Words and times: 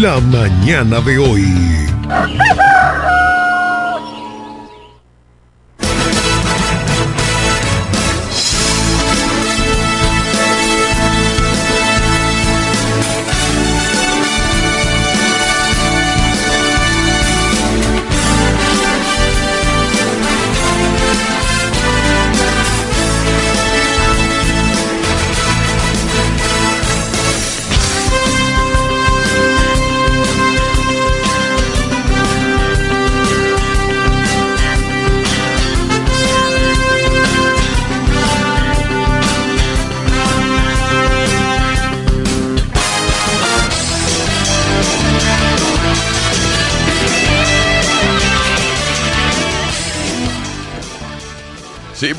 La 0.00 0.20
mañana 0.20 1.00
de 1.00 1.18
hoy. 1.18 1.42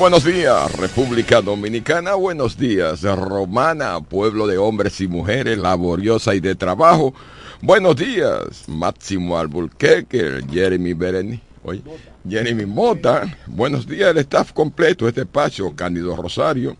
buenos 0.00 0.24
días, 0.24 0.72
República 0.76 1.42
Dominicana, 1.42 2.14
buenos 2.14 2.56
días, 2.56 3.02
Romana, 3.02 4.00
pueblo 4.00 4.46
de 4.46 4.56
hombres 4.56 4.98
y 5.02 5.06
mujeres, 5.06 5.58
laboriosa 5.58 6.34
y 6.34 6.40
de 6.40 6.54
trabajo. 6.54 7.12
Buenos 7.60 7.96
días, 7.96 8.66
Máximo 8.66 9.36
Alburquerque, 9.36 10.40
Jeremy 10.50 10.94
Bereni, 10.94 11.42
oye, 11.62 11.82
Jeremy 12.26 12.64
Mota. 12.64 13.36
Buenos 13.46 13.86
días, 13.86 14.12
el 14.12 14.16
staff 14.18 14.54
completo, 14.54 15.06
este 15.06 15.20
espacio, 15.20 15.76
Cándido 15.76 16.16
Rosario, 16.16 16.78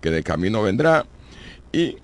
que 0.00 0.08
de 0.08 0.22
camino 0.22 0.62
vendrá. 0.62 1.04
Y 1.74 1.98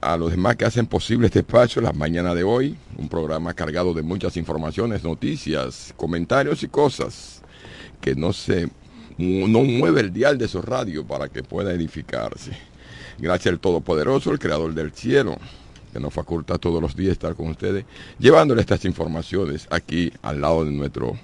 a 0.00 0.16
los 0.16 0.30
demás 0.30 0.54
que 0.54 0.66
hacen 0.66 0.86
posible 0.86 1.26
este 1.26 1.40
espacio, 1.40 1.82
las 1.82 1.96
mañanas 1.96 2.36
de 2.36 2.44
hoy, 2.44 2.76
un 2.96 3.08
programa 3.08 3.54
cargado 3.54 3.92
de 3.92 4.02
muchas 4.02 4.36
informaciones, 4.36 5.02
noticias, 5.02 5.92
comentarios 5.96 6.62
y 6.62 6.68
cosas 6.68 7.42
que 8.00 8.14
no 8.14 8.32
se 8.32 8.68
no 9.18 9.62
mueve 9.62 10.00
el 10.00 10.12
dial 10.12 10.38
de 10.38 10.48
su 10.48 10.60
radio 10.62 11.06
para 11.06 11.28
que 11.28 11.42
pueda 11.42 11.72
edificarse. 11.72 12.52
Gracias 13.18 13.52
al 13.52 13.60
Todopoderoso, 13.60 14.32
el 14.32 14.38
Creador 14.38 14.74
del 14.74 14.92
cielo, 14.92 15.36
que 15.92 16.00
nos 16.00 16.12
faculta 16.12 16.58
todos 16.58 16.82
los 16.82 16.96
días 16.96 17.12
estar 17.12 17.34
con 17.34 17.48
ustedes, 17.48 17.84
llevándole 18.18 18.60
estas 18.60 18.84
informaciones 18.84 19.68
aquí 19.70 20.12
al 20.22 20.40
lado 20.40 20.64
de, 20.64 20.72
nuestro, 20.72 21.16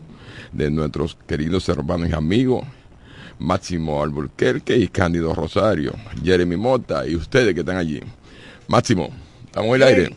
de 0.53 0.71
nuestros 0.71 1.17
queridos 1.27 1.69
hermanos 1.69 2.09
y 2.09 2.15
amigos, 2.15 2.65
Máximo 3.41 4.03
Alburquerque 4.03 4.77
y 4.77 4.89
Cándido 4.89 5.35
Rosario, 5.35 5.95
Jeremy 6.23 6.57
Mota 6.57 7.07
y 7.07 7.17
ustedes 7.17 7.55
que 7.55 7.61
están 7.61 7.79
allí. 7.79 8.01
Máximo, 8.69 9.11
estamos 9.47 9.71
en 9.71 9.75
el 9.75 9.83
aire. 9.83 10.17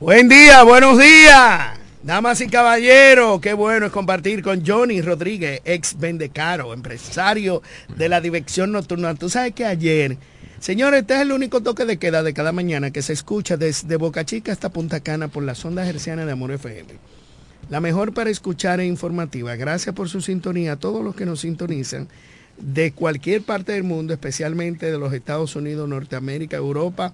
Buen 0.00 0.28
día, 0.28 0.62
buenos 0.62 0.98
días. 0.98 1.81
Damas 2.04 2.40
y 2.40 2.48
caballeros, 2.48 3.40
qué 3.40 3.52
bueno 3.52 3.86
es 3.86 3.92
compartir 3.92 4.42
con 4.42 4.66
Johnny 4.66 5.00
Rodríguez, 5.00 5.60
ex 5.64 5.96
Vendecaro, 5.96 6.74
empresario 6.74 7.62
de 7.96 8.08
la 8.08 8.20
dirección 8.20 8.72
nocturna. 8.72 9.14
Tú 9.14 9.28
sabes 9.28 9.54
que 9.54 9.64
ayer, 9.64 10.16
señores, 10.58 11.02
este 11.02 11.14
es 11.14 11.20
el 11.20 11.30
único 11.30 11.60
toque 11.60 11.84
de 11.84 11.98
queda 11.98 12.24
de 12.24 12.34
cada 12.34 12.50
mañana 12.50 12.90
que 12.90 13.02
se 13.02 13.12
escucha 13.12 13.56
desde 13.56 13.94
Boca 13.94 14.24
Chica 14.24 14.50
hasta 14.50 14.70
Punta 14.70 14.98
Cana 14.98 15.28
por 15.28 15.44
la 15.44 15.54
sonda 15.54 15.88
herciana 15.88 16.26
de 16.26 16.32
Amor 16.32 16.50
FM. 16.50 16.88
La 17.70 17.80
mejor 17.80 18.12
para 18.12 18.30
escuchar 18.30 18.80
e 18.80 18.86
informativa. 18.86 19.54
Gracias 19.54 19.94
por 19.94 20.08
su 20.08 20.20
sintonía 20.20 20.72
a 20.72 20.80
todos 20.80 21.04
los 21.04 21.14
que 21.14 21.24
nos 21.24 21.42
sintonizan 21.42 22.08
de 22.58 22.90
cualquier 22.90 23.42
parte 23.42 23.70
del 23.70 23.84
mundo, 23.84 24.12
especialmente 24.12 24.90
de 24.90 24.98
los 24.98 25.12
Estados 25.12 25.54
Unidos, 25.54 25.88
Norteamérica, 25.88 26.56
Europa. 26.56 27.12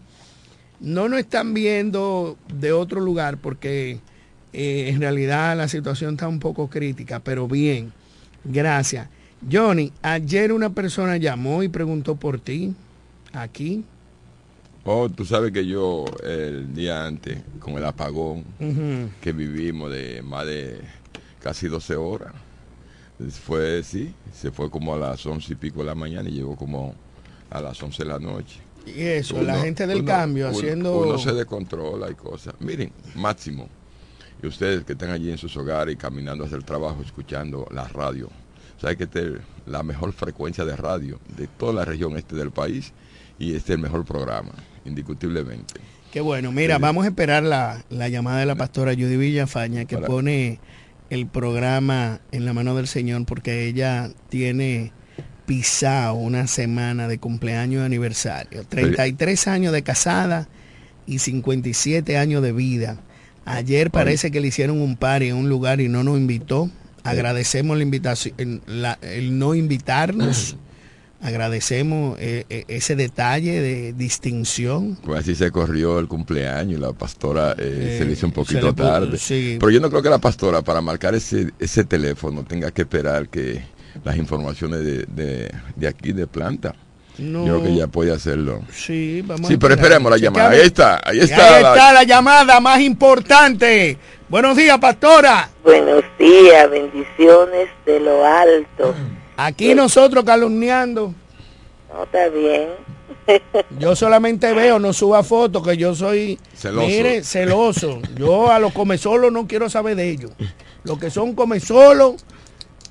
No 0.80 1.10
nos 1.10 1.20
están 1.20 1.52
viendo 1.52 2.38
de 2.54 2.72
otro 2.72 3.02
lugar 3.02 3.36
porque 3.36 4.00
eh, 4.52 4.88
en 4.88 5.00
realidad 5.00 5.56
la 5.56 5.68
situación 5.68 6.14
está 6.14 6.28
un 6.28 6.38
poco 6.38 6.68
crítica, 6.68 7.20
pero 7.20 7.46
bien, 7.48 7.92
gracias. 8.44 9.08
Johnny, 9.50 9.92
ayer 10.02 10.52
una 10.52 10.70
persona 10.70 11.16
llamó 11.16 11.62
y 11.62 11.68
preguntó 11.68 12.16
por 12.16 12.40
ti, 12.40 12.74
aquí. 13.32 13.84
Oh, 14.84 15.08
tú 15.08 15.24
sabes 15.24 15.52
que 15.52 15.66
yo 15.66 16.06
el 16.24 16.74
día 16.74 17.04
antes, 17.04 17.38
con 17.60 17.74
el 17.74 17.84
apagón 17.84 18.44
que 19.20 19.32
vivimos 19.32 19.90
de 19.92 20.22
más 20.22 20.46
de 20.46 20.80
casi 21.42 21.68
12 21.68 21.96
horas, 21.96 22.32
fue, 23.44 23.82
sí, 23.82 24.14
se 24.32 24.50
fue 24.50 24.70
como 24.70 24.94
a 24.94 24.98
las 24.98 25.24
once 25.26 25.52
y 25.52 25.56
pico 25.56 25.80
de 25.80 25.86
la 25.86 25.94
mañana 25.94 26.28
y 26.28 26.32
llegó 26.32 26.56
como 26.56 26.94
a 27.50 27.60
las 27.60 27.82
11 27.82 28.02
de 28.02 28.08
la 28.08 28.18
noche. 28.18 28.60
Y 28.86 29.02
eso, 29.02 29.42
la 29.42 29.58
gente 29.58 29.86
del 29.86 30.04
cambio 30.04 30.48
haciendo... 30.48 30.98
Uno 30.98 31.18
se 31.18 31.32
descontrola 31.32 32.10
y 32.10 32.14
cosas. 32.14 32.54
Miren, 32.60 32.90
Máximo, 33.14 33.68
y 34.42 34.46
ustedes 34.46 34.84
que 34.84 34.92
están 34.92 35.10
allí 35.10 35.30
en 35.30 35.38
sus 35.38 35.56
hogares 35.56 35.94
y 35.94 35.96
caminando 35.96 36.44
hacia 36.44 36.56
el 36.56 36.64
trabajo, 36.64 37.02
escuchando 37.02 37.66
la 37.70 37.88
radio. 37.88 38.28
Saben 38.80 38.96
que 38.96 39.04
esta 39.04 39.20
es 39.20 39.32
la 39.66 39.82
mejor 39.82 40.12
frecuencia 40.12 40.64
de 40.64 40.76
radio 40.76 41.18
de 41.36 41.48
toda 41.48 41.72
la 41.72 41.84
región 41.84 42.16
este 42.16 42.36
del 42.36 42.50
país 42.50 42.92
y 43.38 43.54
este 43.54 43.72
es 43.72 43.76
el 43.76 43.82
mejor 43.82 44.04
programa, 44.04 44.52
indiscutiblemente. 44.84 45.80
Qué 46.12 46.20
bueno. 46.20 46.52
Mira, 46.52 46.78
vamos 46.78 47.04
a 47.04 47.08
esperar 47.08 47.42
la, 47.42 47.84
llamada 47.90 48.38
de 48.38 48.46
la 48.46 48.54
pastora 48.54 48.92
Judy 48.94 49.16
Villafaña 49.16 49.84
que 49.84 49.98
pone 49.98 50.60
el 51.10 51.26
programa 51.26 52.20
en 52.32 52.44
la 52.44 52.52
mano 52.52 52.74
del 52.74 52.86
Señor 52.86 53.24
porque 53.26 53.66
ella 53.66 54.10
tiene 54.28 54.92
pisado 55.46 56.14
una 56.14 56.46
semana 56.46 57.08
de 57.08 57.18
cumpleaños 57.18 57.80
de 57.80 57.86
aniversario. 57.86 58.64
33 58.64 59.48
años 59.48 59.72
de 59.72 59.82
casada 59.82 60.48
y 61.06 61.18
57 61.18 62.16
años 62.16 62.42
de 62.42 62.52
vida. 62.52 63.00
Ayer 63.48 63.90
parece 63.90 64.30
que 64.30 64.40
le 64.40 64.48
hicieron 64.48 64.80
un 64.82 64.96
par 64.96 65.22
en 65.22 65.34
un 65.34 65.48
lugar 65.48 65.80
y 65.80 65.88
no 65.88 66.04
nos 66.04 66.18
invitó. 66.18 66.70
Agradecemos 67.02 67.78
la 67.78 67.82
invitación, 67.82 68.62
el 69.00 69.38
no 69.38 69.54
invitarnos. 69.54 70.56
Agradecemos 71.20 72.16
eh, 72.20 72.44
eh, 72.48 72.64
ese 72.68 72.94
detalle 72.94 73.60
de 73.60 73.92
distinción. 73.94 74.96
Pues 75.02 75.20
así 75.20 75.34
se 75.34 75.50
corrió 75.50 75.98
el 75.98 76.06
cumpleaños, 76.06 76.78
la 76.78 76.92
pastora 76.92 77.56
eh, 77.58 77.96
se 77.98 78.04
le 78.04 78.12
hizo 78.12 78.26
un 78.26 78.32
poquito 78.32 78.72
tarde. 78.74 79.18
Pero 79.28 79.70
yo 79.70 79.80
no 79.80 79.90
creo 79.90 80.02
que 80.02 80.10
la 80.10 80.18
pastora 80.18 80.62
para 80.62 80.80
marcar 80.80 81.14
ese, 81.14 81.50
ese 81.58 81.84
teléfono 81.84 82.44
tenga 82.44 82.70
que 82.70 82.82
esperar 82.82 83.28
que 83.30 83.62
las 84.04 84.16
informaciones 84.16 84.80
de, 84.80 85.50
de 85.74 85.88
aquí 85.88 86.12
de 86.12 86.26
planta 86.26 86.76
yo 87.18 87.44
creo 87.44 87.62
que 87.62 87.74
ya 87.74 87.86
puede 87.88 88.12
hacerlo. 88.12 88.62
Sí, 88.72 89.22
vamos 89.22 89.48
Sí, 89.48 89.56
pero 89.56 89.74
esperemos 89.74 90.10
la 90.10 90.18
llamada. 90.18 90.50
Ahí 90.50 90.60
está, 90.60 91.00
ahí 91.04 91.20
está. 91.20 91.56
Ahí 91.56 91.64
está 91.64 91.92
la 91.92 92.04
llamada 92.04 92.60
más 92.60 92.80
importante. 92.80 93.98
Buenos 94.28 94.56
días, 94.56 94.78
pastora. 94.78 95.50
Buenos 95.64 96.04
días, 96.18 96.70
bendiciones 96.70 97.68
de 97.84 98.00
lo 98.00 98.24
alto. 98.24 98.94
Aquí 99.36 99.74
nosotros 99.74 100.24
calumniando. 100.24 101.14
No, 101.92 102.04
está 102.04 102.28
bien. 102.28 102.68
Yo 103.78 103.96
solamente 103.96 104.52
veo, 104.52 104.78
no 104.78 104.92
suba 104.92 105.22
fotos, 105.22 105.66
que 105.66 105.76
yo 105.76 105.94
soy, 105.94 106.38
celoso. 106.54 106.86
mire, 106.86 107.22
celoso. 107.22 108.00
Yo 108.16 108.50
a 108.50 108.58
los 108.58 108.72
comesolos 108.72 109.32
no 109.32 109.46
quiero 109.46 109.68
saber 109.68 109.96
de 109.96 110.08
ellos. 110.08 110.30
Los 110.84 110.98
que 110.98 111.10
son 111.10 111.34
comesolos, 111.34 112.24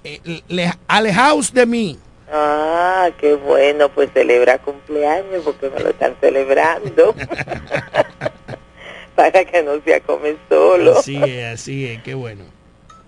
eh, 0.04 0.72
alejaos 0.88 1.54
de 1.54 1.66
mí. 1.66 2.00
Ah, 2.32 3.10
qué 3.20 3.36
bueno, 3.36 3.90
pues 3.90 4.10
celebra 4.14 4.58
cumpleaños 4.58 5.44
porque 5.44 5.70
me 5.70 5.80
lo 5.80 5.90
están 5.90 6.16
celebrando. 6.20 7.16
Para 9.16 9.46
que 9.46 9.64
no 9.64 9.82
se 9.84 10.02
come 10.02 10.36
solo. 10.50 11.00
Así 11.00 11.16
es, 11.24 11.54
así 11.54 11.88
es, 11.88 12.04
qué 12.04 12.14
bueno. 12.14 12.44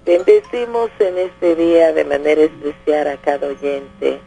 Bendecimos 0.06 0.90
en 1.00 1.18
este 1.18 1.56
día 1.56 1.92
de 1.92 2.06
manera 2.06 2.42
especial 2.42 3.08
a 3.08 3.18
cada 3.18 3.48
oyente. 3.48 4.20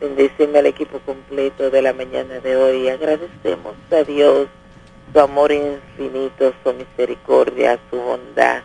Bendecimos 0.00 0.56
al 0.56 0.66
equipo 0.66 1.00
completo 1.00 1.70
de 1.70 1.82
la 1.82 1.92
mañana 1.92 2.38
de 2.40 2.56
hoy. 2.56 2.88
Agradecemos 2.88 3.74
a 3.90 4.02
Dios 4.04 4.48
su 5.12 5.20
amor 5.20 5.52
infinito, 5.52 6.54
su 6.62 6.72
misericordia, 6.72 7.78
su 7.90 7.96
bondad. 8.00 8.62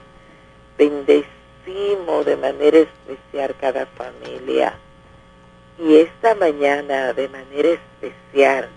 Bendecimos 0.77 2.25
de 2.25 2.37
manera 2.37 2.77
especial 2.77 3.55
cada 3.59 3.85
familia 3.87 4.79
y 5.77 5.97
esta 5.97 6.35
mañana, 6.35 7.13
de 7.13 7.27
manera 7.27 7.69
especial, 7.69 8.69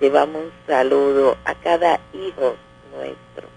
llevamos 0.00 0.44
un 0.44 0.52
saludo 0.66 1.36
a 1.44 1.54
cada 1.54 2.00
hijo 2.12 2.56
nuestro, 2.96 3.48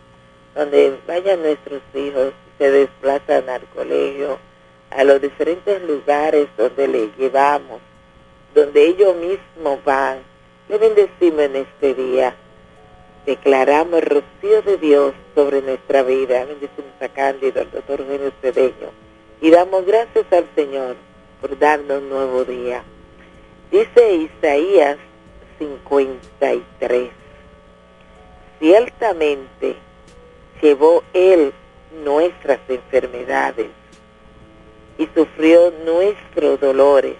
donde 0.53 0.97
vayan 1.07 1.41
nuestros 1.41 1.81
hijos 1.95 2.33
se 2.57 2.71
desplazan 2.71 3.49
al 3.49 3.63
colegio, 3.73 4.39
a 4.91 5.03
los 5.03 5.21
diferentes 5.21 5.81
lugares 5.83 6.47
donde 6.57 6.87
le 6.87 7.09
llevamos, 7.17 7.81
donde 8.53 8.85
ellos 8.87 9.15
mismos 9.15 9.83
van. 9.83 10.19
Le 10.69 10.77
bendecimos 10.77 11.41
en 11.41 11.55
este 11.57 11.93
día. 11.93 12.35
declaramos 13.25 14.01
el 14.01 14.05
rocío 14.05 14.61
de 14.61 14.77
Dios 14.77 15.13
sobre 15.33 15.61
nuestra 15.61 16.03
vida. 16.03 16.45
Bendecimos 16.45 16.93
a 17.01 17.09
Cándido, 17.09 17.61
al 17.61 17.71
doctor 17.71 18.01
Eugenio 18.01 18.31
Cedeño. 18.41 18.91
Y 19.41 19.49
damos 19.49 19.85
gracias 19.85 20.25
al 20.31 20.45
Señor 20.55 20.95
por 21.45 21.59
darnos 21.59 22.01
nuevo 22.01 22.43
día. 22.43 22.83
Dice 23.69 24.15
Isaías 24.15 24.97
53. 25.59 27.11
Ciertamente 28.57 29.75
llevó 30.59 31.03
Él 31.13 31.53
nuestras 32.03 32.59
enfermedades 32.67 33.67
y 34.97 35.07
sufrió 35.13 35.71
nuestros 35.85 36.59
dolores. 36.59 37.15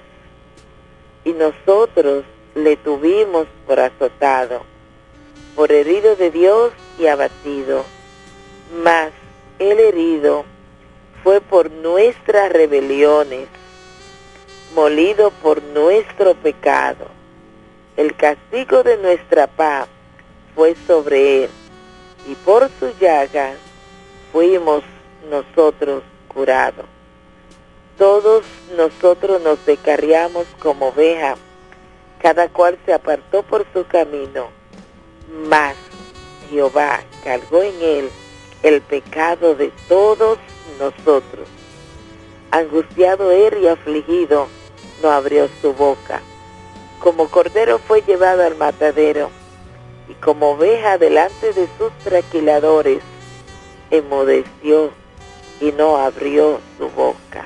Y 1.24 1.34
nosotros 1.34 2.24
le 2.56 2.78
tuvimos 2.78 3.46
por 3.68 3.80
azotado, 3.80 4.64
por 5.56 5.72
herido 5.72 6.16
de 6.16 6.32
Dios 6.32 6.72
y 6.98 7.06
abatido. 7.06 7.84
Mas 8.84 9.12
el 9.60 9.80
herido 9.80 10.46
fue 11.24 11.42
por 11.42 11.70
nuestras 11.70 12.52
rebeliones, 12.52 13.50
molido 14.76 15.32
por 15.32 15.64
nuestro 15.64 16.36
pecado. 16.36 17.08
El 17.96 18.14
castigo 18.16 18.84
de 18.84 18.98
nuestra 18.98 19.48
paz 19.48 19.88
fue 20.54 20.76
sobre 20.86 21.46
él, 21.46 21.50
y 22.30 22.36
por 22.36 22.70
su 22.78 22.92
llaga 23.00 23.54
fuimos 24.34 24.84
nosotros 25.30 26.04
curados. 26.28 26.86
Todos 27.98 28.44
nosotros 28.76 29.42
nos 29.42 29.66
descarriamos 29.66 30.46
como 30.60 30.90
oveja, 30.90 31.36
cada 32.22 32.50
cual 32.50 32.78
se 32.86 32.94
apartó 32.94 33.44
por 33.44 33.66
su 33.72 33.88
camino, 33.88 34.50
mas 35.48 35.78
Jehová 36.50 37.00
cargó 37.24 37.64
en 37.64 37.82
él 37.82 38.10
el 38.62 38.82
pecado 38.82 39.56
de 39.56 39.72
todos 39.88 40.38
nosotros. 40.80 41.48
Angustiado 42.52 43.32
él 43.32 43.60
y 43.62 43.68
afligido, 43.68 44.48
no 45.06 45.12
abrió 45.12 45.48
su 45.62 45.72
boca. 45.74 46.20
Como 47.00 47.28
cordero 47.28 47.78
fue 47.78 48.02
llevado 48.02 48.44
al 48.44 48.56
matadero, 48.56 49.30
y 50.10 50.16
como 50.16 50.54
oveja 50.54 50.98
delante 50.98 51.54
de 51.54 51.68
sus 51.78 51.94
traquiladores, 52.04 53.04
emudeció 53.92 54.90
y 55.62 55.72
no 55.74 55.98
abrió 55.98 56.60
su 56.80 56.90
boca. 56.90 57.46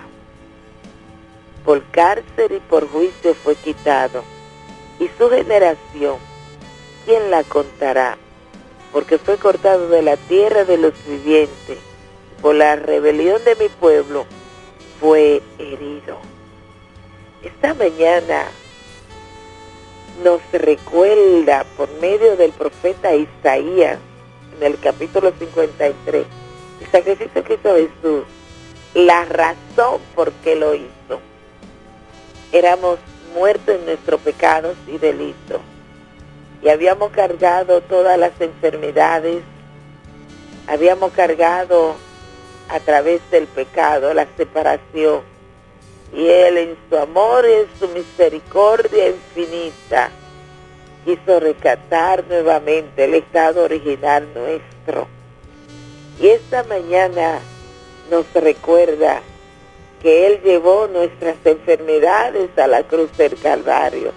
Por 1.66 1.84
cárcel 1.92 2.54
y 2.56 2.60
por 2.62 2.90
juicio 2.90 3.36
fue 3.36 3.56
quitado, 3.56 4.24
y 4.98 5.10
su 5.18 5.30
generación, 5.30 6.16
¿quién 7.06 7.30
la 7.30 7.44
contará? 7.44 8.18
Porque 8.94 9.18
fue 9.18 9.36
cortado 9.36 9.90
de 9.90 10.02
la 10.02 10.16
tierra 10.16 10.64
de 10.64 10.78
los 10.78 10.94
vivientes, 11.06 11.78
por 12.42 12.56
la 12.56 12.78
rebelión 12.78 13.44
de 13.44 13.58
mi 13.58 13.68
pueblo, 13.68 14.26
fue 15.02 15.42
herido. 15.58 16.39
Esta 17.42 17.74
mañana 17.74 18.48
nos 20.26 20.42
recuerda 20.52 21.64
por 21.78 21.90
medio 22.02 22.36
del 22.36 22.52
profeta 22.52 23.16
Isaías 23.16 23.98
en 24.58 24.66
el 24.66 24.78
capítulo 24.78 25.32
53 25.40 26.26
el 26.82 26.92
sacrificio 26.92 27.44
que 27.46 27.54
hizo 27.54 27.76
Jesús, 27.76 28.24
la 28.94 29.24
razón 29.24 30.02
por 30.16 30.34
qué 30.44 30.58
lo 30.58 30.76
hizo. 30.76 31.22
Éramos 32.52 33.00
muertos 33.34 33.76
en 33.76 33.86
nuestros 33.86 34.20
pecados 34.20 34.76
y 34.88 34.98
delitos 34.98 35.62
y 36.62 36.68
habíamos 36.68 37.12
cargado 37.12 37.80
todas 37.80 38.20
las 38.20 38.34
enfermedades, 38.42 39.44
habíamos 40.68 41.14
cargado 41.14 41.96
a 42.68 42.82
través 42.82 43.22
del 43.32 43.48
pecado 43.48 44.14
la 44.14 44.28
separación 44.36 45.29
y 46.14 46.28
Él 46.28 46.58
en 46.58 46.78
su 46.90 46.98
amor 46.98 47.46
y 47.48 47.54
en 47.54 47.68
su 47.80 47.88
misericordia 47.90 49.10
infinita 49.10 50.12
quiso 51.06 51.40
rescatar 51.40 52.24
nuevamente 52.28 53.06
el 53.06 53.16
estado 53.16 53.64
original 53.64 54.28
nuestro. 54.34 55.08
Y 56.20 56.28
esta 56.28 56.64
mañana 56.64 57.40
nos 58.10 58.26
recuerda 58.34 59.22
que 60.02 60.28
Él 60.28 60.42
llevó 60.44 60.88
nuestras 60.88 61.38
enfermedades 61.46 62.50
a 62.58 62.68
la 62.68 62.84
cruz 62.84 63.16
del 63.18 63.36
Calvario, 63.40 64.12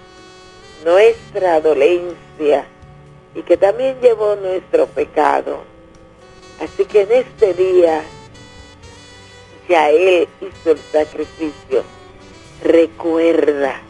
nuestra 0.83 1.61
dolencia, 1.61 2.65
y 3.35 3.41
que 3.41 3.57
también 3.57 3.99
llevó 4.01 4.35
nuestro 4.35 4.87
pecado. 4.87 5.61
Así 6.61 6.85
que 6.85 7.01
en 7.01 7.11
este 7.11 7.53
día 7.53 8.03
ya 9.67 9.89
Él 9.89 10.27
hizo 10.41 10.71
el 10.71 10.79
sacrificio. 10.91 11.83
Recuerda 12.63 13.81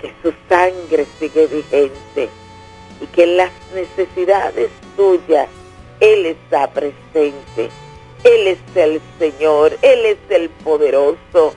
que 0.00 0.12
su 0.22 0.32
sangre 0.48 1.06
sigue 1.18 1.46
vigente 1.46 2.28
y 3.00 3.06
que 3.06 3.26
las 3.26 3.50
necesidades 3.74 4.70
tuyas 4.96 5.48
Él 6.00 6.26
está 6.26 6.70
presente. 6.70 7.70
Él 8.24 8.48
es 8.48 8.58
el 8.74 9.00
Señor, 9.18 9.76
Él 9.82 10.06
es 10.06 10.18
el 10.30 10.48
poderoso, 10.48 11.54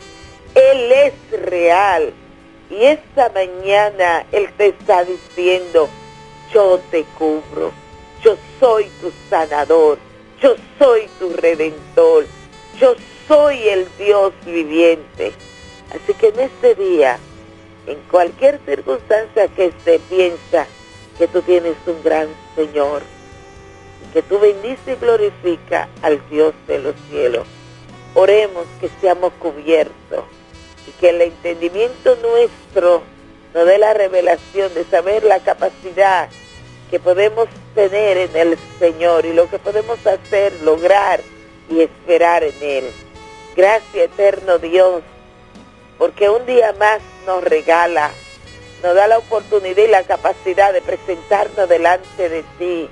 Él 0.53 0.91
es 0.91 1.41
real. 1.41 2.13
Y 2.69 2.83
esta 2.83 3.29
mañana 3.29 4.25
Él 4.31 4.49
te 4.57 4.67
está 4.67 5.05
diciendo, 5.05 5.87
yo 6.53 6.79
te 6.91 7.03
cubro, 7.17 7.71
yo 8.21 8.35
soy 8.59 8.89
tu 9.01 9.11
sanador, 9.29 9.97
yo 10.41 10.55
soy 10.77 11.07
tu 11.19 11.29
redentor, 11.29 12.25
yo 12.79 12.95
soy 13.27 13.67
el 13.67 13.87
Dios 13.97 14.33
viviente. 14.45 15.33
Así 15.91 16.13
que 16.13 16.29
en 16.29 16.39
este 16.39 16.75
día, 16.75 17.19
en 17.85 17.97
cualquier 18.09 18.59
circunstancia 18.65 19.47
que 19.49 19.71
se 19.83 19.99
piensa 19.99 20.67
que 21.17 21.27
tú 21.27 21.41
tienes 21.41 21.75
un 21.85 22.01
gran 22.03 22.27
Señor, 22.55 23.01
que 24.13 24.21
tú 24.21 24.39
bendices 24.39 24.87
y 24.87 24.95
glorifica 24.95 25.89
al 26.01 26.21
Dios 26.29 26.53
de 26.67 26.79
los 26.79 26.95
cielos. 27.09 27.45
Oremos 28.13 28.65
que 28.79 28.89
seamos 29.01 29.33
cubiertos 29.39 30.23
y 30.87 30.91
que 30.99 31.09
el 31.09 31.21
entendimiento 31.21 32.15
nuestro 32.21 33.03
nos 33.53 33.65
dé 33.65 33.77
la 33.77 33.93
revelación 33.93 34.73
de 34.73 34.85
saber 34.85 35.23
la 35.23 35.39
capacidad 35.39 36.29
que 36.89 36.99
podemos 36.99 37.47
tener 37.75 38.17
en 38.17 38.35
el 38.35 38.57
Señor 38.79 39.25
y 39.25 39.33
lo 39.33 39.49
que 39.49 39.59
podemos 39.59 40.05
hacer, 40.05 40.53
lograr 40.63 41.21
y 41.69 41.81
esperar 41.81 42.43
en 42.43 42.55
Él. 42.61 42.85
Gracias 43.57 44.11
eterno 44.11 44.59
Dios, 44.59 45.01
porque 45.97 46.29
un 46.29 46.45
día 46.45 46.73
más 46.73 46.99
nos 47.25 47.43
regala, 47.43 48.11
nos 48.83 48.93
da 48.93 49.07
la 49.07 49.17
oportunidad 49.17 49.83
y 49.83 49.87
la 49.87 50.03
capacidad 50.03 50.71
de 50.71 50.83
presentarnos 50.83 51.67
delante 51.67 52.29
de 52.29 52.43
ti, 52.59 52.87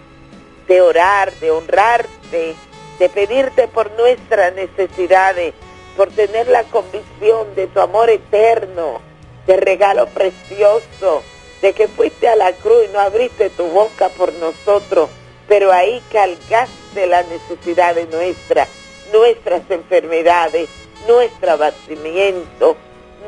de 0.68 0.82
orar, 0.82 1.32
de 1.34 1.52
honrarte, 1.52 2.56
de 2.98 3.10
pedirte 3.10 3.68
por 3.68 3.92
nuestras 3.92 4.56
necesidades, 4.56 5.54
por 5.96 6.10
tener 6.10 6.48
la 6.48 6.64
convicción 6.64 7.54
de 7.54 7.68
tu 7.68 7.80
amor 7.80 8.10
eterno, 8.10 9.02
de 9.46 9.58
regalo 9.58 10.08
precioso, 10.08 11.22
de 11.62 11.74
que 11.74 11.88
fuiste 11.88 12.28
a 12.28 12.36
la 12.36 12.54
cruz 12.54 12.86
y 12.90 12.92
no 12.92 13.00
abriste 13.02 13.52
tu 13.52 13.68
boca 13.68 14.10
por 14.10 14.34
nosotros, 14.34 15.12
pero 15.48 15.72
ahí 15.72 16.02
cargaste 16.12 17.06
la 17.06 17.22
necesidad 17.22 17.94
de 17.94 18.08
nuestra 18.08 18.68
nuestras 19.12 19.70
enfermedades, 19.70 20.70
nuestro 21.08 21.52
abatimiento, 21.52 22.76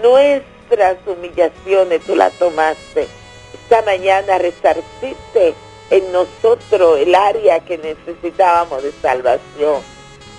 nuestras 0.02 0.98
humillaciones, 1.06 2.02
tú 2.04 2.16
las 2.16 2.34
tomaste. 2.34 3.08
Esta 3.54 3.82
mañana 3.84 4.38
resarciste 4.38 5.54
en 5.90 6.12
nosotros 6.12 7.00
el 7.00 7.16
área 7.16 7.60
que 7.62 7.78
necesitábamos 7.78 8.84
de 8.84 8.92
salvación. 9.02 9.82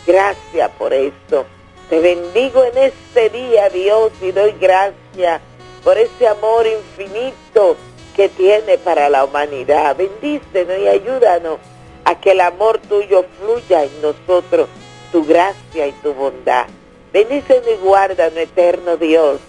Gracias 0.06 0.70
por 0.78 0.92
esto. 0.92 1.44
Te 1.90 2.00
bendigo 2.00 2.64
en 2.64 2.76
este 2.78 3.30
día, 3.30 3.68
Dios, 3.70 4.12
y 4.20 4.30
doy 4.32 4.54
gracias 4.60 5.40
por 5.82 5.96
ese 5.96 6.28
amor 6.28 6.66
infinito 6.66 7.76
que 8.14 8.28
tiene 8.28 8.78
para 8.78 9.08
la 9.08 9.24
humanidad. 9.24 9.96
Bendícenos 9.96 10.78
y 10.78 10.88
ayúdanos 10.88 11.58
a 12.04 12.18
que 12.20 12.32
el 12.32 12.40
amor 12.40 12.78
tuyo 12.88 13.24
fluya 13.38 13.84
en 13.84 14.02
nosotros 14.02 14.68
tu 15.12 15.24
gracia 15.24 15.86
y 15.86 15.92
tu 16.02 16.12
bondad. 16.14 16.66
Bendice 17.12 17.62
y 17.66 17.84
guarda, 17.84 18.30
no 18.30 18.40
eterno 18.40 18.96
Dios. 18.96 19.40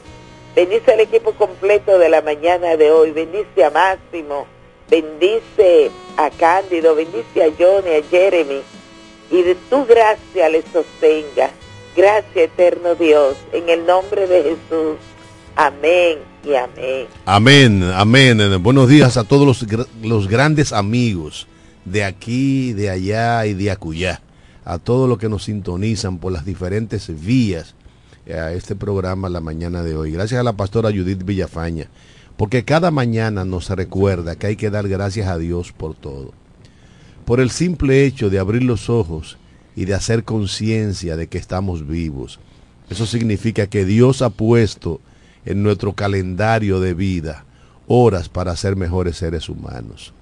Bendice 0.56 0.94
al 0.94 1.02
equipo 1.02 1.34
completo 1.34 1.98
de 2.00 2.10
la 2.10 2.22
mañana 2.22 2.76
de 2.78 2.92
hoy. 2.92 3.12
Bendice 3.12 3.64
a 3.64 3.70
Máximo. 3.70 4.48
Bendice 4.90 5.92
a 6.18 6.30
Cándido. 6.30 6.96
Bendice 6.96 7.44
a 7.44 7.50
Johnny, 7.58 7.96
a 7.96 8.04
Jeremy. 8.10 8.62
Y 9.32 9.42
de 9.44 9.56
tu 9.70 9.86
gracia 9.86 10.50
le 10.50 10.64
sostenga. 10.74 11.52
Gracias, 11.96 12.36
eterno 12.36 12.96
Dios. 12.96 13.36
En 13.52 13.70
el 13.70 13.86
nombre 13.86 14.28
de 14.28 14.44
Jesús. 14.44 14.98
Amén 15.56 16.20
y 16.44 16.56
amén. 16.56 17.08
Amén, 17.26 17.84
amén. 17.94 18.64
Buenos 18.64 18.88
días 18.88 19.18
a 19.18 19.24
todos 19.24 19.46
los, 19.46 19.66
los 20.02 20.28
grandes 20.28 20.72
amigos 20.72 21.48
de 21.86 22.04
aquí, 22.04 22.74
de 22.74 22.90
allá 22.90 23.46
y 23.46 23.54
de 23.54 23.72
acullá, 23.72 24.22
a 24.70 24.78
todos 24.78 25.10
los 25.10 25.18
que 25.18 25.30
nos 25.30 25.46
sintonizan 25.46 26.20
por 26.20 26.32
las 26.32 26.46
diferentes 26.46 27.10
vías 27.26 27.74
a 28.32 28.52
este 28.52 28.76
programa 28.76 29.28
la 29.28 29.42
mañana 29.42 29.82
de 29.82 29.96
hoy. 29.96 30.12
Gracias 30.12 30.40
a 30.40 30.44
la 30.44 30.54
pastora 30.54 30.92
Judith 30.92 31.26
Villafaña, 31.26 31.88
porque 32.38 32.64
cada 32.64 32.92
mañana 32.92 33.46
nos 33.46 33.68
recuerda 33.72 34.36
que 34.36 34.46
hay 34.46 34.56
que 34.58 34.70
dar 34.70 34.88
gracias 34.88 35.28
a 35.28 35.40
Dios 35.40 35.72
por 35.72 35.96
todo. 35.96 36.34
Por 37.26 37.40
el 37.40 37.50
simple 37.50 38.06
hecho 38.06 38.30
de 38.30 38.38
abrir 38.38 38.62
los 38.62 38.92
ojos 38.92 39.40
y 39.76 39.86
de 39.86 39.96
hacer 39.96 40.24
conciencia 40.24 41.18
de 41.18 41.26
que 41.26 41.40
estamos 41.40 41.88
vivos. 41.88 42.40
Eso 42.92 43.08
significa 43.08 43.66
que 43.66 43.86
Dios 43.86 44.22
ha 44.22 44.30
puesto 44.30 45.02
en 45.46 45.64
nuestro 45.64 45.94
calendario 45.94 46.80
de 46.80 46.94
vida 46.94 47.44
horas 47.88 48.30
para 48.30 48.56
ser 48.56 48.76
mejores 48.76 49.18
seres 49.18 49.50
humanos 49.50 50.14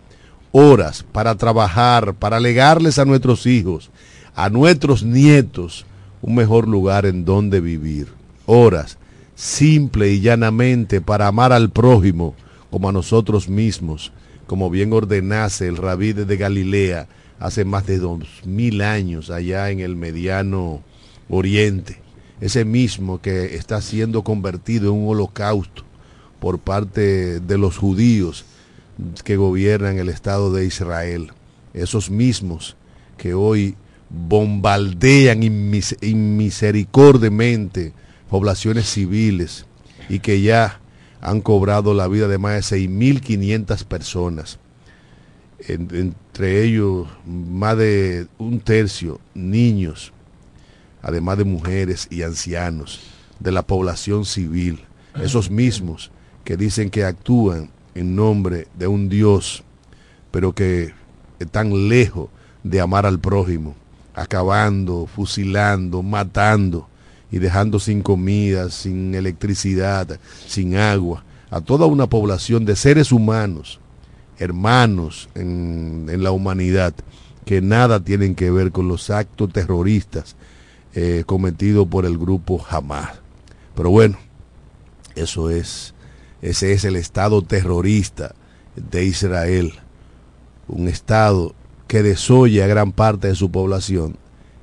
horas 0.51 1.05
para 1.11 1.35
trabajar, 1.35 2.13
para 2.15 2.39
legarles 2.39 2.99
a 2.99 3.05
nuestros 3.05 3.45
hijos, 3.45 3.91
a 4.37 4.51
nuestros 4.51 5.01
nietos, 5.03 5.87
un 6.21 6.35
mejor 6.35 6.67
lugar 6.67 7.07
en 7.07 7.25
donde 7.25 7.59
vivir. 7.59 8.07
Horas, 8.45 8.99
simple 9.33 10.11
y 10.11 10.21
llanamente, 10.21 11.01
para 11.01 11.27
amar 11.27 11.51
al 11.51 11.71
prójimo 11.71 12.35
como 12.69 12.87
a 12.87 12.91
nosotros 12.91 13.49
mismos, 13.49 14.11
como 14.45 14.69
bien 14.69 14.93
ordenase 14.93 15.67
el 15.67 15.75
rabí 15.75 16.13
de 16.13 16.37
Galilea 16.37 17.07
hace 17.39 17.65
más 17.65 17.87
de 17.87 17.97
dos 17.97 18.27
mil 18.45 18.81
años 18.81 19.31
allá 19.31 19.71
en 19.71 19.79
el 19.79 19.95
mediano 19.95 20.83
oriente. 21.29 21.99
Ese 22.39 22.63
mismo 22.63 23.19
que 23.19 23.55
está 23.55 23.81
siendo 23.81 24.23
convertido 24.23 24.91
en 24.91 24.99
un 24.99 25.09
holocausto 25.09 25.83
por 26.39 26.59
parte 26.59 27.39
de 27.39 27.57
los 27.57 27.75
judíos 27.79 28.45
que 29.23 29.35
gobiernan 29.35 29.97
el 29.97 30.09
Estado 30.09 30.53
de 30.53 30.63
Israel, 30.67 31.31
esos 31.73 32.11
mismos 32.11 32.75
que 33.17 33.33
hoy 33.33 33.75
bombardean 34.09 35.43
inmisericordiamente 35.43 37.93
poblaciones 38.29 38.89
civiles 38.89 39.65
y 40.09 40.19
que 40.19 40.41
ya 40.41 40.79
han 41.21 41.41
cobrado 41.41 41.93
la 41.93 42.07
vida 42.07 42.27
de 42.27 42.37
más 42.37 42.69
de 42.69 42.87
6.500 42.87 43.83
personas, 43.85 44.59
entre 45.67 46.63
ellos 46.63 47.07
más 47.25 47.77
de 47.77 48.27
un 48.37 48.59
tercio 48.59 49.19
niños, 49.33 50.13
además 51.01 51.39
de 51.39 51.43
mujeres 51.43 52.07
y 52.09 52.21
ancianos 52.21 53.01
de 53.39 53.51
la 53.51 53.63
población 53.63 54.25
civil, 54.25 54.83
esos 55.21 55.49
mismos 55.49 56.11
que 56.43 56.57
dicen 56.57 56.89
que 56.89 57.03
actúan 57.03 57.69
en 57.95 58.15
nombre 58.15 58.67
de 58.77 58.87
un 58.87 59.09
Dios, 59.09 59.63
pero 60.31 60.53
que 60.53 60.93
están 61.39 61.89
lejos 61.89 62.29
de 62.63 62.79
amar 62.79 63.05
al 63.05 63.19
prójimo, 63.19 63.75
acabando, 64.17 65.05
fusilando, 65.05 66.01
matando 66.01 66.89
y 67.31 67.37
dejando 67.37 67.79
sin 67.79 68.01
comida, 68.01 68.71
sin 68.71 69.13
electricidad, 69.13 70.19
sin 70.47 70.75
agua, 70.75 71.23
a 71.51 71.61
toda 71.61 71.85
una 71.85 72.07
población 72.07 72.65
de 72.65 72.75
seres 72.75 73.11
humanos, 73.11 73.79
hermanos 74.39 75.29
en, 75.35 76.07
la 76.23 76.31
humanidad, 76.31 76.95
que 77.45 77.61
nada 77.61 77.99
tienen 77.99 78.33
que 78.33 78.49
ver 78.49 78.71
con 78.71 78.87
los 78.87 79.11
actos 79.11 79.53
terroristas 79.53 80.35
eh, 80.95 81.23
cometidos 81.25 81.87
por 81.87 82.05
el 82.05 82.17
grupo 82.17 82.65
Hamas. 82.67 83.19
Pero 83.75 83.91
bueno, 83.91 84.17
eso 85.15 85.51
es 85.51 85.93
ese 86.41 86.73
es 86.73 86.85
el 86.85 86.95
Estado 86.95 87.43
terrorista 87.43 88.33
de 88.75 89.05
Israel, 89.05 89.73
un 90.67 90.87
Estado 90.87 91.53
que 91.87 92.03
desoye 92.03 92.63
a 92.63 92.67
gran 92.67 92.91
parte 92.91 93.27
de 93.27 93.35
su 93.35 93.51
población, 93.51 94.17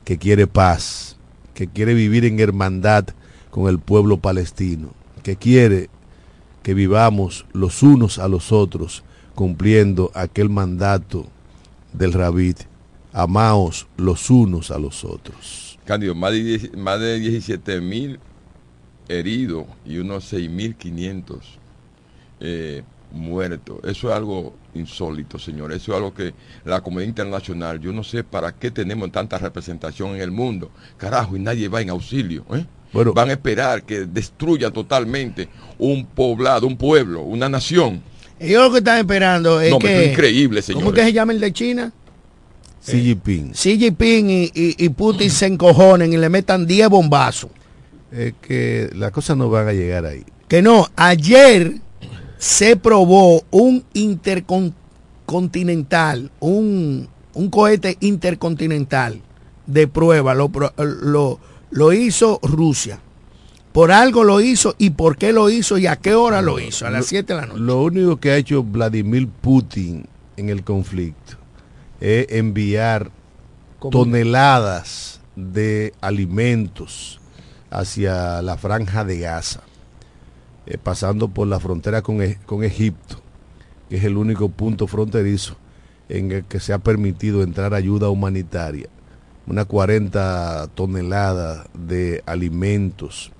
que 0.04 0.18
quiere 0.18 0.46
paz, 0.46 1.16
que 1.54 1.68
quiere 1.68 1.94
vivir 1.94 2.24
en 2.24 2.40
hermandad 2.40 3.06
con 3.50 3.68
el 3.68 3.78
pueblo 3.78 4.18
palestino, 4.18 4.90
que 5.22 5.36
quiere 5.36 5.88
que 6.62 6.74
vivamos 6.74 7.46
los 7.52 7.82
unos 7.82 8.18
a 8.18 8.28
los 8.28 8.52
otros, 8.52 9.04
cumpliendo 9.34 10.10
aquel 10.14 10.48
mandato 10.48 11.26
del 11.92 12.12
rabí, 12.12 12.54
amaos 13.12 13.86
los 13.96 14.30
unos 14.30 14.70
a 14.70 14.78
los 14.78 15.04
otros. 15.04 15.78
Cándido, 15.84 16.14
más 16.14 16.32
de, 16.32 16.70
más 16.76 17.00
de 17.00 17.18
17 17.20 17.80
mil 17.80 18.18
heridos 19.08 19.66
y 19.84 19.98
unos 19.98 20.32
6.500 20.32 21.40
eh, 22.40 22.82
muertos. 23.14 23.78
Eso 23.84 24.10
es 24.10 24.14
algo 24.14 24.54
insólito, 24.74 25.38
señor. 25.38 25.72
Eso 25.72 25.92
es 25.92 25.96
algo 25.96 26.12
que 26.12 26.34
la 26.64 26.80
comunidad 26.80 27.08
internacional, 27.08 27.80
yo 27.80 27.92
no 27.92 28.04
sé 28.04 28.24
para 28.24 28.52
qué 28.52 28.70
tenemos 28.70 29.10
tanta 29.12 29.38
representación 29.38 30.16
en 30.16 30.20
el 30.20 30.30
mundo. 30.30 30.70
Carajo, 30.96 31.36
y 31.36 31.40
nadie 31.40 31.68
va 31.68 31.80
en 31.80 31.90
auxilio. 31.90 32.44
¿eh? 32.54 32.66
Bueno, 32.92 33.12
Van 33.12 33.30
a 33.30 33.32
esperar 33.32 33.82
que 33.84 34.00
destruya 34.06 34.70
totalmente 34.70 35.48
un 35.78 36.06
poblado, 36.06 36.66
un 36.66 36.76
pueblo, 36.76 37.22
una 37.22 37.48
nación. 37.48 38.02
Ellos 38.38 38.64
lo 38.64 38.72
que 38.72 38.78
están 38.78 38.98
esperando 38.98 39.60
es 39.60 39.74
que... 39.78 40.04
Es 40.04 40.10
increíble, 40.12 40.60
señor. 40.62 40.82
¿Cómo 40.82 40.94
que 40.94 41.02
se 41.02 41.12
llama 41.12 41.32
el 41.32 41.40
de 41.40 41.52
China? 41.52 41.92
Xi 42.84 43.00
Jinping. 43.00 43.52
Xi 43.52 43.78
Jinping 43.78 44.30
y, 44.30 44.50
y, 44.54 44.88
Putin 44.90 45.30
se 45.30 45.46
encojonen 45.46 46.12
y 46.12 46.16
le 46.18 46.28
metan 46.28 46.66
10 46.66 46.88
bombazos. 46.90 47.50
Es 48.12 48.34
que 48.42 48.90
las 48.94 49.10
cosas 49.10 49.36
no 49.36 49.48
van 49.48 49.68
a 49.68 49.72
llegar 49.72 50.04
ahí. 50.04 50.22
Que 50.48 50.60
no, 50.60 50.86
ayer 50.94 51.76
se 52.44 52.76
probó 52.76 53.42
un 53.50 53.84
intercontinental, 53.94 56.30
un, 56.40 57.08
cohete 57.50 57.96
intercontinental 58.00 59.22
de 59.66 59.88
prueba, 59.88 60.34
lo, 60.34 60.52
lo, 60.76 61.40
lo 61.70 61.92
hizo 61.94 62.38
Rusia. 62.42 63.00
Por 63.72 63.92
algo 63.92 64.24
lo 64.24 64.42
hizo 64.42 64.74
y 64.76 64.90
por 64.90 65.16
qué 65.16 65.32
lo 65.32 65.48
hizo 65.48 65.78
y 65.78 65.86
a 65.86 65.96
qué 65.96 66.14
hora 66.14 66.42
lo 66.42 66.60
hizo, 66.60 66.86
a 66.86 66.90
las 66.90 67.06
7 67.06 67.32
de 67.32 67.40
la 67.40 67.46
noche. 67.46 67.60
Lo 67.60 67.82
único 67.82 68.20
que 68.20 68.32
ha 68.32 68.36
hecho 68.36 68.62
Vladimir 68.62 69.26
Putin 69.26 70.06
en 70.36 70.50
el 70.50 70.64
conflicto 70.64 71.38
es 71.98 72.26
enviar 72.28 73.10
toneladas 73.90 75.22
de 75.34 75.94
alimentos 76.02 77.20
hacia 77.70 78.42
la 78.42 78.58
franja 78.58 79.02
de 79.02 79.20
Gaza. 79.20 79.62
Eh, 80.66 80.78
pasando 80.82 81.28
por 81.28 81.46
la 81.46 81.60
frontera 81.60 82.00
con, 82.00 82.22
e, 82.22 82.38
con 82.46 82.64
Egipto, 82.64 83.20
que 83.90 83.96
es 83.96 84.04
el 84.04 84.16
único 84.16 84.48
punto 84.48 84.86
fronterizo 84.86 85.56
en 86.08 86.32
el 86.32 86.44
que 86.44 86.58
se 86.58 86.72
ha 86.72 86.78
permitido 86.78 87.42
entrar 87.42 87.74
ayuda 87.74 88.08
humanitaria. 88.08 88.88
Unas 89.46 89.66
40 89.66 90.68
toneladas 90.74 91.66
de 91.74 92.22
alimentos 92.24 93.30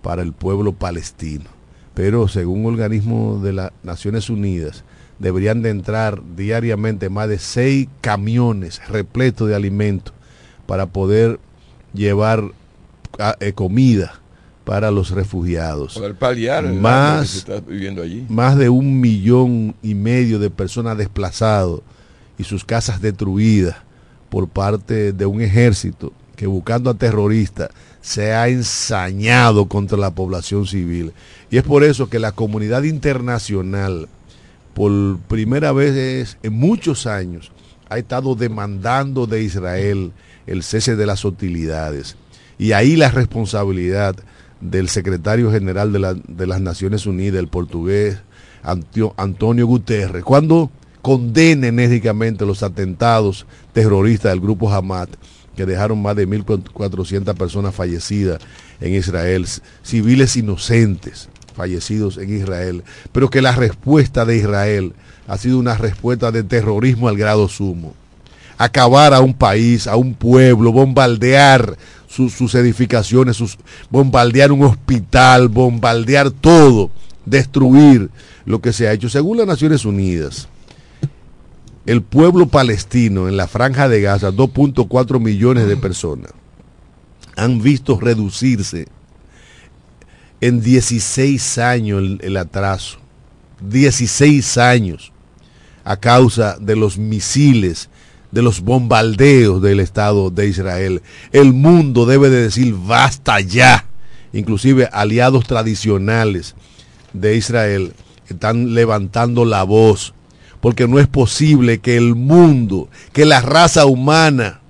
para 0.00 0.22
el 0.22 0.32
pueblo 0.32 0.72
palestino. 0.72 1.44
Pero 1.92 2.28
según 2.28 2.64
organismos 2.64 3.42
de 3.42 3.52
las 3.52 3.72
Naciones 3.82 4.30
Unidas, 4.30 4.84
deberían 5.18 5.60
de 5.60 5.68
entrar 5.68 6.22
diariamente 6.34 7.10
más 7.10 7.28
de 7.28 7.38
seis 7.38 7.88
camiones 8.00 8.80
repletos 8.88 9.48
de 9.48 9.54
alimentos 9.54 10.14
para 10.66 10.86
poder 10.86 11.38
llevar 11.92 12.42
ah, 13.18 13.36
eh, 13.40 13.52
comida 13.52 14.19
para 14.70 14.92
los 14.92 15.10
refugiados. 15.10 15.94
Poder 15.94 16.14
paliar 16.14 16.62
más, 16.72 17.44
viviendo 17.66 18.02
allí. 18.02 18.24
más 18.28 18.56
de 18.56 18.68
un 18.68 19.00
millón 19.00 19.74
y 19.82 19.96
medio 19.96 20.38
de 20.38 20.48
personas 20.48 20.96
desplazados 20.96 21.80
y 22.38 22.44
sus 22.44 22.64
casas 22.64 23.02
destruidas 23.02 23.78
por 24.28 24.46
parte 24.48 25.12
de 25.12 25.26
un 25.26 25.40
ejército 25.40 26.12
que 26.36 26.46
buscando 26.46 26.88
a 26.88 26.94
terroristas 26.94 27.70
se 28.00 28.32
ha 28.32 28.46
ensañado 28.46 29.66
contra 29.66 29.98
la 29.98 30.12
población 30.12 30.68
civil. 30.68 31.14
Y 31.50 31.56
es 31.56 31.64
por 31.64 31.82
eso 31.82 32.08
que 32.08 32.20
la 32.20 32.30
comunidad 32.30 32.84
internacional, 32.84 34.06
por 34.72 35.18
primera 35.26 35.72
vez 35.72 36.38
en 36.44 36.52
muchos 36.52 37.08
años, 37.08 37.50
ha 37.88 37.98
estado 37.98 38.36
demandando 38.36 39.26
de 39.26 39.42
Israel 39.42 40.12
el 40.46 40.62
cese 40.62 40.94
de 40.94 41.06
las 41.06 41.24
hostilidades. 41.24 42.14
Y 42.56 42.70
ahí 42.70 42.94
la 42.94 43.10
responsabilidad 43.10 44.14
del 44.60 44.88
secretario 44.88 45.50
general 45.50 45.92
de, 45.92 46.46
las 46.46 46.60
Naciones 46.60 47.06
Unidas, 47.06 47.38
el 47.38 47.48
portugués 47.48 48.18
Antonio 48.62 49.66
Guterres, 49.66 50.24
cuando 50.24 50.70
condena 51.02 51.68
enérgicamente 51.68 52.44
los 52.44 52.62
atentados 52.62 53.46
terroristas 53.72 54.32
del 54.32 54.40
grupo 54.40 54.70
Hamas, 54.70 55.08
que 55.56 55.66
dejaron 55.66 56.00
más 56.00 56.16
de 56.16 56.28
1.400 56.28 57.34
personas 57.34 57.74
fallecidas 57.74 58.40
en 58.80 58.94
Israel, 58.94 59.46
civiles 59.82 60.36
inocentes 60.36 61.28
fallecidos 61.54 62.16
en 62.18 62.34
Israel, 62.34 62.84
pero 63.12 63.28
que 63.28 63.42
la 63.42 63.52
respuesta 63.52 64.24
de 64.24 64.36
Israel 64.36 64.94
ha 65.26 65.36
sido 65.36 65.58
una 65.58 65.76
respuesta 65.76 66.32
de 66.32 66.42
terrorismo 66.42 67.08
al 67.08 67.16
grado 67.16 67.48
sumo. 67.48 67.94
Acabar 68.56 69.14
a 69.14 69.20
un 69.20 69.34
país, 69.34 69.86
a 69.86 69.96
un 69.96 70.14
pueblo, 70.14 70.72
bombardear 70.72 71.76
sus, 72.10 72.54
edificaciones, 72.56 73.40
bombardear 73.88 74.50
un 74.50 74.64
hospital, 74.64 75.48
bombardear 75.48 76.30
todo, 76.30 76.90
destruir 77.24 78.10
lo 78.44 78.60
que 78.60 78.72
se 78.72 78.88
ha 78.88 78.92
hecho. 78.92 79.08
Según 79.08 79.38
las 79.38 79.46
Naciones 79.46 79.84
Unidas, 79.84 80.48
el 81.86 82.02
pueblo 82.02 82.46
palestino 82.46 83.28
en 83.28 83.36
la 83.36 83.46
franja 83.46 83.88
de 83.88 84.00
Gaza, 84.00 84.32
2.4 84.32 85.20
millones 85.20 85.68
de 85.68 85.76
personas, 85.76 86.32
han 87.36 87.62
visto 87.62 87.98
reducirse 87.98 88.88
en 90.40 90.60
16 90.60 91.58
años 91.58 92.02
el 92.20 92.36
atraso. 92.36 92.98
16 93.60 94.58
años 94.58 95.12
a 95.84 95.96
causa 95.96 96.56
de 96.58 96.76
los 96.76 96.98
misiles, 96.98 97.88
de 98.30 98.42
los 98.42 98.60
bombardeos 98.60 99.60
del 99.62 99.80
Estado 99.80 100.30
de 100.30 100.48
Israel. 100.48 101.02
El 101.32 101.52
mundo 101.52 102.06
debe 102.06 102.30
de 102.30 102.42
decir 102.42 102.74
basta 102.74 103.40
ya. 103.40 103.86
Inclusive 104.32 104.88
aliados 104.92 105.46
tradicionales 105.46 106.54
de 107.12 107.36
Israel 107.36 107.92
están 108.28 108.74
levantando 108.74 109.44
la 109.44 109.64
voz, 109.64 110.14
porque 110.60 110.86
no 110.86 111.00
es 111.00 111.08
posible 111.08 111.80
que 111.80 111.96
el 111.96 112.14
mundo, 112.14 112.88
que 113.12 113.24
la 113.24 113.40
raza 113.40 113.86
humana 113.86 114.60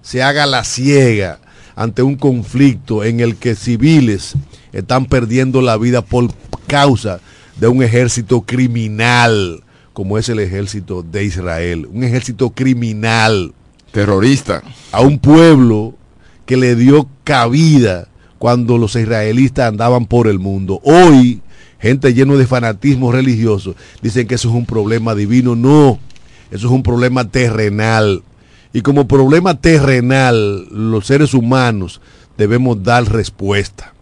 se 0.00 0.22
haga 0.22 0.46
la 0.46 0.64
ciega 0.64 1.40
ante 1.76 2.02
un 2.02 2.16
conflicto 2.16 3.04
en 3.04 3.20
el 3.20 3.36
que 3.36 3.54
civiles 3.54 4.34
están 4.72 5.06
perdiendo 5.06 5.60
la 5.60 5.76
vida 5.76 6.02
por 6.02 6.32
causa 6.66 7.20
de 7.56 7.68
un 7.68 7.82
ejército 7.82 8.42
criminal 8.42 9.62
como 9.92 10.18
es 10.18 10.28
el 10.28 10.38
ejército 10.38 11.02
de 11.02 11.24
Israel, 11.24 11.86
un 11.92 12.04
ejército 12.04 12.50
criminal, 12.50 13.52
terrorista, 13.92 14.62
a 14.90 15.00
un 15.02 15.18
pueblo 15.18 15.94
que 16.46 16.56
le 16.56 16.74
dio 16.76 17.08
cabida 17.24 18.08
cuando 18.38 18.78
los 18.78 18.96
israelitas 18.96 19.68
andaban 19.68 20.06
por 20.06 20.26
el 20.26 20.38
mundo. 20.38 20.80
Hoy, 20.82 21.42
gente 21.78 22.14
lleno 22.14 22.36
de 22.36 22.46
fanatismo 22.46 23.12
religioso, 23.12 23.76
dicen 24.00 24.26
que 24.26 24.34
eso 24.34 24.48
es 24.48 24.54
un 24.54 24.66
problema 24.66 25.14
divino. 25.14 25.54
No, 25.54 25.98
eso 26.50 26.66
es 26.66 26.72
un 26.72 26.82
problema 26.82 27.28
terrenal. 27.28 28.22
Y 28.72 28.80
como 28.80 29.06
problema 29.06 29.60
terrenal, 29.60 30.66
los 30.70 31.06
seres 31.06 31.34
humanos 31.34 32.00
debemos 32.38 32.82
dar 32.82 33.04
respuesta. 33.12 33.92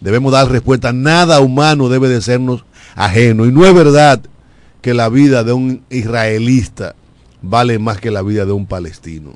Debemos 0.00 0.32
dar 0.32 0.50
respuesta. 0.50 0.92
Nada 0.92 1.40
humano 1.40 1.88
debe 1.88 2.08
de 2.08 2.20
sernos 2.20 2.64
ajeno. 2.96 3.46
Y 3.46 3.52
no 3.52 3.64
es 3.64 3.72
verdad 3.72 4.20
que 4.84 4.92
la 4.92 5.08
vida 5.08 5.44
de 5.44 5.54
un 5.54 5.82
israelista 5.88 6.94
vale 7.40 7.78
más 7.78 8.02
que 8.02 8.10
la 8.10 8.20
vida 8.20 8.44
de 8.44 8.52
un 8.52 8.66
palestino. 8.66 9.34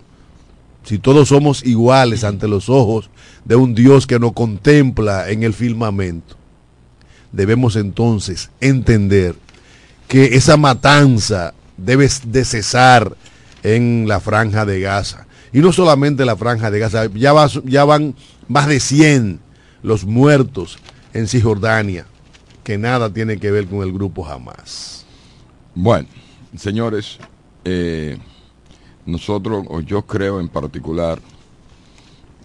Si 0.85 0.99
todos 0.99 1.29
somos 1.29 1.65
iguales 1.65 2.23
ante 2.23 2.47
los 2.47 2.69
ojos 2.69 3.09
de 3.47 3.57
un 3.57 3.75
Dios 3.75 4.07
que 4.07 4.19
nos 4.19 4.35
contempla 4.35 5.31
en 5.31 5.45
el 5.45 5.55
firmamento, 5.55 6.37
debemos 7.33 7.77
entonces 7.77 8.51
entender 8.61 9.37
que 10.07 10.37
esa 10.37 10.59
matanza 10.59 11.55
debe 11.79 12.11
de 12.27 12.45
cesar 12.45 13.17
en 13.63 14.05
la 14.07 14.21
franja 14.21 14.67
de 14.67 14.81
Gaza. 14.81 15.27
Y 15.55 15.61
no 15.61 15.73
solamente 15.73 16.27
la 16.27 16.37
franja 16.37 16.71
de 16.71 16.79
Gaza, 16.79 17.07
ya, 17.15 17.33
va, 17.33 17.49
ya 17.65 17.87
van 17.87 18.15
más 18.49 18.67
de 18.67 18.81
100 18.81 19.41
los 19.83 20.05
muertos 20.05 20.79
en 21.15 21.27
Cisjordania, 21.27 22.05
que 22.65 22.77
nada 22.77 23.11
tiene 23.11 23.39
que 23.39 23.51
ver 23.51 23.67
con 23.67 23.81
el 23.81 23.95
grupo 23.95 24.29
Hamas. 24.29 24.99
Bueno, 25.81 26.09
señores, 26.57 27.19
eh, 27.65 28.19
nosotros, 29.07 29.65
o 29.69 29.79
yo 29.79 30.03
creo 30.03 30.41
en 30.41 30.49
particular, 30.49 31.21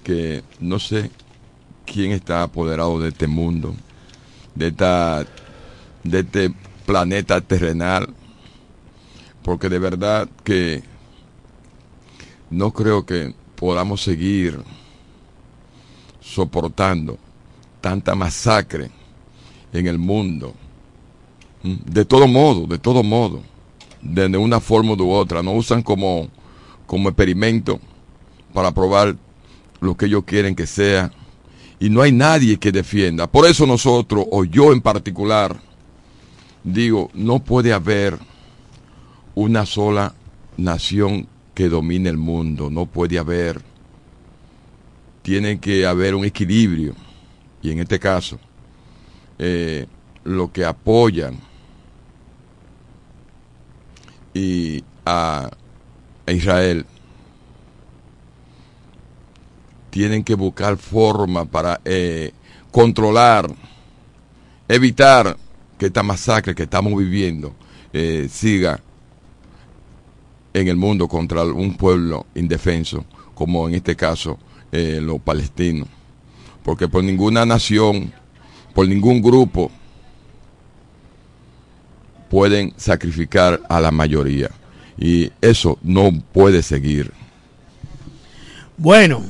que 0.04 0.44
no 0.60 0.78
sé 0.78 1.10
quién 1.84 2.12
está 2.12 2.44
apoderado 2.44 3.00
de 3.00 3.10
este 3.10 3.26
mundo, 3.26 3.74
de, 4.54 4.68
esta, 4.68 5.26
de 6.04 6.20
este 6.20 6.54
planeta 6.86 7.42
terrenal, 7.42 8.14
porque 9.42 9.68
de 9.68 9.80
verdad 9.80 10.30
que 10.44 10.84
no 12.52 12.72
creo 12.72 13.04
que 13.04 13.34
podamos 13.56 14.04
seguir 14.04 14.62
soportando 16.22 17.18
tanta 17.82 18.14
masacre 18.14 18.92
en 19.74 19.88
el 19.88 19.98
mundo 19.98 20.54
de 21.64 22.04
todo 22.04 22.28
modo, 22.28 22.68
de 22.68 22.78
todo 22.78 23.04
modo, 23.04 23.42
de, 24.02 24.38
una 24.38 24.60
forma 24.60 24.94
u 24.94 25.12
otra. 25.12 25.42
No 25.42 25.54
usan 25.54 25.82
como, 25.82 26.28
como 26.86 27.10
experimento 27.10 27.80
para 28.54 28.72
probar 28.72 29.16
lo 29.80 29.96
que 29.96 30.06
ellos 30.06 30.24
quieren 30.26 30.56
que 30.56 30.68
sea. 30.68 31.12
Y 31.80 31.90
no 31.90 32.02
hay 32.02 32.12
nadie 32.12 32.58
que 32.58 32.72
defienda. 32.72 33.28
Por 33.28 33.48
eso 33.48 33.66
nosotros, 33.66 34.26
o 34.30 34.44
yo 34.44 34.72
en 34.72 34.82
particular, 34.82 35.60
digo, 36.64 37.10
no 37.14 37.40
puede 37.40 37.74
haber 37.74 38.18
una 39.36 39.66
sola 39.66 40.14
nación 40.58 41.28
que 41.54 41.70
domine 41.70 42.10
el 42.10 42.18
mundo. 42.18 42.70
No 42.70 42.86
puede 42.86 43.18
haber. 43.18 43.62
Tiene 45.22 45.60
que 45.60 45.86
haber 45.86 46.16
un 46.16 46.26
equilibrio. 46.26 46.94
Y 47.62 47.72
en 47.72 47.80
este 47.80 47.98
caso, 48.00 48.38
eh, 49.40 49.88
lo 50.26 50.52
que 50.52 50.66
apoyan 50.66 51.40
y 54.34 54.84
a, 55.06 55.50
Israel 56.28 56.86
tienen 59.90 60.24
que 60.24 60.36
buscar 60.36 60.78
forma 60.78 61.46
para 61.46 61.82
eh, 61.86 62.32
controlar, 62.72 63.54
evitar 64.68 65.38
que 65.78 65.88
esta 65.88 66.02
masacre 66.02 66.56
que 66.56 66.64
estamos 66.64 66.98
viviendo 66.98 67.54
eh, 67.92 68.28
siga 68.32 68.82
en 70.54 70.68
el 70.68 70.78
mundo 70.78 71.08
contra 71.08 71.44
un 71.44 71.76
pueblo 71.76 72.26
indefenso, 72.36 73.06
como 73.34 73.68
en 73.68 73.76
este 73.76 73.96
caso 73.96 74.40
eh, 74.72 75.00
los 75.02 75.20
palestinos. 75.20 75.88
Porque 76.64 76.88
por 76.88 77.04
ninguna 77.04 77.46
nación, 77.46 78.14
por 78.74 78.88
ningún 78.88 79.22
grupo, 79.22 79.70
pueden 82.34 82.74
sacrificar 82.78 83.62
a 83.70 83.80
la 83.80 83.92
mayoría. 83.92 84.50
Y 84.98 85.32
eso 85.40 85.78
no 85.84 86.10
puede 86.32 86.64
seguir. 86.64 87.12
Bueno, 88.76 89.22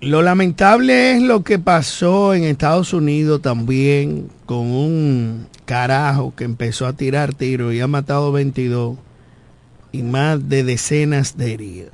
lo 0.00 0.22
lamentable 0.22 1.12
es 1.12 1.20
lo 1.20 1.44
que 1.44 1.58
pasó 1.58 2.32
en 2.32 2.44
Estados 2.44 2.94
Unidos 2.94 3.42
también 3.42 4.30
con 4.46 4.60
un 4.60 5.46
carajo 5.66 6.32
que 6.34 6.44
empezó 6.44 6.86
a 6.86 6.94
tirar 6.94 7.34
tiros 7.34 7.74
y 7.74 7.82
ha 7.82 7.86
matado 7.86 8.32
22 8.32 8.96
y 9.92 10.02
más 10.02 10.48
de 10.48 10.64
decenas 10.64 11.36
de 11.36 11.52
heridos. 11.52 11.92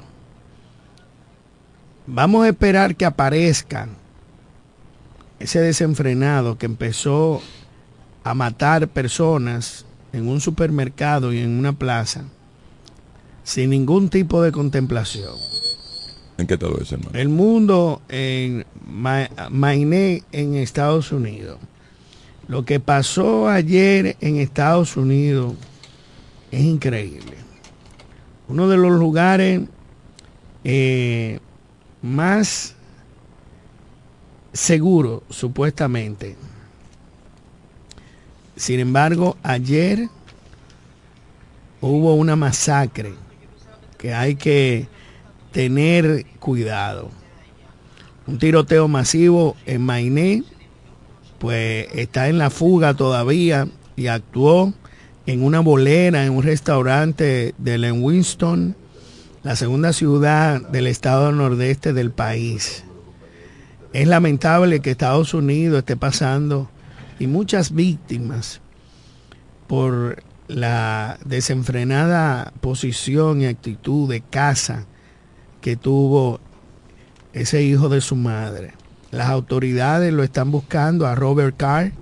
Vamos 2.07 2.45
a 2.45 2.49
esperar 2.51 2.95
que 2.95 3.07
aparezcan 3.07 3.91
ese 5.41 5.59
desenfrenado 5.61 6.59
que 6.59 6.67
empezó 6.67 7.43
a 8.25 8.35
matar 8.35 8.89
personas 8.89 9.85
en 10.13 10.29
un 10.29 10.41
supermercado 10.41 11.33
y 11.33 11.39
en 11.39 11.51
una 11.51 11.73
plaza 11.73 12.25
sin 13.43 13.71
ningún 13.71 14.09
tipo 14.09 14.43
de 14.43 14.53
contemplación. 14.53 15.35
¿En 16.39 16.47
qué 16.47 16.57
todo 16.57 16.81
eso, 16.81 16.95
hermano? 16.95 17.19
El 17.19 17.29
mundo 17.29 18.01
en 18.09 18.65
Mainé 18.87 20.23
en 20.33 20.55
Estados 20.55 21.13
Unidos. 21.13 21.59
Lo 22.49 22.65
que 22.65 22.81
pasó 22.81 23.49
ayer 23.49 24.17
en 24.21 24.37
Estados 24.37 24.97
Unidos 24.97 25.55
es 26.51 26.63
increíble. 26.63 27.37
Uno 28.49 28.69
de 28.69 28.77
los 28.77 28.93
lugares 28.99 29.63
eh, 30.65 31.39
más 32.03 32.75
seguros, 34.53 35.23
supuestamente, 35.29 36.37
sin 38.61 38.79
embargo, 38.79 39.39
ayer 39.43 40.11
hubo 41.81 42.15
una 42.15 42.37
masacre 42.37 43.15
que 43.97 44.13
hay 44.13 44.35
que 44.35 44.87
tener 45.51 46.27
cuidado. 46.39 47.09
Un 48.27 48.39
tiroteo 48.39 48.87
masivo 48.87 49.57
en 49.65 49.81
Mainé, 49.81 50.45
pues 51.39 51.87
está 51.95 52.29
en 52.29 52.37
la 52.37 52.51
fuga 52.51 52.93
todavía 52.93 53.67
y 53.97 54.09
actuó 54.09 54.75
en 55.25 55.43
una 55.43 55.61
bolera 55.61 56.27
en 56.27 56.33
un 56.35 56.43
restaurante 56.43 57.55
de 57.57 57.93
Winston, 57.93 58.77
la 59.43 59.57
segunda 59.57 59.95
ciudad 59.95 60.61
del 60.61 60.87
estado 60.87 61.33
nordeste 61.33 61.95
del 61.95 62.11
país. 62.11 62.85
Es 63.95 64.07
lamentable 64.07 64.81
que 64.81 64.91
Estados 64.91 65.33
Unidos 65.33 65.79
esté 65.79 65.97
pasando 65.97 66.69
y 67.21 67.27
muchas 67.27 67.73
víctimas 67.73 68.61
por 69.69 70.25
la 70.49 71.19
desenfrenada 71.25 72.53
posición 72.61 73.43
y 73.43 73.47
actitud 73.47 74.09
de 74.09 74.23
casa 74.23 74.87
que 75.61 75.77
tuvo 75.77 76.41
ese 77.35 77.63
hijo 77.63 77.89
de 77.89 78.01
su 78.01 78.17
madre. 78.17 78.73
Las 79.13 79.29
autoridades 79.29 80.13
lo 80.13 80.25
están 80.25 80.51
buscando 80.51 81.07
a 81.07 81.15
Robert 81.15 81.57
Carr, 81.57 81.93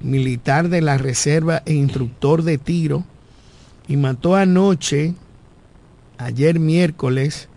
militar 0.00 0.68
de 0.68 0.82
la 0.82 0.98
reserva 0.98 1.62
e 1.64 1.72
instructor 1.72 2.42
de 2.42 2.58
tiro, 2.58 3.04
y 3.88 3.96
mató 3.96 4.34
anoche, 4.34 5.14
ayer 6.18 6.58
miércoles, 6.58 7.48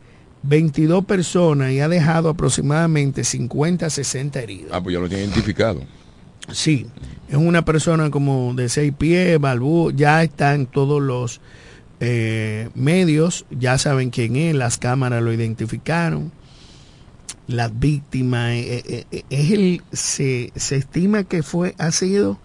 22 0.44 1.06
personas 1.06 1.72
y 1.72 1.80
ha 1.80 1.90
dejado 1.90 2.30
aproximadamente 2.30 3.24
50 3.24 3.88
a 3.88 3.90
60 3.90 4.40
heridos. 4.40 4.72
Ah, 4.72 4.82
pues 4.82 4.94
ya 4.94 5.00
lo 5.00 5.10
tiene 5.10 5.24
identificado. 5.24 5.82
Sí, 6.52 6.88
es 7.30 7.36
una 7.36 7.64
persona 7.66 8.10
como 8.10 8.54
de 8.56 8.70
seis 8.70 8.94
pies, 8.98 9.40
balbú, 9.40 9.92
ya 9.92 10.24
están 10.24 10.66
todos 10.66 11.02
los 11.02 11.42
eh, 12.00 12.70
medios, 12.76 13.46
ya 13.52 13.78
saben 13.78 14.10
quién 14.10 14.36
es, 14.36 14.56
las 14.56 14.78
cámaras 14.78 15.22
lo 15.22 15.32
identificaron, 15.34 16.32
las 17.48 17.78
víctimas, 17.80 18.52
eh, 18.54 19.06
eh, 19.12 19.24
es 19.30 19.52
el, 19.52 19.82
se, 19.92 20.52
se 20.56 20.78
estima 20.78 21.24
que 21.24 21.44
fue, 21.44 21.76
ha 21.78 21.92
sido 21.92 22.40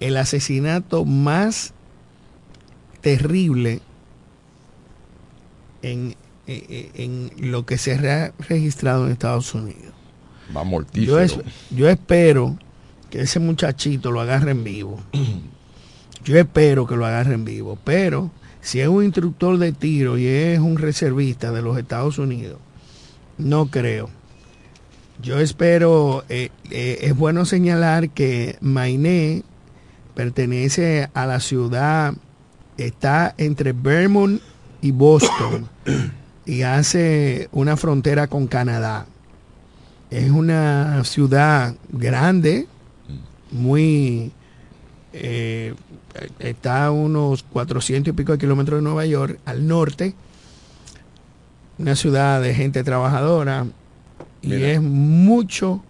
el 0.00 0.16
asesinato 0.16 1.04
más 1.04 1.72
terrible 3.00 3.80
en, 5.82 6.14
en 6.46 7.30
lo 7.38 7.66
que 7.66 7.78
se 7.78 7.92
ha 8.08 8.32
registrado 8.48 9.06
en 9.06 9.12
Estados 9.12 9.52
Unidos. 9.54 9.92
Va 10.54 10.62
Yo, 10.62 10.64
mortífero. 10.66 11.20
es- 11.20 11.38
yo 11.70 11.88
espero 11.88 12.58
que 13.14 13.20
ese 13.20 13.38
muchachito 13.38 14.10
lo 14.10 14.20
agarre 14.20 14.50
en 14.50 14.64
vivo. 14.64 15.00
Yo 16.24 16.36
espero 16.36 16.84
que 16.84 16.96
lo 16.96 17.06
agarre 17.06 17.34
en 17.34 17.44
vivo. 17.44 17.78
Pero 17.84 18.32
si 18.60 18.80
es 18.80 18.88
un 18.88 19.04
instructor 19.04 19.56
de 19.58 19.70
tiro 19.70 20.18
y 20.18 20.26
es 20.26 20.58
un 20.58 20.78
reservista 20.78 21.52
de 21.52 21.62
los 21.62 21.78
Estados 21.78 22.18
Unidos, 22.18 22.58
no 23.38 23.66
creo. 23.66 24.10
Yo 25.22 25.38
espero, 25.38 26.24
eh, 26.28 26.48
eh, 26.72 26.98
es 27.02 27.16
bueno 27.16 27.44
señalar 27.44 28.10
que 28.10 28.58
Mainé 28.60 29.44
pertenece 30.16 31.08
a 31.14 31.24
la 31.26 31.38
ciudad, 31.38 32.14
está 32.78 33.32
entre 33.38 33.74
Vermont 33.74 34.42
y 34.82 34.90
Boston 34.90 35.68
y 36.46 36.62
hace 36.62 37.48
una 37.52 37.76
frontera 37.76 38.26
con 38.26 38.48
Canadá. 38.48 39.06
Es 40.10 40.32
una 40.32 41.04
ciudad 41.04 41.76
grande, 41.90 42.66
muy... 43.54 44.30
eh, 45.12 45.74
está 46.38 46.86
a 46.86 46.90
unos 46.90 47.42
400 47.44 48.12
y 48.12 48.16
pico 48.16 48.32
de 48.32 48.38
kilómetros 48.38 48.78
de 48.78 48.82
Nueva 48.82 49.06
York, 49.06 49.38
al 49.46 49.66
norte. 49.66 50.14
Una 51.78 51.96
ciudad 51.96 52.40
de 52.40 52.54
gente 52.54 52.84
trabajadora. 52.84 53.66
Y 54.42 54.52
es 54.62 54.80
mucho, 54.82 55.82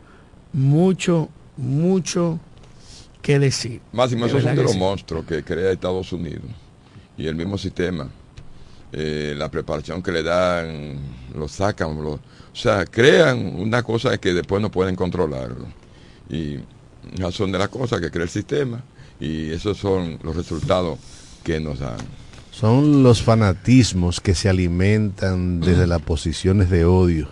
mucho, 0.53 1.29
mucho 1.57 2.39
que 3.21 3.39
decir. 3.39 3.81
Máximo, 3.93 4.27
esos 4.27 4.43
son 4.43 4.51
verdad 4.51 4.53
de 4.53 4.57
que 4.59 4.63
los 4.73 4.77
monstruos 4.77 5.25
que 5.27 5.43
crea 5.43 5.73
Estados 5.73 6.13
Unidos. 6.13 6.45
Y 7.19 7.27
el 7.27 7.35
mismo 7.35 7.59
sistema. 7.59 8.09
Eh, 8.93 9.35
la 9.37 9.51
preparación 9.51 10.03
que 10.03 10.13
le 10.13 10.23
dan, 10.23 10.97
lo 11.35 11.49
sacan, 11.49 12.01
lo- 12.01 12.13
o 12.13 12.21
sea, 12.57 12.85
crean 12.87 13.57
una 13.59 13.83
cosa 13.83 14.17
que 14.19 14.33
después 14.33 14.63
no 14.63 14.71
pueden 14.71 14.95
controlarlo. 14.95 15.67
Y 16.31 16.59
son 17.31 17.53
de 17.53 17.59
las 17.59 17.69
cosas 17.69 18.01
que 18.01 18.11
crea 18.11 18.25
el 18.25 18.31
sistema. 18.31 18.83
Y 19.21 19.51
esos 19.51 19.79
son 19.79 20.19
los 20.23 20.37
resultados 20.37 20.99
que 21.43 21.61
nos 21.61 21.79
dan. 21.79 21.99
Son 22.51 23.03
los 23.03 23.23
fanatismos 23.23 24.21
que 24.21 24.35
se 24.35 24.49
alimentan 24.49 25.61
desde 25.61 25.87
las 25.87 26.03
posiciones 26.03 26.71
de 26.71 26.85
odio, 26.85 27.29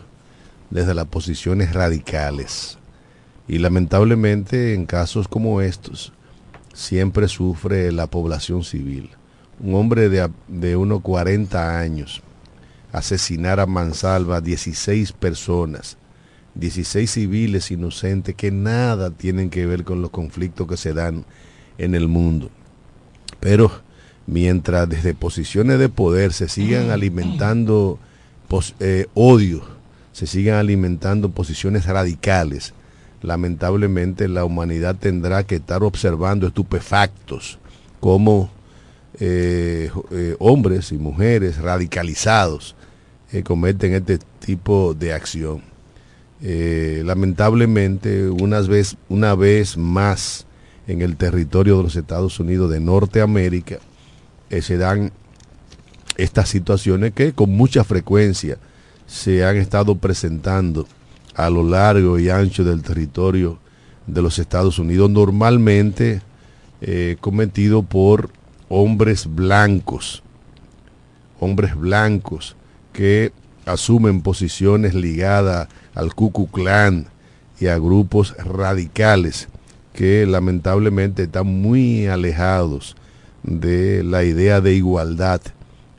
desde 0.70 0.94
las 0.94 1.06
posiciones 1.06 1.72
radicales. 1.72 2.78
Y 3.46 3.58
lamentablemente 3.58 4.74
en 4.74 4.86
casos 4.86 5.28
como 5.28 5.60
estos 5.60 6.12
siempre 6.72 7.28
sufre 7.28 7.92
la 7.92 8.06
población 8.06 8.64
civil. 8.64 9.10
Un 9.60 9.74
hombre 9.74 10.08
de, 10.08 10.28
de 10.48 10.76
unos 10.76 11.02
40 11.02 11.78
años 11.78 12.22
asesinar 12.92 13.58
a 13.58 13.66
mansalva 13.66 14.40
16 14.40 15.12
personas, 15.12 15.96
16 16.54 17.10
civiles 17.10 17.70
inocentes 17.70 18.34
que 18.34 18.50
nada 18.50 19.10
tienen 19.10 19.50
que 19.50 19.66
ver 19.66 19.84
con 19.84 20.02
los 20.02 20.10
conflictos 20.10 20.66
que 20.68 20.76
se 20.76 20.92
dan 20.92 21.24
en 21.78 21.94
el 21.94 22.08
mundo. 22.08 22.50
Pero 23.40 23.70
mientras 24.26 24.88
desde 24.88 25.14
posiciones 25.14 25.78
de 25.78 25.88
poder 25.88 26.32
se 26.32 26.48
sigan 26.48 26.90
alimentando 26.90 27.98
pos- 28.48 28.74
eh, 28.80 29.06
odio, 29.14 29.62
se 30.12 30.26
sigan 30.26 30.56
alimentando 30.56 31.30
posiciones 31.30 31.86
radicales, 31.86 32.74
lamentablemente 33.22 34.28
la 34.28 34.44
humanidad 34.44 34.96
tendrá 34.96 35.44
que 35.44 35.56
estar 35.56 35.82
observando 35.82 36.46
estupefactos 36.46 37.58
como 38.00 38.50
eh, 39.20 39.90
eh, 40.10 40.36
hombres 40.38 40.92
y 40.92 40.98
mujeres 40.98 41.58
radicalizados 41.58 42.74
eh, 43.32 43.42
cometen 43.42 43.94
este 43.94 44.18
tipo 44.44 44.94
de 44.94 45.12
acción. 45.14 45.62
Eh, 46.44 47.02
lamentablemente, 47.04 48.28
unas 48.28 48.68
una 49.08 49.36
vez 49.36 49.76
más 49.76 50.44
en 50.88 51.00
el 51.00 51.16
territorio 51.16 51.76
de 51.76 51.84
los 51.84 51.94
Estados 51.94 52.40
Unidos 52.40 52.68
de 52.70 52.80
Norteamérica, 52.80 53.78
eh, 54.50 54.60
se 54.60 54.76
dan 54.76 55.12
estas 56.16 56.48
situaciones 56.48 57.12
que 57.12 57.32
con 57.32 57.50
mucha 57.50 57.84
frecuencia 57.84 58.58
se 59.06 59.44
han 59.44 59.56
estado 59.56 59.94
presentando 59.94 60.88
a 61.34 61.48
lo 61.48 61.62
largo 61.62 62.18
y 62.18 62.28
ancho 62.28 62.64
del 62.64 62.82
territorio 62.82 63.58
de 64.08 64.20
los 64.20 64.40
Estados 64.40 64.80
Unidos, 64.80 65.10
normalmente 65.10 66.22
eh, 66.80 67.16
cometido 67.20 67.84
por 67.84 68.30
hombres 68.68 69.32
blancos, 69.32 70.24
hombres 71.38 71.76
blancos 71.76 72.56
que 72.92 73.32
asumen 73.64 74.22
posiciones 74.22 74.94
ligadas 74.94 75.68
al 75.94 76.14
Ku 76.14 76.32
Klux 76.32 76.52
Klan 76.52 77.06
y 77.60 77.66
a 77.66 77.78
grupos 77.78 78.34
radicales 78.38 79.48
que 79.92 80.26
lamentablemente 80.26 81.24
están 81.24 81.46
muy 81.46 82.06
alejados 82.06 82.96
de 83.42 84.02
la 84.02 84.24
idea 84.24 84.60
de 84.60 84.74
igualdad 84.74 85.40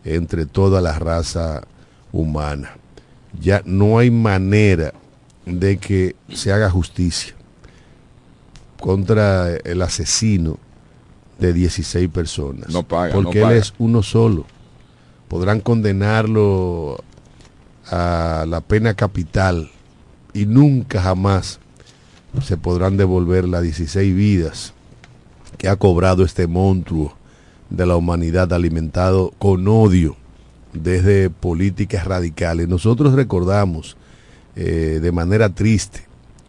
entre 0.04 0.46
toda 0.46 0.82
la 0.82 0.98
raza 0.98 1.64
humana. 2.12 2.72
Ya 3.40 3.62
no 3.66 4.00
hay 4.00 4.12
manera 4.12 4.94
de 5.46 5.78
que 5.78 6.16
se 6.30 6.52
haga 6.52 6.70
justicia 6.70 7.34
contra 8.80 9.56
el 9.56 9.82
asesino 9.82 10.58
de 11.40 11.54
16 11.54 12.10
personas. 12.10 12.70
No 12.70 12.84
paga, 12.84 13.14
porque 13.14 13.42
no 13.42 13.52
él 13.52 13.58
es 13.58 13.74
uno 13.78 14.04
solo. 14.04 14.46
Podrán 15.28 15.62
condenarlo 15.62 17.04
a 17.90 18.46
la 18.48 18.62
pena 18.62 18.94
capital 18.94 19.72
y 20.34 20.46
nunca 20.46 21.02
jamás 21.02 21.60
se 22.42 22.58
podrán 22.58 22.98
devolver 22.98 23.48
las 23.48 23.64
16 23.64 24.16
vidas 24.16 24.74
que 25.58 25.70
ha 25.70 25.76
cobrado 25.76 26.24
este 26.24 26.48
monstruo 26.48 27.16
de 27.70 27.86
la 27.86 27.96
humanidad 27.96 28.52
alimentado 28.54 29.34
con 29.40 29.68
odio 29.68 30.16
desde 30.74 31.30
políticas 31.30 32.06
radicales. 32.06 32.68
Nosotros 32.68 33.14
recordamos 33.14 33.96
eh, 34.56 35.00
de 35.02 35.12
manera 35.12 35.50
triste 35.50 36.06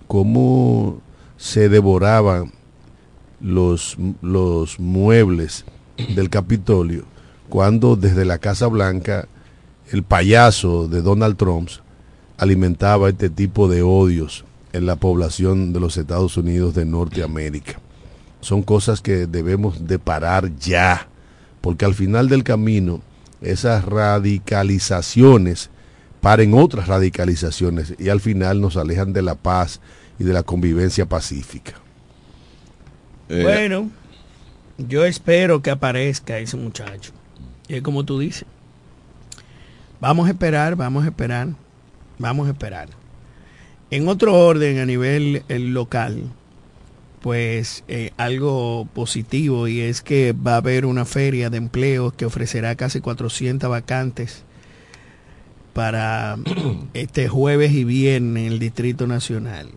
cómo 0.06 1.00
se 1.36 1.68
devoraban 1.68 2.52
los, 3.40 3.96
los 4.22 4.80
muebles 4.80 5.64
del 6.14 6.30
Capitolio 6.30 7.04
cuando 7.48 7.96
desde 7.96 8.24
la 8.24 8.38
Casa 8.38 8.66
Blanca 8.66 9.28
el 9.90 10.02
payaso 10.02 10.88
de 10.88 11.02
Donald 11.02 11.36
Trump 11.36 11.68
alimentaba 12.38 13.08
este 13.08 13.30
tipo 13.30 13.68
de 13.68 13.82
odios 13.82 14.44
en 14.72 14.86
la 14.86 14.96
población 14.96 15.72
de 15.72 15.80
los 15.80 15.96
Estados 15.96 16.36
Unidos 16.36 16.74
de 16.74 16.84
Norteamérica. 16.84 17.80
Son 18.40 18.62
cosas 18.62 19.00
que 19.00 19.26
debemos 19.26 19.86
de 19.86 19.98
parar 19.98 20.54
ya, 20.58 21.08
porque 21.60 21.84
al 21.84 21.94
final 21.94 22.28
del 22.28 22.44
camino 22.44 23.00
esas 23.40 23.84
radicalizaciones 23.84 25.70
paren 26.20 26.54
otras 26.54 26.88
radicalizaciones 26.88 27.94
y 27.98 28.08
al 28.08 28.20
final 28.20 28.60
nos 28.60 28.76
alejan 28.76 29.12
de 29.12 29.22
la 29.22 29.34
paz 29.34 29.80
y 30.18 30.24
de 30.24 30.32
la 30.32 30.42
convivencia 30.42 31.06
pacífica. 31.06 31.74
Eh, 33.28 33.42
Bueno, 33.42 33.90
yo 34.78 35.04
espero 35.04 35.62
que 35.62 35.70
aparezca 35.70 36.38
ese 36.38 36.56
muchacho. 36.56 37.12
Y 37.68 37.76
es 37.76 37.82
como 37.82 38.04
tú 38.04 38.18
dices. 38.18 38.46
Vamos 40.00 40.26
a 40.26 40.30
esperar, 40.30 40.76
vamos 40.76 41.04
a 41.04 41.08
esperar, 41.08 41.48
vamos 42.18 42.48
a 42.48 42.52
esperar. 42.52 42.88
En 43.90 44.08
otro 44.08 44.34
orden 44.34 44.78
a 44.78 44.86
nivel 44.86 45.44
local, 45.48 46.24
pues 47.24 47.84
eh, 47.88 48.10
algo 48.18 48.86
positivo 48.92 49.66
y 49.66 49.80
es 49.80 50.02
que 50.02 50.32
va 50.34 50.54
a 50.54 50.56
haber 50.58 50.84
una 50.84 51.06
feria 51.06 51.48
de 51.48 51.56
empleos 51.56 52.12
que 52.12 52.26
ofrecerá 52.26 52.74
casi 52.74 53.00
400 53.00 53.70
vacantes 53.70 54.44
para 55.72 56.36
este 56.94 57.28
jueves 57.28 57.72
y 57.72 57.84
viernes 57.84 58.46
en 58.46 58.52
el 58.52 58.58
Distrito 58.58 59.06
Nacional. 59.06 59.68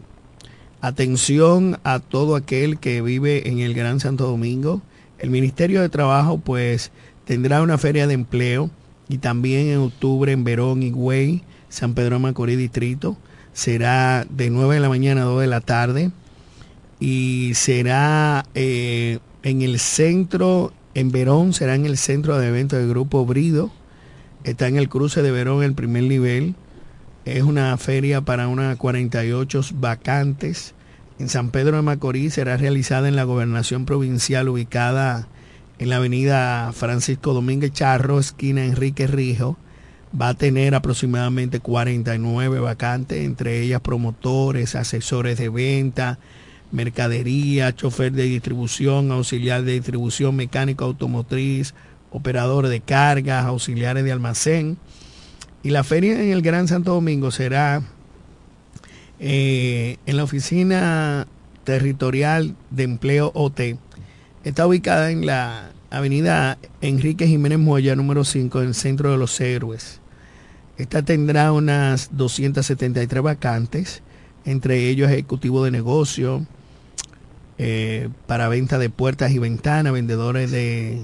Atención 0.81 1.79
a 1.83 1.99
todo 1.99 2.35
aquel 2.35 2.79
que 2.79 3.01
vive 3.01 3.47
en 3.47 3.59
el 3.59 3.73
Gran 3.73 3.99
Santo 3.99 4.27
Domingo. 4.27 4.81
El 5.17 5.29
Ministerio 5.29 5.81
de 5.81 5.87
Trabajo 5.87 6.39
pues 6.39 6.91
tendrá 7.23 7.61
una 7.61 7.77
feria 7.77 8.07
de 8.07 8.13
empleo 8.13 8.69
y 9.07 9.19
también 9.19 9.67
en 9.67 9.79
octubre 9.79 10.31
en 10.33 10.43
Verón, 10.43 10.83
Higüey, 10.83 11.43
San 11.69 11.93
Pedro 11.93 12.15
de 12.15 12.21
Macorís 12.21 12.57
Distrito. 12.57 13.17
Será 13.53 14.25
de 14.29 14.49
9 14.49 14.75
de 14.75 14.81
la 14.81 14.89
mañana 14.89 15.21
a 15.21 15.25
2 15.25 15.41
de 15.41 15.47
la 15.47 15.61
tarde 15.61 16.11
y 16.99 17.51
será 17.55 18.45
eh, 18.55 19.19
en 19.43 19.61
el 19.61 19.79
centro, 19.79 20.73
en 20.93 21.11
Verón, 21.11 21.53
será 21.53 21.75
en 21.75 21.85
el 21.85 21.97
centro 21.97 22.37
de 22.37 22.47
eventos 22.47 22.79
del 22.79 22.89
Grupo 22.89 23.25
Brido. 23.25 23.71
Está 24.43 24.67
en 24.67 24.77
el 24.77 24.89
cruce 24.89 25.21
de 25.21 25.31
Verón, 25.31 25.63
el 25.63 25.73
primer 25.73 26.03
nivel. 26.03 26.55
Es 27.25 27.43
una 27.43 27.75
feria 27.77 28.21
para 28.21 28.47
unas 28.47 28.77
48 28.77 29.61
vacantes. 29.75 30.73
En 31.19 31.29
San 31.29 31.49
Pedro 31.49 31.77
de 31.77 31.81
Macorís 31.81 32.35
será 32.35 32.57
realizada 32.57 33.07
en 33.07 33.15
la 33.15 33.23
gobernación 33.23 33.85
provincial 33.85 34.49
ubicada 34.49 35.27
en 35.79 35.89
la 35.89 35.97
avenida 35.97 36.71
Francisco 36.73 37.33
Domínguez 37.33 37.71
Charro, 37.73 38.19
esquina 38.19 38.65
Enrique 38.65 39.07
Rijo. 39.07 39.57
Va 40.19 40.29
a 40.29 40.33
tener 40.33 40.73
aproximadamente 40.73 41.59
49 41.59 42.59
vacantes, 42.59 43.23
entre 43.23 43.61
ellas 43.61 43.81
promotores, 43.81 44.75
asesores 44.75 45.37
de 45.37 45.49
venta, 45.49 46.17
mercadería, 46.71 47.75
chofer 47.75 48.11
de 48.13 48.23
distribución, 48.23 49.11
auxiliar 49.11 49.63
de 49.63 49.73
distribución, 49.73 50.35
mecánico 50.35 50.85
automotriz, 50.85 51.73
operador 52.11 52.67
de 52.67 52.81
cargas, 52.81 53.45
auxiliares 53.45 54.03
de 54.03 54.11
almacén. 54.11 54.77
Y 55.63 55.69
la 55.69 55.83
feria 55.83 56.21
en 56.21 56.31
el 56.31 56.41
Gran 56.41 56.67
Santo 56.67 56.93
Domingo 56.93 57.29
será 57.31 57.83
eh, 59.19 59.97
en 60.05 60.17
la 60.17 60.23
oficina 60.23 61.27
territorial 61.63 62.55
de 62.71 62.83
empleo 62.83 63.31
OT. 63.35 63.77
Está 64.43 64.65
ubicada 64.65 65.11
en 65.11 65.25
la 65.25 65.71
avenida 65.89 66.57
Enrique 66.81 67.27
Jiménez 67.27 67.59
Moya, 67.59 67.95
número 67.95 68.23
5, 68.23 68.61
en 68.61 68.67
el 68.69 68.75
centro 68.75 69.11
de 69.11 69.17
los 69.17 69.39
héroes. 69.41 69.99
Esta 70.77 71.01
tendrá 71.01 71.51
unas 71.51 72.09
273 72.11 73.23
vacantes, 73.23 74.03
entre 74.45 74.89
ellos 74.89 75.09
ejecutivo 75.09 75.63
de 75.63 75.71
negocio, 75.71 76.45
eh, 77.57 78.09
para 78.27 78.47
venta 78.47 78.77
de 78.77 78.89
puertas 78.91 79.31
y 79.31 79.39
ventanas, 79.39 79.91
vendedores 79.91 80.51
de 80.51 81.03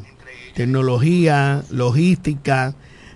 tecnología, 0.53 1.63
logística, 1.71 2.75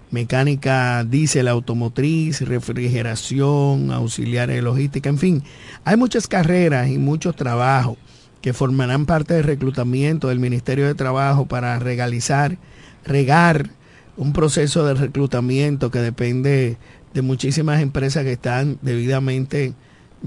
mecánica 0.09 1.03
diésel, 1.03 1.47
automotriz, 1.47 2.41
refrigeración, 2.41 3.91
auxiliares 3.91 4.55
de 4.55 4.61
logística, 4.63 5.09
en 5.09 5.19
fin, 5.19 5.43
hay 5.83 5.97
muchas 5.97 6.27
carreras 6.27 6.89
y 6.89 6.97
muchos 6.97 7.35
trabajos 7.35 7.97
que 8.41 8.53
formarán 8.53 9.05
parte 9.05 9.35
del 9.35 9.43
reclutamiento 9.43 10.29
del 10.29 10.39
Ministerio 10.39 10.87
de 10.87 10.95
Trabajo 10.95 11.45
para 11.45 11.77
regalizar, 11.77 12.57
regar 13.05 13.69
un 14.17 14.33
proceso 14.33 14.85
de 14.85 14.95
reclutamiento 14.95 15.91
que 15.91 15.99
depende 15.99 16.77
de 17.13 17.21
muchísimas 17.21 17.81
empresas 17.81 18.23
que 18.23 18.33
están 18.33 18.79
debidamente 18.81 19.73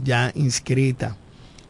ya 0.03 0.33
inscritas 0.35 1.14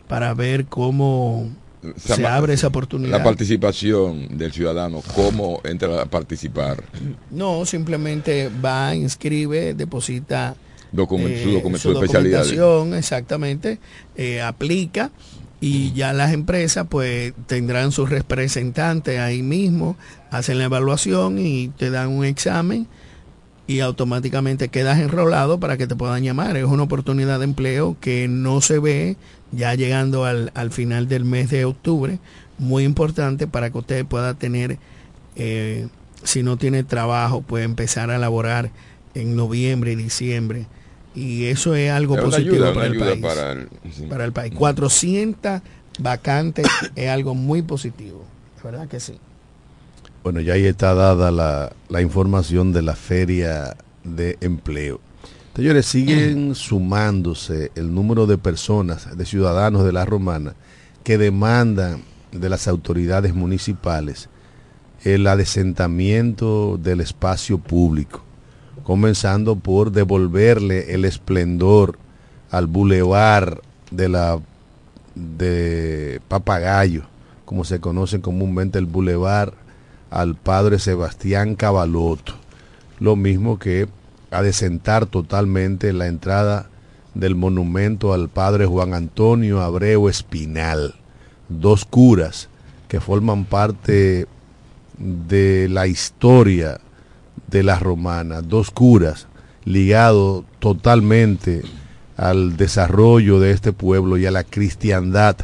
para 0.07 0.35
ver 0.35 0.67
cómo 0.67 1.49
se 1.97 2.27
abre 2.27 2.55
esa 2.55 2.67
oportunidad. 2.67 3.19
La 3.19 3.25
participación 3.25 4.37
del 4.37 4.53
ciudadano, 4.53 5.03
¿cómo 5.15 5.61
entra 5.65 6.03
a 6.03 6.07
participar? 6.07 6.85
No, 7.31 7.65
simplemente 7.65 8.51
va, 8.63 8.95
inscribe, 8.95 9.75
deposita 9.75 10.57
Documento, 10.93 11.39
eh, 11.39 11.45
su 11.45 11.51
documento 11.53 11.79
su 11.79 11.89
de 11.91 11.95
especialidad. 11.95 12.99
exactamente, 12.99 13.79
eh, 14.17 14.43
aplica 14.43 15.11
y 15.61 15.92
ya 15.92 16.12
las 16.12 16.33
empresas 16.33 16.87
pues 16.88 17.35
tendrán 17.46 17.92
sus 17.92 18.09
representantes 18.09 19.18
ahí 19.18 19.42
mismo, 19.42 19.96
hacen 20.31 20.59
la 20.59 20.64
evaluación 20.64 21.38
y 21.38 21.68
te 21.68 21.90
dan 21.90 22.09
un 22.09 22.25
examen 22.25 22.87
y 23.66 23.81
automáticamente 23.81 24.68
quedas 24.68 24.99
enrolado 24.99 25.61
para 25.61 25.77
que 25.77 25.87
te 25.87 25.94
puedan 25.94 26.25
llamar. 26.25 26.57
Es 26.57 26.64
una 26.64 26.83
oportunidad 26.83 27.38
de 27.38 27.44
empleo 27.44 27.96
que 28.01 28.27
no 28.27 28.61
se 28.62 28.79
ve 28.79 29.16
ya 29.53 29.75
llegando 29.75 30.25
al, 30.25 30.51
al 30.55 30.70
final 30.73 31.09
del 31.09 31.25
mes 31.25 31.51
de 31.51 31.64
octubre, 31.66 32.18
muy 32.59 32.85
importante 32.85 33.46
para 33.46 33.70
que 33.70 33.79
usted 33.79 34.07
pueda 34.07 34.35
tener, 34.35 34.79
eh, 35.37 35.88
si 36.25 36.42
no 36.42 36.57
tiene 36.57 36.85
trabajo, 36.85 37.42
puede 37.42 37.64
empezar 37.64 38.11
a 38.11 38.18
laborar 38.18 38.70
en 39.14 39.37
noviembre 39.37 39.92
y 39.92 39.96
diciembre. 39.96 40.66
Y 41.14 41.46
eso 41.46 41.75
es 41.75 41.90
algo 41.90 42.16
positivo 42.16 42.55
ayuda, 42.55 42.75
para, 42.75 42.87
el 42.87 42.99
país, 42.99 43.20
para 43.20 43.53
el- 43.53 43.68
sí. 43.92 44.07
para 44.07 44.25
el 44.25 44.33
país. 44.33 44.55
400 44.55 45.61
vacantes 45.99 46.66
es 46.94 47.09
algo 47.09 47.35
muy 47.35 47.62
positivo, 47.62 48.25
¿verdad 48.62 48.87
que 48.88 49.01
sí? 49.01 49.18
Bueno, 50.23 50.40
ya 50.40 50.53
ahí 50.55 50.66
está 50.66 50.94
dada 50.94 51.31
la, 51.31 51.73
la 51.88 52.01
información 52.03 52.73
de 52.73 52.83
la 52.83 52.94
feria 52.94 53.77
de 54.05 54.37
empleo. 54.40 55.01
Señores, 55.57 55.87
siguen 55.87 56.55
sumándose 56.55 57.73
el 57.75 57.92
número 57.94 58.27
de 58.27 58.38
personas, 58.38 59.16
de 59.16 59.27
ciudadanos 59.27 59.85
de 59.85 59.92
la 59.92 60.05
Romana, 60.05 60.55
que 61.03 61.18
demandan 61.18 62.03
de 62.33 62.49
las 62.49 62.68
autoridades 62.68 63.35
municipales 63.35 64.29
el 65.03 65.27
adesentamiento 65.27 66.79
del 66.79 67.01
espacio 67.01 67.59
público, 67.59 68.23
comenzando 68.90 69.55
por 69.55 69.92
devolverle 69.92 70.94
el 70.94 71.05
esplendor 71.05 71.96
al 72.50 72.66
bulevar 72.66 73.62
de 73.92 74.09
la 74.09 74.40
de 75.14 76.20
Papagayo, 76.26 77.05
como 77.44 77.62
se 77.62 77.79
conoce 77.79 78.20
comúnmente 78.20 78.81
el 78.81 78.87
bulevar 78.87 79.55
al 80.11 80.35
padre 80.35 80.81
Sebastián 80.81 81.55
Cabalotto. 81.55 82.35
Lo 82.98 83.14
mismo 83.14 83.61
que 83.61 83.87
adecentar 84.33 85.07
totalmente 85.07 85.92
la 85.92 86.09
entrada 86.09 86.68
del 87.14 87.37
monumento 87.37 88.12
al 88.12 88.29
padre 88.29 88.66
Juan 88.66 88.92
Antonio 88.92 89.61
Abreu 89.61 90.09
Espinal. 90.09 90.96
Dos 91.48 91.85
curas 91.85 92.48
que 92.88 92.98
forman 92.98 93.44
parte 93.44 94.26
de 94.98 95.68
la 95.70 95.87
historia 95.87 96.81
de 97.51 97.63
la 97.63 97.79
romana. 97.79 98.43
Dos 98.43 98.71
curas 98.71 99.27
ligados 99.65 100.45
totalmente 100.59 101.63
al 102.17 102.57
desarrollo 102.57 103.41
de 103.41 103.51
este 103.53 103.73
pueblo 103.73 104.17
y 104.19 104.27
a 104.27 104.31
la 104.31 104.45
cristiandad 104.45 105.37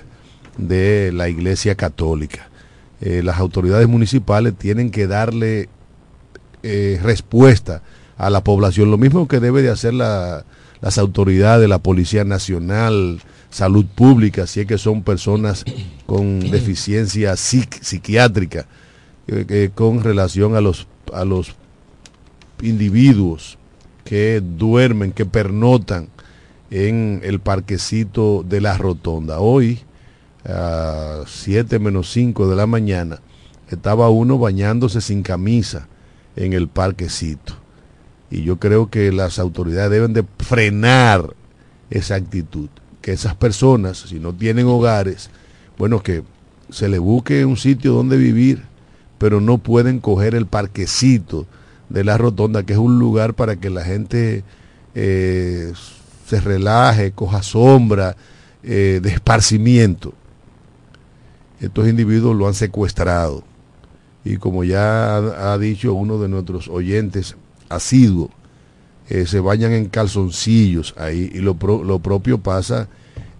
de 0.58 1.10
la 1.12 1.28
iglesia 1.28 1.74
católica. 1.74 2.48
Eh, 3.00 3.22
las 3.22 3.38
autoridades 3.38 3.88
municipales 3.88 4.54
tienen 4.56 4.90
que 4.90 5.06
darle 5.06 5.68
eh, 6.62 6.98
respuesta 7.02 7.82
a 8.16 8.30
la 8.30 8.42
población, 8.42 8.90
lo 8.90 8.96
mismo 8.98 9.28
que 9.28 9.40
debe 9.40 9.62
de 9.62 9.70
hacer 9.70 9.92
la- 9.94 10.44
las 10.80 10.98
autoridades, 10.98 11.68
la 11.68 11.78
Policía 11.78 12.24
Nacional, 12.24 13.20
Salud 13.50 13.84
Pública, 13.86 14.46
si 14.46 14.60
es 14.60 14.66
que 14.66 14.78
son 14.78 15.02
personas 15.02 15.64
con 16.06 16.40
deficiencia 16.50 17.36
psiquiátrica, 17.36 18.66
eh, 19.28 19.70
con 19.74 20.02
relación 20.02 20.56
a 20.56 20.60
los, 20.60 20.86
a 21.12 21.24
los 21.24 21.54
individuos 22.62 23.58
que 24.04 24.40
duermen, 24.40 25.12
que 25.12 25.26
pernotan 25.26 26.08
en 26.70 27.20
el 27.24 27.40
parquecito 27.40 28.44
de 28.46 28.60
la 28.60 28.78
rotonda. 28.78 29.40
Hoy, 29.40 29.80
a 30.44 31.22
7 31.26 31.78
menos 31.78 32.10
5 32.12 32.48
de 32.48 32.56
la 32.56 32.66
mañana, 32.66 33.20
estaba 33.70 34.08
uno 34.10 34.38
bañándose 34.38 35.00
sin 35.00 35.22
camisa 35.22 35.88
en 36.36 36.52
el 36.52 36.68
parquecito. 36.68 37.54
Y 38.30 38.42
yo 38.42 38.58
creo 38.58 38.90
que 38.90 39.12
las 39.12 39.38
autoridades 39.38 39.90
deben 39.90 40.12
de 40.12 40.24
frenar 40.38 41.34
esa 41.90 42.16
actitud. 42.16 42.68
Que 43.00 43.12
esas 43.12 43.34
personas, 43.34 43.98
si 43.98 44.18
no 44.18 44.32
tienen 44.32 44.66
hogares, 44.66 45.30
bueno, 45.78 46.02
que 46.02 46.22
se 46.70 46.88
le 46.88 46.98
busque 46.98 47.44
un 47.44 47.56
sitio 47.56 47.92
donde 47.92 48.16
vivir, 48.16 48.62
pero 49.18 49.40
no 49.40 49.58
pueden 49.58 50.00
coger 50.00 50.34
el 50.34 50.46
parquecito 50.46 51.46
de 51.88 52.04
la 52.04 52.18
rotonda, 52.18 52.64
que 52.64 52.72
es 52.72 52.78
un 52.78 52.98
lugar 52.98 53.34
para 53.34 53.56
que 53.56 53.70
la 53.70 53.84
gente 53.84 54.42
eh, 54.94 55.72
se 56.26 56.40
relaje, 56.40 57.12
coja 57.12 57.42
sombra, 57.42 58.16
eh, 58.62 59.00
de 59.02 59.10
esparcimiento. 59.10 60.12
Estos 61.60 61.88
individuos 61.88 62.36
lo 62.36 62.48
han 62.48 62.54
secuestrado. 62.54 63.44
Y 64.24 64.38
como 64.38 64.64
ya 64.64 65.16
ha, 65.18 65.56
dicho 65.58 65.94
uno 65.94 66.18
de 66.18 66.28
nuestros 66.28 66.66
oyentes 66.68 67.36
asiduos, 67.68 68.30
eh, 69.08 69.24
se 69.26 69.38
bañan 69.38 69.70
en 69.72 69.86
calzoncillos 69.86 70.94
ahí. 70.98 71.30
Y 71.32 71.38
lo, 71.38 71.54
pro- 71.54 71.84
lo 71.84 72.00
propio 72.00 72.38
pasa 72.38 72.88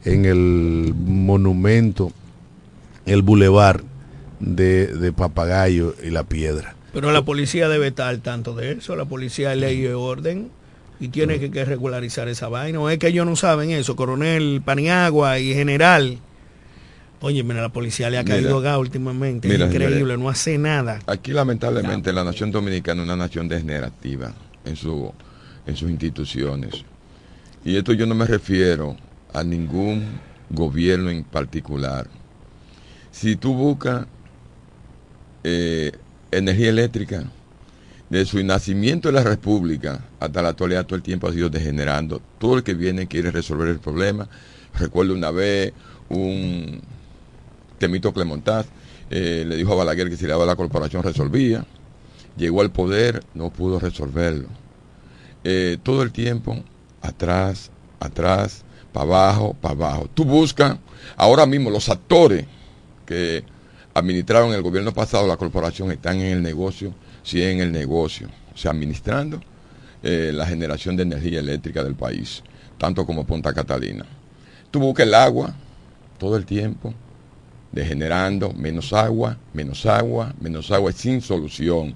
en 0.04 0.24
el 0.24 0.94
monumento, 0.96 2.12
el 3.04 3.22
bulevar 3.22 3.82
de, 4.38 4.86
de 4.86 5.12
Papagayo 5.12 5.96
y 6.04 6.10
la 6.10 6.22
Piedra. 6.22 6.75
Pero 6.96 7.12
la 7.12 7.26
policía 7.26 7.68
debe 7.68 7.88
estar 7.88 8.08
al 8.08 8.22
tanto 8.22 8.54
de 8.54 8.72
eso, 8.72 8.96
la 8.96 9.04
policía 9.04 9.50
de 9.50 9.56
ley 9.56 9.82
y 9.82 9.86
orden 9.88 10.50
y 10.98 11.08
tiene 11.08 11.38
que, 11.38 11.50
que 11.50 11.62
regularizar 11.62 12.26
esa 12.28 12.48
vaina. 12.48 12.80
O 12.80 12.88
es 12.88 12.98
que 12.98 13.08
ellos 13.08 13.26
no 13.26 13.36
saben 13.36 13.70
eso, 13.70 13.96
coronel 13.96 14.62
Paniagua 14.64 15.38
y 15.38 15.52
general. 15.52 16.20
Oye, 17.20 17.42
mira, 17.42 17.60
la 17.60 17.68
policía 17.68 18.08
le 18.08 18.16
ha 18.16 18.22
Mira. 18.22 18.36
caído 18.36 18.80
últimamente. 18.80 19.46
Mira, 19.46 19.66
es 19.66 19.74
increíble, 19.74 19.98
señores. 19.98 20.18
no 20.18 20.30
hace 20.30 20.56
nada. 20.56 21.00
Aquí 21.06 21.32
lamentablemente 21.32 22.14
la 22.14 22.24
nación 22.24 22.50
dominicana 22.50 23.02
es 23.02 23.04
una 23.04 23.16
nación 23.16 23.46
degenerativa 23.46 24.32
en, 24.64 24.76
su, 24.76 25.12
en 25.66 25.76
sus 25.76 25.90
instituciones. 25.90 26.82
Y 27.62 27.76
esto 27.76 27.92
yo 27.92 28.06
no 28.06 28.14
me 28.14 28.24
refiero 28.24 28.96
a 29.34 29.44
ningún 29.44 30.02
gobierno 30.48 31.10
en 31.10 31.24
particular. 31.24 32.08
Si 33.10 33.36
tú 33.36 33.52
buscas 33.52 34.06
eh, 35.44 35.92
energía 36.30 36.68
eléctrica, 36.68 37.24
desde 38.08 38.26
su 38.26 38.44
nacimiento 38.44 39.08
de 39.08 39.14
la 39.14 39.24
República 39.24 40.04
hasta 40.20 40.42
la 40.42 40.50
actualidad 40.50 40.86
todo 40.86 40.96
el 40.96 41.02
tiempo 41.02 41.28
ha 41.28 41.32
sido 41.32 41.48
degenerando. 41.48 42.22
Todo 42.38 42.58
el 42.58 42.62
que 42.62 42.74
viene 42.74 43.08
quiere 43.08 43.30
resolver 43.30 43.68
el 43.68 43.80
problema. 43.80 44.28
Recuerdo 44.74 45.14
una 45.14 45.30
vez 45.30 45.72
un 46.08 46.80
Temito 47.78 48.12
Clemontaz 48.12 48.66
eh, 49.10 49.44
le 49.46 49.56
dijo 49.56 49.72
a 49.72 49.76
Balaguer 49.76 50.08
que 50.08 50.16
si 50.16 50.24
le 50.24 50.30
daba 50.30 50.46
la 50.46 50.56
corporación 50.56 51.02
resolvía. 51.02 51.64
Llegó 52.36 52.60
al 52.60 52.70
poder, 52.70 53.24
no 53.34 53.50
pudo 53.50 53.80
resolverlo. 53.80 54.48
Eh, 55.44 55.78
todo 55.82 56.02
el 56.02 56.12
tiempo, 56.12 56.62
atrás, 57.00 57.70
atrás, 57.98 58.64
para 58.92 59.06
abajo, 59.06 59.56
para 59.60 59.74
abajo. 59.74 60.10
Tú 60.12 60.24
buscas, 60.24 60.76
ahora 61.16 61.46
mismo 61.46 61.70
los 61.70 61.88
actores 61.88 62.46
que 63.06 63.44
administraron 63.96 64.52
el 64.52 64.60
gobierno 64.60 64.92
pasado, 64.92 65.26
la 65.26 65.38
corporación, 65.38 65.90
están 65.90 66.20
en 66.20 66.26
el 66.26 66.42
negocio, 66.42 66.94
sí 67.22 67.42
en 67.42 67.60
el 67.60 67.72
negocio, 67.72 68.28
o 68.54 68.56
sea, 68.56 68.72
administrando 68.72 69.40
eh, 70.02 70.32
la 70.34 70.44
generación 70.46 70.96
de 70.96 71.04
energía 71.04 71.40
eléctrica 71.40 71.82
del 71.82 71.94
país, 71.94 72.42
tanto 72.76 73.06
como 73.06 73.24
Punta 73.24 73.54
Catalina. 73.54 74.04
Tú 74.70 74.80
buscas 74.80 75.06
el 75.06 75.14
agua 75.14 75.54
todo 76.18 76.36
el 76.36 76.44
tiempo, 76.44 76.92
degenerando, 77.72 78.52
menos 78.52 78.92
agua, 78.92 79.38
menos 79.54 79.86
agua, 79.86 80.34
menos 80.40 80.70
agua, 80.70 80.92
sin 80.92 81.22
solución. 81.22 81.94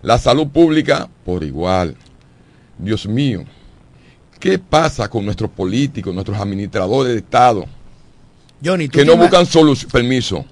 La 0.00 0.16
salud 0.18 0.48
pública 0.48 1.10
por 1.26 1.44
igual. 1.44 1.94
Dios 2.78 3.06
mío, 3.06 3.44
¿qué 4.40 4.58
pasa 4.58 5.08
con 5.10 5.26
nuestros 5.26 5.50
políticos, 5.50 6.14
nuestros 6.14 6.38
administradores 6.38 7.12
de 7.12 7.18
Estado? 7.18 7.66
Johnny, 8.64 8.88
¿tú 8.88 8.98
que 8.98 9.04
no 9.04 9.16
buscan 9.16 9.44
solución, 9.44 9.90
permiso, 9.90 10.46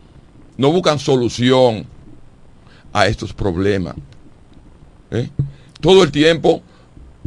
no 0.57 0.73
buscan 0.73 0.99
solución 0.99 1.87
a 2.93 3.07
estos 3.07 3.33
problemas. 3.33 3.95
¿eh? 5.11 5.29
Todo 5.81 6.03
el 6.03 6.11
tiempo, 6.11 6.63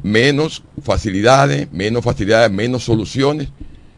menos 0.01 0.63
facilidades, 0.81 1.71
menos 1.71 2.03
facilidades, 2.03 2.51
menos 2.51 2.83
soluciones, 2.83 3.49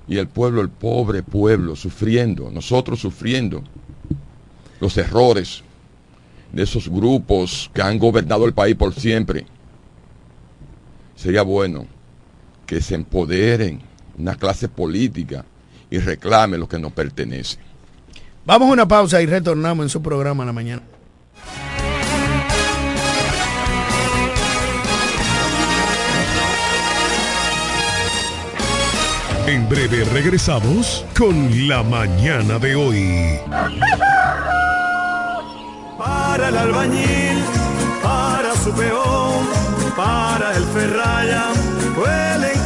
y 0.08 0.18
el 0.18 0.28
pueblo, 0.28 0.62
el 0.62 0.70
pobre 0.70 1.24
pueblo, 1.24 1.76
sufriendo, 1.76 2.52
nosotros 2.52 3.00
sufriendo 3.00 3.64
los 4.82 4.98
errores 4.98 5.64
de 6.52 6.64
esos 6.64 6.90
grupos 6.90 7.72
que 7.74 7.82
han 7.82 7.98
gobernado 7.98 8.46
el 8.46 8.54
país 8.54 8.76
por 8.76 8.94
siempre. 8.94 9.46
Sería 11.16 11.44
bueno 11.44 11.86
que 12.66 12.82
se 12.82 12.96
empoderen 12.96 13.82
una 14.18 14.36
clase 14.36 14.68
política 14.68 15.46
y 15.90 16.00
reclame 16.00 16.58
lo 16.58 16.68
que 16.68 16.80
nos 16.80 16.92
pertenece. 16.92 17.58
Vamos 18.46 18.70
a 18.70 18.74
una 18.74 18.88
pausa 18.88 19.22
y 19.22 19.28
retornamos 19.28 19.86
en 19.86 19.90
su 19.90 20.02
programa 20.02 20.44
en 20.44 20.48
la 20.48 20.54
mañana. 20.54 20.82
En 29.46 29.68
breve 29.70 30.06
regresamos 30.06 31.06
con 31.18 31.68
la 31.68 31.84
mañana 31.84 32.58
de 32.58 32.76
hoy. 32.76 33.40
Para 35.98 36.50
el 36.50 36.58
albañil, 36.58 37.44
para 38.02 38.56
su 38.56 38.72
peón, 38.72 39.46
para 39.96 40.56
el 40.56 40.64
ferraya, 40.64 41.52
encofrado. 41.94 42.41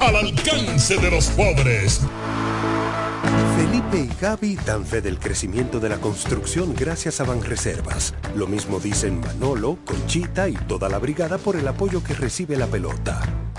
al 0.00 0.16
alcance 0.16 0.96
de 0.96 1.10
los 1.10 1.28
pobres. 1.28 2.00
Felipe 3.56 3.98
y 3.98 4.20
Gaby 4.20 4.56
dan 4.66 4.84
fe 4.84 5.00
del 5.00 5.18
crecimiento 5.18 5.80
de 5.80 5.88
la 5.88 5.98
construcción 5.98 6.74
gracias 6.74 7.20
a 7.20 7.24
Banreservas. 7.24 8.14
Lo 8.34 8.46
mismo 8.46 8.78
dicen 8.78 9.20
Manolo, 9.20 9.78
Conchita 9.86 10.48
y 10.48 10.54
toda 10.54 10.88
la 10.88 10.98
brigada 10.98 11.38
por 11.38 11.56
el 11.56 11.66
apoyo 11.66 12.02
que 12.02 12.14
recibe 12.14 12.56
la 12.56 12.66
pelota. 12.66 13.49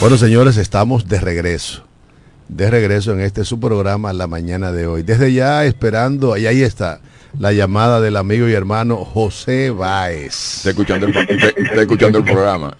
Bueno, 0.00 0.16
señores, 0.16 0.56
estamos 0.56 1.08
de 1.08 1.20
regreso. 1.20 1.84
De 2.48 2.70
regreso 2.70 3.12
en 3.12 3.20
este 3.20 3.44
su 3.44 3.60
programa 3.60 4.12
la 4.12 4.26
mañana 4.26 4.72
de 4.72 4.86
hoy. 4.86 5.02
Desde 5.02 5.32
ya 5.32 5.64
esperando, 5.64 6.36
y 6.36 6.46
ahí 6.46 6.62
está, 6.62 7.00
la 7.38 7.52
llamada 7.52 8.00
del 8.00 8.16
amigo 8.16 8.48
y 8.48 8.52
hermano 8.54 8.96
José 8.96 9.70
Báez. 9.70 10.56
Está 10.58 10.70
escuchando 10.70 11.06
el, 11.06 11.16
está- 11.16 11.48
está 11.60 11.80
escuchando 11.82 12.18
el 12.18 12.24
programa. 12.24 12.76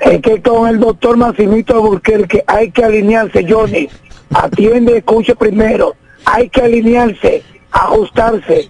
Es 0.00 0.20
que 0.20 0.40
con 0.42 0.68
el 0.68 0.78
doctor 0.78 1.16
Massimito 1.16 1.74
Alburquerque 1.74 2.44
hay 2.46 2.70
que 2.70 2.84
alinearse, 2.84 3.44
Johnny. 3.48 3.88
Atiende, 4.30 4.98
escuche 4.98 5.34
primero. 5.34 5.94
Hay 6.24 6.48
que 6.48 6.60
alinearse, 6.60 7.42
ajustarse. 7.72 8.68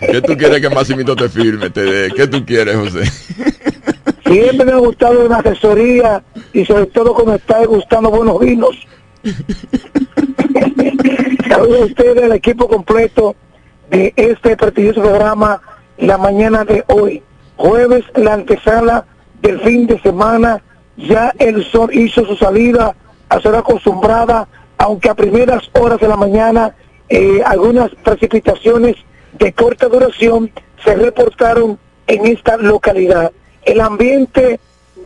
¿Qué 0.00 0.20
tú 0.22 0.36
quieres 0.36 0.60
que 0.60 0.70
Massimito 0.70 1.16
te 1.16 1.28
firme? 1.28 1.70
Te 1.70 1.82
dé? 1.82 2.12
¿Qué 2.14 2.26
tú 2.28 2.44
quieres, 2.44 2.76
José? 2.76 3.02
Siempre 4.30 4.64
me 4.64 4.72
ha 4.72 4.76
gustado 4.76 5.26
una 5.26 5.38
asesoría 5.38 6.22
y 6.52 6.64
sobre 6.64 6.86
todo 6.86 7.14
cuando 7.14 7.34
está 7.34 7.58
degustando 7.58 8.10
buenos 8.10 8.38
vinos. 8.38 8.86
Saludos 11.48 11.80
a 11.80 11.84
ustedes, 11.86 12.22
al 12.22 12.32
equipo 12.32 12.68
completo 12.68 13.34
de 13.90 14.12
este 14.14 14.56
prestigioso 14.56 15.02
programa 15.02 15.60
la 15.98 16.16
mañana 16.16 16.64
de 16.64 16.84
hoy. 16.86 17.24
Jueves, 17.56 18.04
la 18.14 18.34
antesala 18.34 19.04
del 19.42 19.58
fin 19.62 19.88
de 19.88 20.00
semana. 20.00 20.62
Ya 20.96 21.34
el 21.40 21.64
sol 21.64 21.90
hizo 21.92 22.24
su 22.24 22.36
salida 22.36 22.94
a 23.28 23.40
ser 23.40 23.56
acostumbrada, 23.56 24.46
aunque 24.78 25.10
a 25.10 25.14
primeras 25.14 25.68
horas 25.72 25.98
de 25.98 26.06
la 26.06 26.16
mañana 26.16 26.76
eh, 27.08 27.42
algunas 27.44 27.90
precipitaciones 27.96 28.94
de 29.32 29.52
corta 29.52 29.88
duración 29.88 30.52
se 30.84 30.94
reportaron 30.94 31.80
en 32.06 32.26
esta 32.26 32.56
localidad. 32.58 33.32
El 33.64 33.80
ambiente 33.80 34.58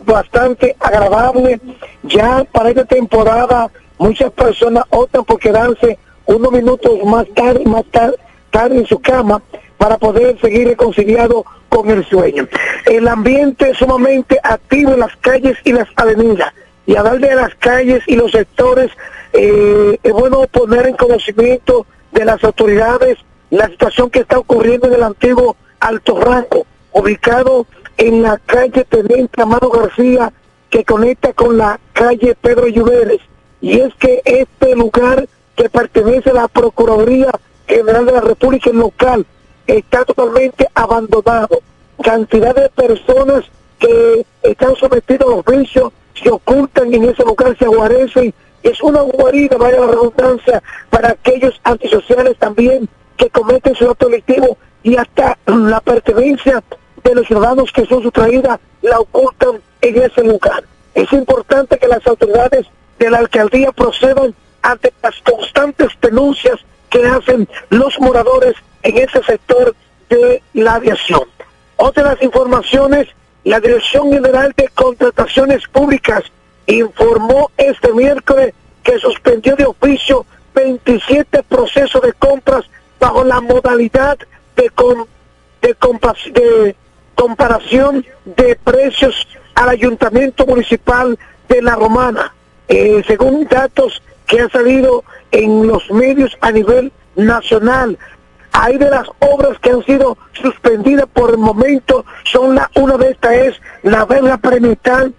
bastante 0.04 0.76
agradable. 0.80 1.60
Ya 2.02 2.44
para 2.52 2.70
esta 2.70 2.84
temporada 2.84 3.70
muchas 3.98 4.30
personas 4.32 4.84
optan 4.90 5.24
por 5.24 5.38
quedarse 5.38 5.98
unos 6.26 6.52
minutos 6.52 6.92
más 7.04 7.26
tarde, 7.34 7.64
más 7.64 7.84
tar- 7.90 8.14
tarde 8.50 8.78
en 8.78 8.86
su 8.86 8.98
cama 9.00 9.42
para 9.78 9.98
poder 9.98 10.38
seguir 10.40 10.68
reconciliado 10.68 11.44
con 11.68 11.90
el 11.90 12.04
sueño. 12.06 12.46
El 12.86 13.08
ambiente 13.08 13.70
es 13.70 13.78
sumamente 13.78 14.38
activo 14.42 14.92
en 14.92 15.00
las 15.00 15.16
calles 15.16 15.56
y 15.64 15.72
las 15.72 15.88
avenidas. 15.96 16.52
Y 16.86 16.96
hablar 16.96 17.18
de 17.18 17.34
las 17.34 17.54
calles 17.56 18.02
y 18.06 18.14
los 18.16 18.30
sectores, 18.32 18.90
eh, 19.32 19.98
es 20.02 20.12
bueno 20.12 20.46
poner 20.46 20.86
en 20.86 20.96
conocimiento 20.96 21.86
de 22.12 22.24
las 22.24 22.44
autoridades 22.44 23.18
la 23.50 23.68
situación 23.68 24.10
que 24.10 24.20
está 24.20 24.38
ocurriendo 24.38 24.86
en 24.88 24.94
el 24.94 25.02
antiguo 25.02 25.56
Alto 25.80 26.20
Rango, 26.20 26.66
ubicado 26.92 27.66
en 27.96 28.22
la 28.22 28.38
calle 28.38 28.84
Teniente 28.84 29.42
Amado 29.42 29.70
García, 29.70 30.32
que 30.70 30.84
conecta 30.84 31.32
con 31.32 31.56
la 31.56 31.78
calle 31.92 32.34
Pedro 32.40 32.66
Lluveres. 32.66 33.20
Y 33.60 33.80
es 33.80 33.94
que 33.94 34.20
este 34.24 34.74
lugar 34.74 35.26
que 35.56 35.68
pertenece 35.68 36.30
a 36.30 36.34
la 36.34 36.48
Procuraduría 36.48 37.30
General 37.66 38.04
de 38.04 38.12
la 38.12 38.20
República 38.20 38.70
local 38.70 39.24
está 39.66 40.04
totalmente 40.04 40.68
abandonado. 40.74 41.60
Cantidad 42.02 42.54
de 42.54 42.68
personas 42.70 43.44
que 43.78 44.26
están 44.42 44.74
sometidas 44.76 45.26
a 45.26 45.30
los 45.30 45.44
vicios 45.44 45.92
se 46.20 46.30
ocultan 46.30 46.92
en 46.92 47.04
ese 47.04 47.24
lugar, 47.24 47.56
se 47.58 47.64
aguarecen. 47.64 48.34
Es 48.62 48.82
una 48.82 49.02
guarida, 49.02 49.56
vaya 49.56 49.80
la 49.80 49.86
redundancia, 49.88 50.62
para 50.90 51.10
aquellos 51.10 51.60
antisociales 51.64 52.36
también 52.38 52.88
que 53.16 53.30
cometen 53.30 53.74
su 53.74 53.88
acto 53.88 54.08
delictivo 54.08 54.56
y 54.82 54.96
hasta 54.96 55.38
la 55.46 55.80
pertenencia 55.80 56.62
de 57.04 57.14
los 57.14 57.26
ciudadanos 57.26 57.70
que 57.72 57.86
son 57.86 58.02
sustraídas 58.02 58.58
la 58.82 58.98
ocultan 58.98 59.60
en 59.80 60.02
ese 60.02 60.22
lugar. 60.22 60.64
Es 60.94 61.12
importante 61.12 61.78
que 61.78 61.86
las 61.86 62.06
autoridades 62.06 62.66
de 62.98 63.10
la 63.10 63.18
alcaldía 63.18 63.70
procedan 63.72 64.34
ante 64.62 64.92
las 65.02 65.14
constantes 65.20 65.88
denuncias 66.00 66.58
que 66.88 67.04
hacen 67.06 67.48
los 67.70 67.98
moradores 68.00 68.54
en 68.82 68.98
ese 68.98 69.22
sector 69.24 69.74
de 70.08 70.42
la 70.54 70.74
aviación. 70.76 71.22
Otra 71.76 72.04
de 72.04 72.08
las 72.10 72.22
informaciones, 72.22 73.08
la 73.44 73.60
Dirección 73.60 74.10
General 74.12 74.52
de 74.56 74.68
Contrataciones 74.68 75.66
Públicas 75.68 76.22
informó 76.66 77.50
este 77.56 77.92
miércoles 77.92 78.54
que 78.82 78.98
suspendió 78.98 79.56
de 79.56 79.66
oficio 79.66 80.24
27 80.54 81.42
procesos 81.42 82.00
de 82.00 82.12
compras 82.14 82.64
bajo 83.00 83.24
la 83.24 83.40
modalidad 83.40 84.16
de, 84.56 84.70
de 85.60 85.74
comparación 87.14 88.04
de 88.24 88.56
precios 88.56 89.26
al 89.54 89.70
Ayuntamiento 89.70 90.46
Municipal 90.46 91.18
de 91.48 91.62
La 91.62 91.76
Romana. 91.76 92.34
Eh, 92.68 93.02
según 93.06 93.46
datos 93.46 94.02
que 94.26 94.40
han 94.40 94.50
salido 94.50 95.04
en 95.30 95.66
los 95.66 95.90
medios 95.90 96.36
a 96.40 96.50
nivel 96.50 96.92
nacional, 97.16 97.98
hay 98.52 98.78
de 98.78 98.88
las 98.88 99.08
obras 99.18 99.58
que 99.58 99.70
han 99.70 99.84
sido 99.84 100.16
suspendidas 100.32 101.06
por 101.12 101.30
el 101.30 101.38
momento, 101.38 102.04
son 102.24 102.54
la, 102.54 102.70
una 102.76 102.96
de 102.96 103.10
estas 103.10 103.32
es 103.32 103.60
la 103.82 104.04
verga 104.04 104.38
perimetral 104.38 105.12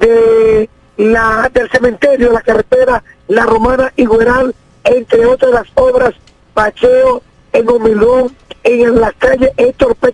de 0.00 0.70
la, 0.96 1.50
del 1.52 1.70
cementerio, 1.70 2.32
la 2.32 2.40
carretera 2.40 3.02
La 3.28 3.44
Romana 3.44 3.92
y 3.94 4.06
Gueral, 4.06 4.54
entre 4.84 5.26
otras 5.26 5.52
las 5.52 5.66
obras, 5.74 6.14
Pacheo, 6.54 7.22
en 7.52 7.68
Humilón, 7.68 8.34
en 8.64 9.00
la 9.00 9.12
calle 9.12 9.52
Héctor 9.56 9.94
P. 9.96 10.12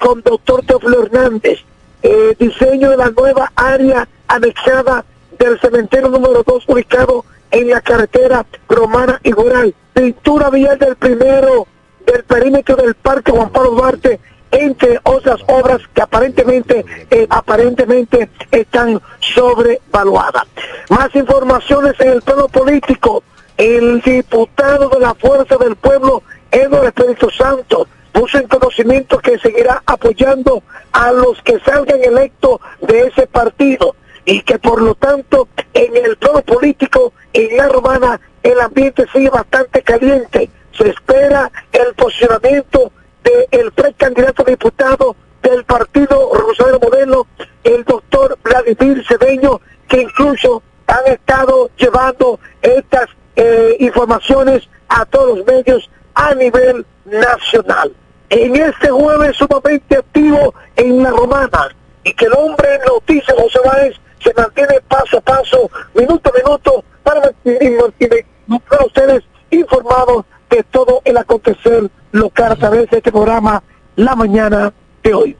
Con 0.00 0.22
doctor 0.22 0.64
Teófilo 0.66 1.04
Hernández, 1.04 1.60
eh, 2.02 2.34
diseño 2.38 2.90
de 2.90 2.96
la 2.96 3.10
nueva 3.10 3.52
área 3.54 4.08
anexada 4.26 5.04
del 5.38 5.60
cementerio 5.60 6.08
número 6.08 6.42
2 6.42 6.64
ubicado 6.68 7.24
en 7.50 7.68
la 7.68 7.80
carretera 7.80 8.46
Romana 8.68 9.20
y 9.22 9.32
Gueral, 9.32 9.74
pintura 9.92 10.50
vial 10.50 10.78
del 10.78 10.96
primero 10.96 11.66
del 12.06 12.24
perímetro 12.24 12.76
del 12.76 12.94
Parque 12.94 13.30
Juan 13.30 13.50
Pablo 13.50 13.72
Duarte, 13.72 14.18
entre 14.50 14.98
otras 15.04 15.40
obras 15.46 15.80
que 15.94 16.02
aparentemente, 16.02 16.84
eh, 17.10 17.26
aparentemente 17.28 18.30
están 18.50 19.00
sobrevaluadas. 19.20 20.46
Más 20.88 21.14
informaciones 21.14 21.94
en 22.00 22.08
el 22.08 22.22
plano 22.22 22.48
político. 22.48 23.22
El 23.56 24.00
diputado 24.00 24.88
de 24.88 25.00
la 25.00 25.14
Fuerza 25.14 25.56
del 25.58 25.76
Pueblo, 25.76 26.22
Eduardo 26.50 26.88
Espíritu 26.88 27.28
Santo, 27.30 27.86
puso 28.20 28.36
en 28.36 28.48
conocimiento 28.48 29.16
que 29.16 29.38
seguirá 29.38 29.82
apoyando 29.86 30.62
a 30.92 31.10
los 31.10 31.40
que 31.40 31.58
salgan 31.60 32.04
electos 32.04 32.60
de 32.82 33.06
ese 33.06 33.26
partido 33.26 33.96
y 34.26 34.42
que 34.42 34.58
por 34.58 34.82
lo 34.82 34.94
tanto 34.94 35.48
en 35.72 35.96
el 35.96 36.18
plano 36.18 36.42
político 36.42 37.14
en 37.32 37.56
la 37.56 37.70
romana 37.70 38.20
el 38.42 38.60
ambiente 38.60 39.06
sigue 39.10 39.30
bastante 39.30 39.80
caliente. 39.80 40.50
Se 40.72 40.90
espera 40.90 41.50
el 41.72 41.94
posicionamiento 41.94 42.92
del 43.24 43.72
precandidato 43.72 44.42
a 44.42 44.50
diputado 44.50 45.16
del 45.42 45.64
partido 45.64 46.30
Rosario 46.34 46.78
Modelo, 46.78 47.26
el 47.64 47.84
doctor 47.84 48.38
Vladimir 48.44 49.02
Cedeño, 49.08 49.62
que 49.88 50.02
incluso 50.02 50.62
han 50.86 51.10
estado 51.10 51.70
llevando 51.78 52.38
estas 52.60 53.08
eh, 53.36 53.76
informaciones 53.80 54.68
a 54.90 55.06
todos 55.06 55.38
los 55.38 55.46
medios 55.46 55.88
a 56.14 56.34
nivel 56.34 56.84
nacional. 57.06 57.94
En 58.30 58.56
este 58.56 58.88
jueves 58.88 59.36
sumamente 59.36 59.96
activo 59.96 60.54
en 60.76 61.02
la 61.02 61.10
romana, 61.10 61.68
y 62.04 62.12
que 62.14 62.26
el 62.26 62.32
hombre 62.32 62.68
noticia 62.86 63.34
José 63.36 63.58
Báez 63.64 63.96
se 64.22 64.32
mantiene 64.34 64.80
paso 64.88 65.18
a 65.18 65.20
paso, 65.20 65.70
minuto 65.94 66.30
a 66.30 66.38
minuto, 66.38 66.84
para 67.02 67.20
mantener 67.20 68.24
para 68.68 68.84
ustedes 68.84 69.24
informados 69.50 70.24
de 70.48 70.62
todo 70.64 71.02
el 71.04 71.16
acontecer 71.16 71.90
local 72.12 72.52
a 72.52 72.56
través 72.56 72.90
de 72.90 72.98
este 72.98 73.12
programa 73.12 73.62
La 73.96 74.14
Mañana 74.16 74.72
de 75.02 75.14
hoy. 75.14 75.36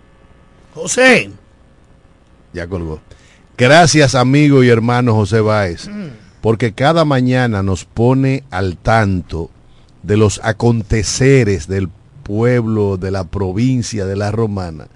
José. 0.75 1.31
Ya 2.53 2.67
colgó. 2.67 3.01
Gracias 3.57 4.15
amigo 4.15 4.63
y 4.63 4.71
hermano 4.71 5.15
José 5.15 5.41
Báez, 5.41 5.89
porque 6.41 6.73
cada 6.73 7.05
mañana 7.05 7.63
nos 7.63 7.85
pone 7.85 8.45
al 8.51 8.77
tanto 8.77 9.51
de 10.03 10.17
los 10.17 10.41
aconteceres 10.43 11.69
del 11.69 11.89
pueblo, 12.31 12.97
de 12.97 13.11
la 13.11 13.25
provincia 13.25 14.07
de 14.07 14.15
la 14.15 14.31
Romana 14.31 14.87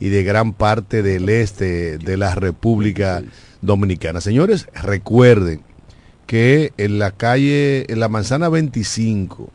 y 0.00 0.08
de 0.08 0.22
gran 0.22 0.54
parte 0.54 1.02
del 1.02 1.28
este 1.28 1.98
de 1.98 2.16
la 2.16 2.34
República 2.34 3.22
Dominicana. 3.60 4.22
Señores, 4.22 4.68
recuerden 4.72 5.60
que 6.26 6.72
en 6.78 6.98
la 6.98 7.10
calle, 7.10 7.84
en 7.92 8.00
la 8.00 8.08
manzana 8.08 8.48
25, 8.48 9.50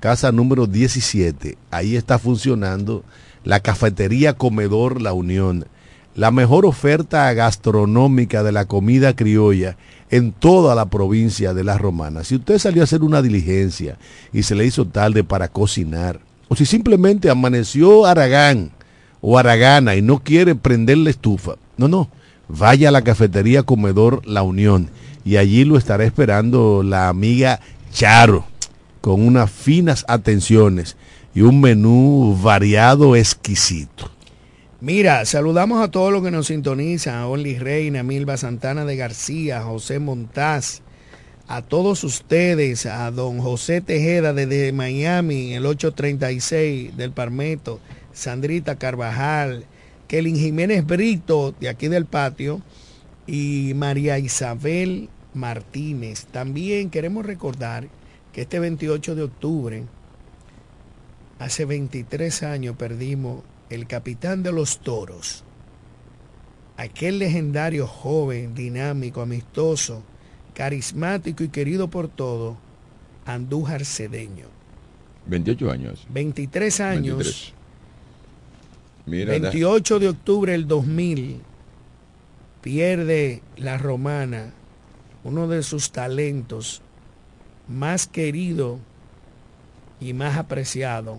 casa 0.00 0.32
número 0.32 0.66
17, 0.66 1.58
ahí 1.70 1.94
está 1.94 2.18
funcionando 2.18 3.04
la 3.44 3.60
cafetería 3.60 4.32
Comedor 4.32 5.02
La 5.02 5.12
Unión, 5.12 5.66
la 6.14 6.30
mejor 6.30 6.64
oferta 6.64 7.30
gastronómica 7.34 8.42
de 8.42 8.52
la 8.52 8.64
comida 8.64 9.14
criolla 9.14 9.76
en 10.08 10.32
toda 10.32 10.74
la 10.74 10.86
provincia 10.86 11.52
de 11.52 11.64
La 11.64 11.76
Romana. 11.76 12.24
Si 12.24 12.36
usted 12.36 12.56
salió 12.56 12.80
a 12.80 12.84
hacer 12.84 13.02
una 13.02 13.20
diligencia 13.20 13.98
y 14.32 14.44
se 14.44 14.54
le 14.54 14.64
hizo 14.64 14.86
tarde 14.86 15.22
para 15.22 15.48
cocinar, 15.48 16.31
o 16.52 16.54
si 16.54 16.66
simplemente 16.66 17.30
amaneció 17.30 18.04
Aragán 18.04 18.72
o 19.22 19.38
Aragana 19.38 19.96
y 19.96 20.02
no 20.02 20.18
quiere 20.18 20.54
prender 20.54 20.98
la 20.98 21.08
estufa, 21.08 21.54
no, 21.78 21.88
no, 21.88 22.10
vaya 22.46 22.90
a 22.90 22.92
la 22.92 23.00
cafetería 23.00 23.62
Comedor 23.62 24.20
La 24.26 24.42
Unión 24.42 24.90
y 25.24 25.38
allí 25.38 25.64
lo 25.64 25.78
estará 25.78 26.04
esperando 26.04 26.82
la 26.82 27.08
amiga 27.08 27.60
Charo 27.90 28.44
con 29.00 29.22
unas 29.22 29.50
finas 29.50 30.04
atenciones 30.08 30.98
y 31.34 31.40
un 31.40 31.58
menú 31.58 32.38
variado 32.42 33.16
exquisito. 33.16 34.10
Mira, 34.82 35.24
saludamos 35.24 35.82
a 35.82 35.90
todos 35.90 36.12
los 36.12 36.22
que 36.22 36.30
nos 36.30 36.48
sintonizan, 36.48 37.14
a 37.14 37.28
Only 37.28 37.58
Reina, 37.58 38.02
Milva 38.02 38.36
Santana 38.36 38.84
de 38.84 38.96
García, 38.96 39.62
José 39.62 40.00
Montaz, 40.00 40.82
a 41.52 41.60
todos 41.60 42.02
ustedes, 42.02 42.86
a 42.86 43.10
don 43.10 43.38
José 43.38 43.82
Tejeda 43.82 44.32
desde 44.32 44.72
Miami, 44.72 45.52
el 45.52 45.66
836 45.66 46.96
del 46.96 47.12
Parmeto, 47.12 47.78
Sandrita 48.14 48.76
Carvajal, 48.76 49.66
Kelly 50.08 50.34
Jiménez 50.34 50.86
Brito, 50.86 51.54
de 51.60 51.68
aquí 51.68 51.88
del 51.88 52.06
patio, 52.06 52.62
y 53.26 53.72
María 53.76 54.18
Isabel 54.18 55.10
Martínez. 55.34 56.24
También 56.24 56.88
queremos 56.88 57.26
recordar 57.26 57.86
que 58.32 58.40
este 58.40 58.58
28 58.58 59.14
de 59.14 59.22
octubre, 59.22 59.84
hace 61.38 61.66
23 61.66 62.44
años, 62.44 62.76
perdimos 62.78 63.42
el 63.68 63.86
capitán 63.86 64.42
de 64.42 64.52
los 64.52 64.78
toros, 64.78 65.44
aquel 66.78 67.18
legendario 67.18 67.86
joven, 67.86 68.54
dinámico, 68.54 69.20
amistoso, 69.20 70.02
carismático 70.54 71.42
y 71.44 71.48
querido 71.48 71.88
por 71.88 72.08
todos, 72.08 72.56
Andújar 73.24 73.84
Cedeño. 73.84 74.46
28 75.26 75.70
años. 75.70 76.06
23 76.10 76.80
años. 76.80 77.16
23. 77.18 77.52
Mira, 79.06 79.30
28 79.32 79.98
de 79.98 80.08
octubre 80.08 80.52
del 80.52 80.66
2000 80.68 81.40
pierde 82.60 83.42
la 83.56 83.78
romana 83.78 84.52
uno 85.24 85.48
de 85.48 85.62
sus 85.62 85.90
talentos 85.90 86.82
más 87.68 88.06
querido 88.06 88.78
y 90.00 90.12
más 90.12 90.36
apreciado 90.36 91.18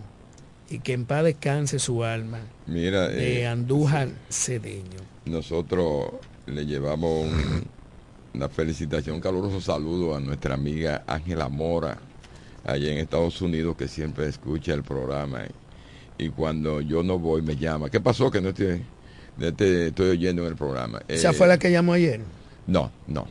y 0.69 0.79
que 0.79 0.93
en 0.93 1.05
paz 1.05 1.23
descanse 1.23 1.79
su 1.79 2.03
alma 2.03 2.39
Mira, 2.67 3.07
de 3.09 3.41
eh, 3.41 3.47
Andújar 3.47 4.09
Cedeño. 4.29 4.99
nosotros 5.25 6.05
le 6.45 6.65
llevamos 6.65 7.25
un- 7.27 7.63
una 8.34 8.49
felicitación, 8.49 9.15
un 9.15 9.21
caluroso 9.21 9.61
saludo 9.61 10.15
a 10.15 10.19
nuestra 10.19 10.55
amiga 10.55 11.03
Ángela 11.07 11.49
Mora, 11.49 11.97
allá 12.65 12.91
en 12.91 12.97
Estados 12.97 13.41
Unidos, 13.41 13.75
que 13.77 13.88
siempre 13.88 14.27
escucha 14.27 14.73
el 14.73 14.84
programa. 14.84 15.41
Y, 16.17 16.25
y 16.25 16.29
cuando 16.29 16.81
yo 16.81 17.03
no 17.03 17.19
voy, 17.19 17.41
me 17.41 17.55
llama. 17.55 17.89
¿Qué 17.89 17.99
pasó 17.99 18.31
que 18.31 18.41
no 18.41 18.53
te, 18.53 18.81
no 19.38 19.53
te 19.53 19.88
estoy 19.88 20.09
oyendo 20.11 20.41
en 20.43 20.49
el 20.49 20.55
programa? 20.55 21.01
Esa 21.07 21.29
Eh, 21.29 21.34
fue 21.34 21.47
la 21.47 21.57
que 21.59 21.71
llamó 21.71 21.93
ayer. 21.93 22.21
No, 22.67 22.91
no. 23.07 23.27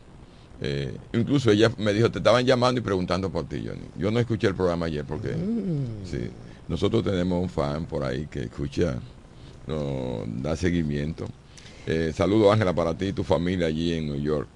Eh, 0.60 0.96
incluso 1.12 1.50
ella 1.50 1.72
me 1.78 1.92
dijo, 1.92 2.10
te 2.10 2.18
estaban 2.18 2.44
llamando 2.46 2.80
y 2.80 2.84
preguntando 2.84 3.30
por 3.30 3.48
ti, 3.48 3.64
Johnny. 3.66 3.82
Yo 3.98 4.10
no 4.12 4.20
escuché 4.20 4.46
el 4.46 4.54
programa 4.54 4.86
ayer 4.86 5.04
porque 5.04 5.30
Mm. 5.30 6.06
sí, 6.08 6.30
nosotros 6.68 7.02
tenemos 7.02 7.42
un 7.42 7.48
fan 7.48 7.86
por 7.86 8.04
ahí 8.04 8.28
que 8.30 8.44
escucha, 8.44 8.94
nos 9.66 10.42
da 10.42 10.54
seguimiento. 10.54 11.26
Eh, 11.86 12.12
saludo 12.14 12.52
Ángela 12.52 12.72
para 12.72 12.94
ti 12.96 13.06
y 13.06 13.12
tu 13.12 13.24
familia 13.24 13.66
allí 13.66 13.92
en 13.94 14.06
New 14.06 14.20
York. 14.20 14.48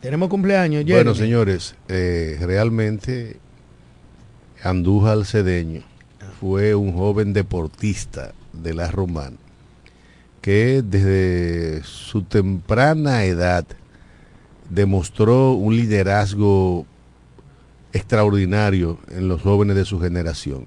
Tenemos 0.00 0.28
cumpleaños, 0.28 0.84
Bueno, 0.84 1.12
Jeremy. 1.12 1.16
señores, 1.18 1.74
eh, 1.88 2.38
realmente 2.40 3.36
Andújar 4.62 5.24
Cedeño 5.26 5.82
fue 6.40 6.74
un 6.74 6.92
joven 6.94 7.32
deportista 7.32 8.32
de 8.52 8.74
la 8.74 8.90
Romana 8.90 9.36
que 10.40 10.82
desde 10.82 11.82
su 11.84 12.22
temprana 12.22 13.24
edad 13.24 13.66
demostró 14.70 15.52
un 15.52 15.76
liderazgo 15.76 16.86
extraordinario 17.92 18.98
en 19.10 19.28
los 19.28 19.42
jóvenes 19.42 19.76
de 19.76 19.84
su 19.84 20.00
generación. 20.00 20.66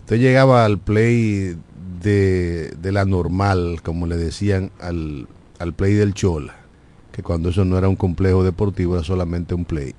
Usted 0.00 0.18
llegaba 0.18 0.64
al 0.64 0.78
play 0.78 1.56
de, 2.02 2.72
de 2.80 2.92
la 2.92 3.04
normal, 3.04 3.80
como 3.82 4.06
le 4.06 4.16
decían, 4.16 4.70
al, 4.80 5.28
al 5.58 5.74
play 5.74 5.92
del 5.94 6.14
Chola, 6.14 6.54
que 7.14 7.22
cuando 7.22 7.50
eso 7.50 7.64
no 7.64 7.78
era 7.78 7.88
un 7.88 7.94
complejo 7.94 8.42
deportivo, 8.42 8.96
era 8.96 9.04
solamente 9.04 9.54
un 9.54 9.64
play. 9.64 9.94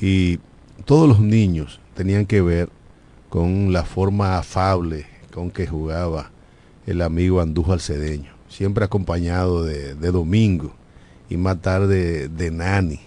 Y 0.00 0.40
todos 0.84 1.08
los 1.08 1.20
niños 1.20 1.80
tenían 1.94 2.26
que 2.26 2.40
ver 2.42 2.68
con 3.28 3.72
la 3.72 3.84
forma 3.84 4.36
afable 4.36 5.06
con 5.32 5.50
que 5.52 5.66
jugaba 5.66 6.32
el 6.86 7.02
amigo 7.02 7.40
Andújar 7.40 7.78
Cedeño, 7.80 8.32
siempre 8.48 8.84
acompañado 8.84 9.62
de, 9.62 9.94
de 9.94 10.10
Domingo 10.10 10.74
y 11.30 11.36
más 11.36 11.62
tarde 11.62 12.28
de 12.28 12.50
Nani. 12.50 12.98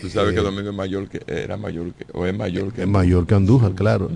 Tú 0.00 0.08
sabes 0.10 0.32
Eh, 0.32 0.34
que 0.36 0.40
Domingo 0.42 0.70
es 0.70 0.76
mayor 0.76 1.08
que, 1.08 1.22
era 1.26 1.56
mayor 1.56 1.92
que, 1.94 2.06
o 2.12 2.24
es 2.26 2.36
mayor 2.36 2.72
que 2.72 2.82
Es 2.82 2.88
mayor 2.88 3.26
que 3.26 3.34
Andújar, 3.34 3.72
claro. 3.74 4.10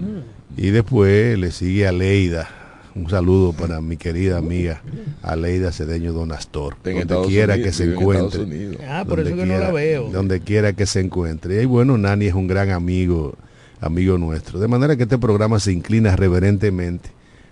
Y 0.56 0.70
después 0.70 1.36
le 1.38 1.50
sigue 1.50 1.88
Aleida. 1.88 2.48
Un 2.94 3.08
saludo 3.10 3.52
para 3.52 3.80
mi 3.80 3.96
querida 3.96 4.38
amiga 4.38 4.82
Aleida 5.22 5.70
Cedeño 5.72 6.12
Donastor. 6.12 6.76
En 6.84 7.06
Donde 7.06 7.28
quiera 7.28 7.54
Unidos, 7.54 7.66
que 7.68 7.72
se 7.72 7.84
en 7.84 7.92
encuentre. 7.92 8.78
Ah, 8.88 9.04
por 9.08 9.20
eso 9.20 9.30
Donde 9.30 9.42
que 9.44 9.48
no 9.48 9.54
la 9.54 9.58
quiera- 9.58 9.72
veo. 9.72 10.10
Donde 10.10 10.40
quiera 10.40 10.72
que 10.72 10.86
se 10.86 11.00
encuentre. 11.00 11.62
Y 11.62 11.66
bueno, 11.66 11.96
Nani 11.98 12.26
es 12.26 12.34
un 12.34 12.46
gran 12.48 12.70
amigo, 12.70 13.34
amigo 13.80 14.18
nuestro. 14.18 14.58
De 14.58 14.68
manera 14.68 14.96
que 14.96 15.04
este 15.04 15.18
programa 15.18 15.60
se 15.60 15.72
inclina 15.72 16.16
reverentemente 16.16 17.10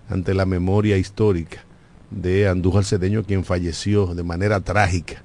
ante 0.09 0.35
la 0.35 0.47
memoria 0.47 0.97
histórica 0.97 1.59
de 2.11 2.49
Andújar 2.49 2.85
Cedeño, 2.85 3.25
quien 3.25 3.45
falleció 3.45 4.15
de 4.15 4.23
manera 4.23 4.61
trágica 4.61 5.23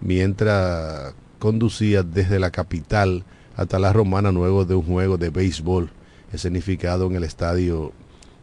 mientras 0.00 1.14
conducía 1.38 2.02
desde 2.02 2.38
la 2.38 2.50
capital 2.50 3.24
hasta 3.56 3.78
la 3.78 3.92
romana 3.92 4.30
luego 4.32 4.64
de 4.64 4.74
un 4.74 4.82
juego 4.82 5.18
de 5.18 5.30
béisbol 5.30 5.90
escenificado 6.32 7.06
en 7.06 7.16
el 7.16 7.24
estadio 7.24 7.92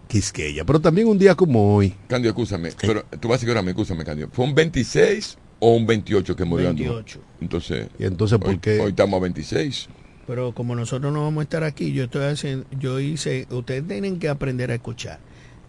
Quisqueya. 0.09 0.65
Pero 0.65 0.81
también 0.81 1.07
un 1.07 1.19
día 1.19 1.35
como 1.35 1.75
hoy, 1.75 1.93
Candio, 2.07 2.31
escúchame, 2.31 2.71
pero 2.81 3.05
tú 3.19 3.27
vas 3.27 3.35
a 3.35 3.45
decir 3.45 3.55
ahora, 3.55 3.69
escúchame, 3.69 4.03
Candio. 4.03 4.27
¿Fue 4.31 4.43
un 4.43 4.55
26 4.55 5.37
o 5.59 5.75
un 5.75 5.85
28 5.85 6.35
que 6.35 6.45
murió 6.45 6.69
Andújar? 6.69 6.95
28. 6.95 7.21
Entonces, 7.41 7.87
y 7.99 8.05
entonces, 8.05 8.39
¿por 8.39 8.49
hoy, 8.49 8.57
qué? 8.57 8.79
hoy 8.79 8.89
estamos 8.89 9.19
a 9.19 9.21
26. 9.21 9.87
Pero 10.25 10.55
como 10.55 10.75
nosotros 10.75 11.13
no 11.13 11.21
vamos 11.21 11.41
a 11.41 11.43
estar 11.43 11.63
aquí, 11.63 11.93
yo 11.93 12.05
estoy 12.05 12.23
haciendo, 12.23 12.65
yo 12.71 12.99
hice, 12.99 13.45
ustedes 13.51 13.87
tienen 13.87 14.17
que 14.17 14.29
aprender 14.29 14.71
a 14.71 14.75
escuchar. 14.75 15.19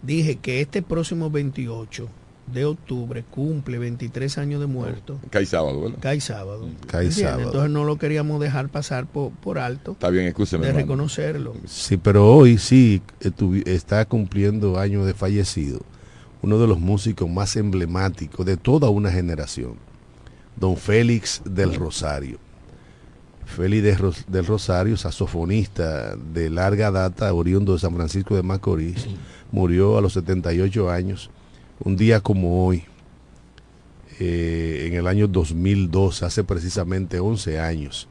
Dije 0.01 0.37
que 0.37 0.59
este 0.61 0.81
próximo 0.81 1.29
28 1.29 2.09
de 2.53 2.65
octubre 2.65 3.23
cumple 3.29 3.77
23 3.79 4.37
años 4.37 4.59
de 4.61 4.67
muerto. 4.67 5.19
Cae 5.29 5.45
sábado, 5.45 5.81
¿verdad? 5.81 5.97
Cae 6.01 6.19
sábado. 6.21 6.67
Sábado. 7.11 7.41
Entonces 7.43 7.71
no 7.71 7.83
lo 7.85 7.97
queríamos 7.97 8.39
dejar 8.41 8.69
pasar 8.69 9.05
por, 9.07 9.31
por 9.31 9.59
alto 9.59 9.93
Está 9.93 10.09
bien, 10.09 10.25
de 10.33 10.43
hermano. 10.53 10.73
reconocerlo. 10.73 11.53
Sí, 11.65 11.97
pero 11.97 12.27
hoy 12.33 12.57
sí 12.57 13.01
está 13.65 14.05
cumpliendo 14.05 14.77
años 14.79 15.05
de 15.05 15.13
fallecido 15.13 15.79
uno 16.43 16.57
de 16.57 16.65
los 16.67 16.79
músicos 16.79 17.29
más 17.29 17.55
emblemáticos 17.55 18.43
de 18.45 18.57
toda 18.57 18.89
una 18.89 19.11
generación, 19.11 19.75
don 20.55 20.75
Félix 20.75 21.41
del 21.45 21.75
Rosario. 21.75 22.39
Félix 23.45 23.83
de 23.83 23.95
Ros- 23.97 24.25
del 24.27 24.45
Rosario, 24.45 24.97
saxofonista 24.97 26.15
de 26.15 26.49
larga 26.49 26.89
data, 26.89 27.33
oriundo 27.33 27.73
de 27.73 27.79
San 27.79 27.93
Francisco 27.95 28.35
de 28.35 28.43
Macorís, 28.43 29.07
murió 29.51 29.97
a 29.97 30.01
los 30.01 30.13
78 30.13 30.89
años 30.89 31.29
un 31.83 31.95
día 31.97 32.19
como 32.21 32.65
hoy, 32.65 32.83
eh, 34.19 34.85
en 34.87 34.93
el 34.93 35.07
año 35.07 35.27
2002, 35.27 36.23
hace 36.23 36.43
precisamente 36.43 37.19
11 37.19 37.59
años, 37.59 38.07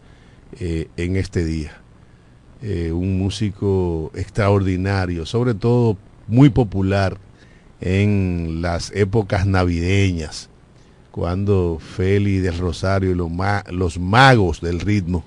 eh, 0.58 0.88
en 0.96 1.16
este 1.16 1.44
día. 1.44 1.72
Eh, 2.62 2.92
un 2.92 3.18
músico 3.18 4.10
extraordinario, 4.14 5.24
sobre 5.24 5.54
todo 5.54 5.96
muy 6.26 6.50
popular 6.50 7.16
en 7.80 8.58
las 8.60 8.90
épocas 8.94 9.46
navideñas, 9.46 10.50
cuando 11.10 11.78
Feli 11.80 12.38
del 12.38 12.58
Rosario 12.58 13.10
y 13.10 13.14
los, 13.14 13.30
ma- 13.30 13.64
los 13.70 13.98
magos 13.98 14.60
del 14.60 14.80
ritmo 14.80 15.24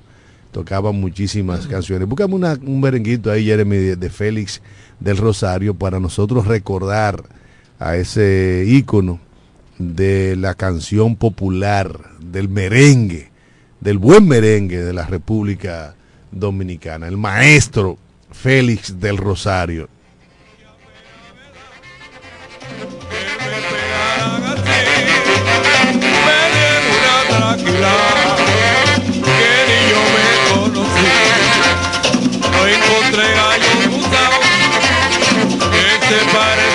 tocaban 0.51 0.99
muchísimas 0.99 1.65
canciones. 1.67 2.07
Una- 2.29 2.59
un 2.61 2.79
merenguito 2.79 3.31
ahí, 3.31 3.45
Jeremy, 3.45 3.77
de, 3.77 3.95
de 3.95 4.09
Félix 4.09 4.61
del 4.99 5.17
Rosario, 5.17 5.73
para 5.73 5.99
nosotros 5.99 6.45
recordar 6.45 7.23
a 7.79 7.95
ese 7.95 8.63
ícono 8.67 9.19
de 9.77 10.35
la 10.35 10.55
canción 10.55 11.15
popular, 11.15 11.99
del 12.19 12.49
merengue, 12.49 13.31
del 13.79 13.97
buen 13.97 14.27
merengue 14.27 14.83
de 14.83 14.93
la 14.93 15.05
República 15.05 15.95
Dominicana, 16.31 17.07
el 17.07 17.17
maestro 17.17 17.97
Félix 18.31 18.99
del 18.99 19.17
Rosario. 19.17 19.89
tranquila 36.43 36.72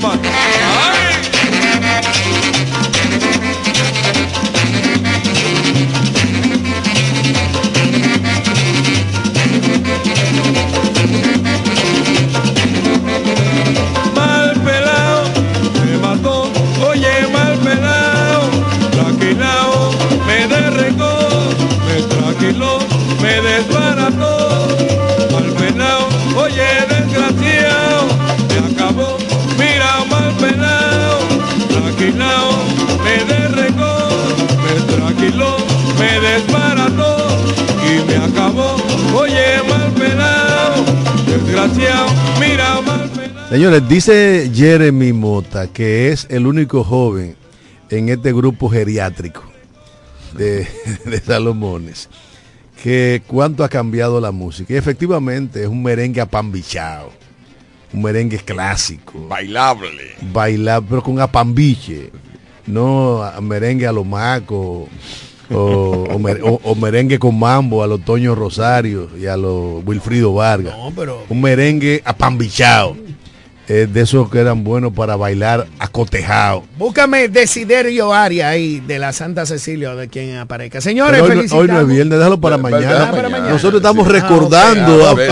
cruz 0.00 0.22
de 0.22 0.53
Señores, 43.54 43.88
dice 43.88 44.50
Jeremy 44.52 45.12
Mota 45.12 45.68
que 45.68 46.08
es 46.10 46.26
el 46.28 46.44
único 46.48 46.82
joven 46.82 47.36
en 47.88 48.08
este 48.08 48.32
grupo 48.32 48.68
geriátrico 48.68 49.44
de, 50.36 50.66
de 51.04 51.20
Salomones, 51.20 52.08
que 52.82 53.22
cuánto 53.28 53.62
ha 53.62 53.68
cambiado 53.68 54.20
la 54.20 54.32
música. 54.32 54.74
Y 54.74 54.76
efectivamente 54.76 55.62
es 55.62 55.68
un 55.68 55.84
merengue 55.84 56.20
apambichado, 56.20 57.12
un 57.92 58.02
merengue 58.02 58.38
clásico, 58.38 59.24
Bailable. 59.28 60.16
bailar 60.32 60.82
pero 60.88 61.00
con 61.04 61.20
apambiche, 61.20 62.10
no 62.66 63.22
a- 63.22 63.40
merengue 63.40 63.86
a 63.86 63.92
lo 63.92 64.02
maco. 64.02 64.88
O, 65.50 66.06
o 66.10 66.18
mer- 66.18 66.40
o- 66.42 66.58
o 66.64 66.74
merengue 66.74 67.18
con 67.20 67.38
mambo 67.38 67.82
a 67.84 67.86
los 67.86 68.02
Toño 68.04 68.34
Rosario 68.34 69.10
y 69.16 69.26
a 69.26 69.36
los 69.36 69.84
Wilfrido 69.84 70.32
Vargas 70.32 70.74
No, 70.74 70.90
pero 70.96 71.22
un 71.28 71.40
merengue 71.42 72.00
apambichado. 72.04 72.96
Eh, 73.68 73.88
de 73.90 74.00
esos 74.02 74.30
que 74.30 74.38
eran 74.38 74.62
buenos 74.64 74.92
para 74.92 75.16
bailar 75.16 75.66
acotejado. 75.78 76.64
búscame 76.78 77.28
Desiderio 77.28 78.12
Aria 78.12 78.48
ahí 78.50 78.80
de 78.80 78.98
la 78.98 79.12
Santa 79.12 79.46
Cecilia 79.46 79.92
o 79.92 79.96
de 79.96 80.08
quien 80.08 80.36
aparezca. 80.36 80.80
Señores, 80.80 81.20
hoy, 81.22 81.46
no- 81.48 81.56
hoy 81.56 81.68
no 81.68 81.80
es 81.80 81.86
viernes, 81.88 82.18
déjalo 82.18 82.40
para 82.40 82.58
Para 82.58 82.76
mañana. 82.76 83.10
para 83.10 83.28
mañana. 83.28 83.50
Nosotros 83.50 83.80
estamos 83.80 84.06
Sí. 84.06 84.12
recordando. 84.12 85.06
Ah, 85.08 85.10
a- 85.18 85.22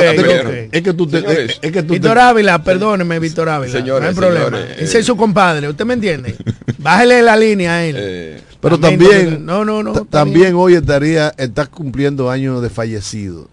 es, 0.72 0.83
que- 0.83 0.93
tú 0.95 1.07
te, 1.07 1.20
Señores. 1.20 1.59
es, 1.61 1.72
que 1.72 1.83
tú 1.83 1.89
te- 1.89 1.95
Víctor 1.95 2.18
Ávila, 2.18 2.62
perdóneme, 2.62 3.18
Víctor 3.18 3.49
Ávila. 3.49 3.72
Señores, 3.72 4.03
no 4.03 4.09
hay 4.09 4.14
problema. 4.14 4.45
señores, 4.59 4.76
Ese 4.80 4.97
eh, 4.99 5.01
es 5.01 5.07
su 5.07 5.16
compadre, 5.16 5.68
¿usted 5.68 5.85
me 5.85 5.95
entiende? 5.95 6.35
Bájele 6.78 7.22
la 7.22 7.37
línea 7.37 7.72
a 7.74 7.85
él. 7.85 7.97
Eh, 7.99 8.41
pero 8.61 8.78
también, 8.78 9.45
no, 9.45 9.64
no, 9.64 9.83
no, 9.83 9.93
también 10.07 10.55
hoy 10.55 10.74
estaría, 10.74 11.35
está 11.37 11.66
cumpliendo 11.66 12.30
años 12.30 12.62
de 12.62 12.70
fallecido. 12.70 13.49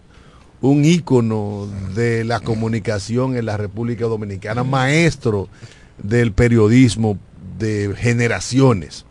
Un 0.62 0.84
ícono 0.84 1.68
de 1.96 2.24
la 2.26 2.42
comunicación 2.42 3.38
en 3.38 3.46
la 3.46 3.56
República 3.58 4.06
Dominicana, 4.06 4.64
maestro 4.64 5.48
del 5.98 6.34
periodismo 6.34 7.18
de 7.58 7.94
generaciones. 7.98 9.06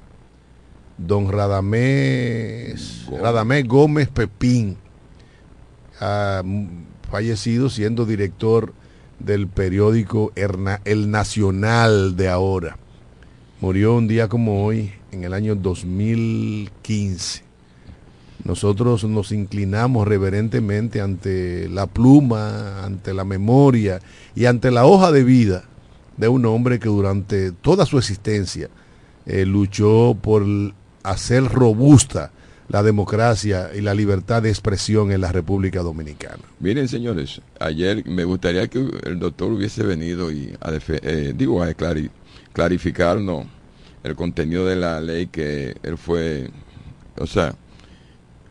Don 0.99 1.31
Radamés, 1.31 3.05
Gómez. 3.07 3.23
Radamés 3.23 3.67
Gómez 3.67 4.09
Pepín, 4.09 4.77
fallecido 7.11 7.71
siendo 7.71 8.05
director 8.05 8.75
del 9.19 9.49
periódico 9.49 10.33
El 10.35 11.11
Nacional 11.11 12.17
de 12.17 12.29
ahora. 12.29 12.79
Murió 13.61 13.95
un 13.97 14.07
día 14.07 14.29
como 14.29 14.65
hoy, 14.65 14.93
en 15.13 15.25
el 15.25 15.35
año 15.35 15.55
2015. 15.55 17.48
Nosotros 18.49 19.05
nos 19.05 19.31
inclinamos 19.31 20.09
reverentemente 20.09 21.03
ante 21.03 21.69
la 21.69 21.87
pluma, 21.87 22.83
ante 22.83 23.13
la 23.13 23.25
memoria 23.25 24.01
y 24.35 24.47
ante 24.47 24.71
la 24.71 24.87
hoja 24.87 25.13
de 25.13 25.23
vida 25.23 25.65
de 26.17 26.29
un 26.29 26.47
hombre 26.47 26.79
que 26.81 26.89
durante 26.89 27.53
toda 27.53 27.85
su 27.85 27.99
existencia 27.99 28.71
eh, 29.27 29.45
luchó 29.45 30.17
por 30.21 30.45
hacer 31.03 31.45
robusta 31.45 32.33
la 32.69 32.83
democracia 32.83 33.71
y 33.75 33.83
la 33.83 33.93
libertad 33.95 34.43
de 34.43 34.49
expresión 34.49 35.13
en 35.13 35.21
la 35.21 35.31
República 35.31 35.83
Dominicana. 35.83 36.43
Miren, 36.61 36.89
señores, 36.89 37.43
ayer 37.61 38.03
me 38.07 38.25
gustaría 38.25 38.67
que 38.69 38.89
el 39.05 39.19
doctor 39.19 39.53
hubiese 39.53 39.83
venido 39.83 40.33
y 40.33 40.55
a 40.61 40.73
eh, 40.89 41.35
digo 41.37 41.63
a 41.63 41.71
clari- 41.73 42.11
clarificarnos 42.55 43.47
el 44.05 44.17
contenido 44.17 44.65
de 44.67 44.77
la 44.77 45.01
ley 45.01 45.27
que 45.27 45.77
él 45.83 45.99
fue, 45.99 46.51
o 47.19 47.27
sea, 47.27 47.55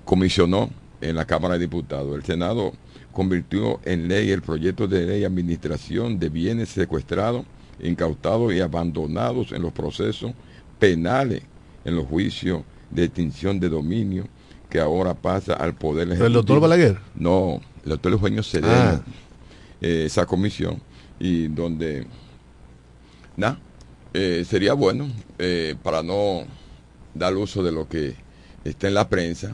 comisionó 0.08 0.70
en 1.02 1.16
la 1.18 1.26
Cámara 1.26 1.56
de 1.56 1.60
Diputados. 1.60 2.16
El 2.16 2.24
Senado 2.24 2.72
convirtió 3.12 3.80
en 3.84 4.08
ley 4.08 4.32
el 4.32 4.42
proyecto 4.42 4.88
de 4.88 5.06
ley 5.06 5.20
de 5.20 5.26
administración 5.26 6.18
de 6.18 6.30
bienes 6.30 6.70
secuestrados, 6.70 7.46
incautados 7.82 8.54
y 8.54 8.62
abandonados 8.62 9.52
en 9.52 9.62
los 9.62 9.74
procesos 9.74 10.32
penales, 10.80 11.42
en 11.84 11.96
los 11.98 12.06
juicios 12.08 12.62
de 12.90 13.04
extinción 13.04 13.60
de 13.60 13.68
dominio, 13.70 14.28
que 14.70 14.80
ahora 14.80 15.14
pasa 15.14 15.54
al 15.54 15.76
Poder 15.76 16.04
¿El 16.04 16.18
doctor 16.18 16.30
Ejecutivo. 16.30 16.60
Balaguer? 16.62 16.98
No, 17.16 17.60
el 17.84 17.90
doctor 17.90 18.12
Eugenio 18.14 18.44
Sereno, 18.44 18.74
Ah. 18.74 19.02
eh, 19.82 20.04
esa 20.06 20.26
comisión, 20.26 20.80
y 21.20 21.48
donde, 21.50 22.08
nada, 23.36 23.60
eh, 24.14 24.46
sería 24.48 24.74
bueno, 24.74 25.10
eh, 25.38 25.76
para 25.84 26.02
no 26.02 26.44
dar 27.14 27.36
uso 27.36 27.62
de 27.62 27.72
lo 27.74 27.88
que 27.90 28.16
está 28.64 28.88
en 28.88 28.94
la 28.94 29.10
prensa, 29.10 29.54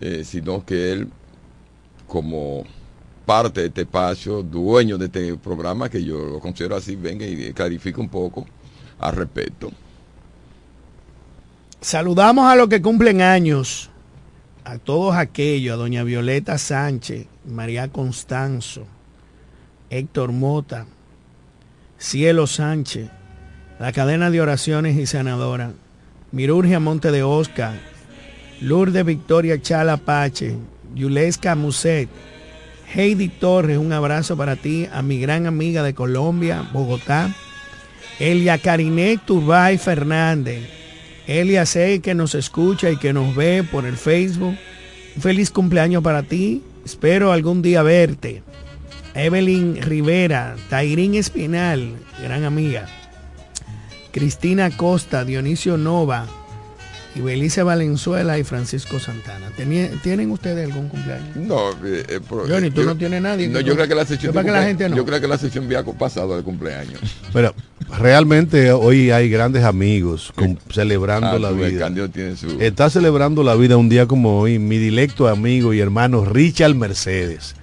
eh, 0.00 0.22
sino 0.24 0.64
que 0.64 0.92
él, 0.92 1.08
como 2.06 2.64
parte 3.24 3.62
de 3.62 3.66
este 3.68 3.82
espacio, 3.82 4.42
dueño 4.42 4.98
de 4.98 5.06
este 5.06 5.36
programa, 5.36 5.88
que 5.88 6.04
yo 6.04 6.18
lo 6.18 6.40
considero 6.40 6.76
así, 6.76 6.96
venga 6.96 7.26
y 7.26 7.52
clarifique 7.52 8.00
un 8.00 8.08
poco 8.08 8.46
al 8.98 9.16
respecto. 9.16 9.70
Saludamos 11.80 12.46
a 12.46 12.56
los 12.56 12.68
que 12.68 12.80
cumplen 12.80 13.20
años, 13.20 13.90
a 14.64 14.78
todos 14.78 15.14
aquellos, 15.14 15.74
a 15.74 15.76
doña 15.76 16.02
Violeta 16.02 16.56
Sánchez, 16.56 17.26
María 17.46 17.88
Constanzo, 17.88 18.86
Héctor 19.90 20.32
Mota, 20.32 20.86
Cielo 21.98 22.46
Sánchez, 22.46 23.10
la 23.78 23.92
cadena 23.92 24.30
de 24.30 24.40
oraciones 24.40 24.96
y 24.96 25.06
sanadora, 25.06 25.72
Mirurgia 26.32 26.80
Monte 26.80 27.10
de 27.10 27.22
Oscar, 27.22 27.78
Lourdes 28.60 29.04
Victoria 29.04 29.60
Chala 29.60 29.96
Pache, 29.96 30.56
Yulesca 30.94 31.54
Muset, 31.54 32.08
Heidi 32.94 33.28
Torres, 33.28 33.78
un 33.78 33.92
abrazo 33.92 34.36
para 34.36 34.56
ti, 34.56 34.88
a 34.92 35.02
mi 35.02 35.18
gran 35.18 35.46
amiga 35.46 35.82
de 35.82 35.94
Colombia, 35.94 36.68
Bogotá, 36.72 37.34
Elia 38.18 38.58
Carinet 38.58 39.20
Turbay 39.24 39.78
Fernández, 39.78 40.68
Elia 41.26 41.66
Sey 41.66 42.00
que 42.00 42.14
nos 42.14 42.34
escucha 42.34 42.90
y 42.90 42.96
que 42.96 43.12
nos 43.12 43.34
ve 43.34 43.64
por 43.64 43.86
el 43.86 43.96
Facebook. 43.96 44.56
Un 45.16 45.22
feliz 45.22 45.50
cumpleaños 45.50 46.02
para 46.02 46.22
ti, 46.22 46.62
Espero 46.84 47.32
algún 47.32 47.62
día 47.62 47.82
verte. 47.82 48.42
Evelyn 49.14 49.80
Rivera, 49.80 50.54
Tairín 50.68 51.14
Espinal, 51.14 51.94
gran 52.22 52.44
amiga. 52.44 52.86
Cristina 54.12 54.70
Costa, 54.76 55.24
Dionisio 55.24 55.78
Nova, 55.78 56.26
y 57.16 57.20
Belice 57.20 57.62
Valenzuela 57.62 58.38
y 58.38 58.44
Francisco 58.44 58.98
Santana. 58.98 59.50
¿Tienen 60.02 60.30
ustedes 60.32 60.66
algún 60.66 60.88
cumpleaños? 60.88 61.36
No, 61.36 61.70
eh, 61.84 62.04
eh, 62.08 62.20
pero- 62.28 62.46
Johnny, 62.48 62.70
tú 62.70 62.80
yo- 62.80 62.86
no 62.86 62.96
tienes 62.96 63.22
nadie. 63.22 63.48
No, 63.48 63.60
yo 63.60 63.74
creo 63.76 63.86
que 63.86 63.94
la 63.94 64.04
sección 64.04 64.32
que 64.32 64.42
la 64.42 64.44
cumple- 64.44 64.64
gente 64.66 64.88
no. 64.88 64.96
Yo 64.96 65.04
creo 65.04 65.20
que 65.20 65.28
la 65.28 65.38
sección 65.38 65.68
viaco 65.68 65.94
pasado 65.94 66.36
de 66.36 66.42
cumpleaños. 66.42 67.00
Pero 67.32 67.54
realmente 67.98 68.72
hoy 68.72 69.10
hay 69.12 69.28
grandes 69.30 69.62
amigos 69.64 70.32
con- 70.34 70.58
celebrando 70.72 71.28
Ah, 71.28 71.38
la 71.38 71.50
vida. 71.52 71.88
Tiene 72.12 72.36
su... 72.36 72.60
Está 72.60 72.90
celebrando 72.90 73.44
la 73.44 73.54
vida 73.54 73.76
un 73.76 73.88
día 73.88 74.06
como 74.06 74.40
hoy 74.40 74.58
mi 74.58 74.78
directo 74.78 75.28
amigo 75.28 75.72
y 75.72 75.78
hermano 75.80 76.24
Richard 76.24 76.74
Mercedes, 76.74 77.54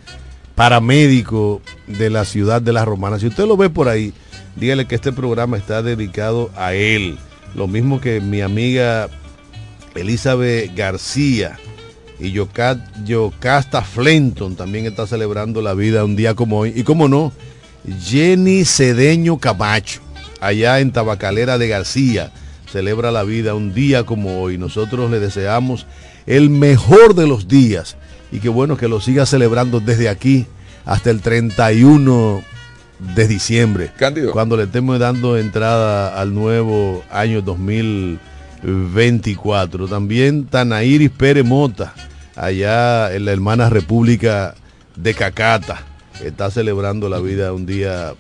paramédico 0.56 1.62
de 1.88 2.10
la 2.10 2.24
ciudad 2.24 2.62
de 2.62 2.72
Las 2.72 2.86
Romanas. 2.86 3.20
Si 3.22 3.28
usted 3.28 3.46
lo 3.46 3.58
ve 3.58 3.70
por 3.70 3.90
ahí, 3.90 4.14
dígale 4.56 4.86
que 4.88 4.96
este 4.96 5.12
programa 5.12 5.58
está 5.58 5.82
dedicado 5.82 6.50
a 6.56 6.74
él. 6.74 7.18
Lo 7.54 7.68
mismo 7.68 8.00
que 8.00 8.22
mi 8.22 8.40
amiga 8.40 9.10
Elizabeth 9.96 10.76
García 10.76 11.58
y 12.20 12.32
Yoca- 12.32 12.80
Yocasta 13.06 13.82
Flenton 13.82 14.56
también 14.56 14.86
está 14.86 15.08
celebrando 15.08 15.62
la 15.62 15.74
vida 15.74 16.06
un 16.06 16.16
día 16.16 16.36
como 16.36 16.60
hoy. 16.60 16.74
Y 16.76 16.84
cómo 16.84 17.08
no, 17.08 17.32
Jenny 18.04 18.64
Cedeño 18.66 19.38
Camacho, 19.40 20.02
allá 20.40 20.80
en 20.80 20.92
Tabacalera 20.92 21.58
de 21.58 21.68
García, 21.68 22.32
celebra 22.72 23.12
la 23.12 23.24
vida 23.24 23.54
un 23.56 23.74
día 23.74 24.04
como 24.06 24.42
hoy. 24.42 24.58
Nosotros 24.58 25.10
le 25.12 25.20
deseamos 25.20 25.86
el 26.28 26.50
mejor 26.50 27.16
de 27.16 27.28
los 27.28 27.48
días 27.48 27.98
y 28.32 28.40
qué 28.40 28.50
bueno 28.50 28.78
que 28.78 28.88
lo 28.88 29.02
siga 29.02 29.26
celebrando 29.26 29.80
desde 29.80 30.08
aquí 30.08 30.46
hasta 30.86 31.10
el 31.10 31.22
31 31.22 32.44
de 33.16 33.28
diciembre, 33.28 33.92
Cándido. 33.98 34.32
cuando 34.32 34.56
le 34.56 34.64
estemos 34.64 35.00
dando 35.00 35.36
entrada 35.38 36.20
al 36.22 36.36
nuevo 36.36 37.04
año 37.12 37.42
2024. 38.64 39.88
También 39.88 40.46
Tanairis 40.46 41.10
Pérez 41.10 41.46
Mota, 41.46 41.94
allá 42.36 43.14
en 43.14 43.26
la 43.26 43.32
hermana 43.32 43.70
República 43.70 44.56
de 44.96 45.14
Cacata, 45.14 45.84
está 46.24 46.52
celebrando 46.52 47.10
la 47.10 47.20
vida 47.20 47.54
un 47.54 47.66
día 47.66 48.14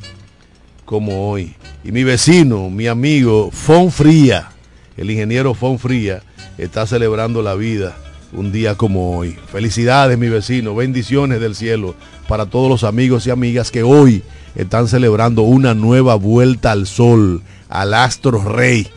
como 0.86 1.30
hoy. 1.30 1.56
Y 1.84 1.92
mi 1.92 2.04
vecino, 2.04 2.70
mi 2.70 2.88
amigo 2.88 3.50
Fon 3.52 3.92
Fría, 3.92 4.50
el 4.98 5.10
ingeniero 5.10 5.54
Fon 5.54 5.80
Fría, 5.80 6.22
está 6.58 6.86
celebrando 6.86 7.42
la 7.42 7.56
vida 7.56 7.96
un 8.34 8.52
día 8.52 8.76
como 8.76 9.18
hoy. 9.18 9.38
Felicidades, 9.52 10.18
mi 10.18 10.30
vecino, 10.30 10.76
bendiciones 10.76 11.39
del 11.39 11.56
cielo 11.56 11.96
para 12.28 12.46
todos 12.46 12.70
los 12.70 12.84
amigos 12.84 13.28
y 13.28 13.32
amigas 13.32 13.72
que 13.72 13.84
hoy 13.84 14.24
están 14.56 14.88
celebrando 14.88 15.44
una 15.44 15.74
nueva 15.74 16.16
vuelta 16.16 16.72
al 16.72 16.88
sol, 16.88 17.42
al 17.70 17.94
astro 17.94 18.44
rey. 18.44 18.88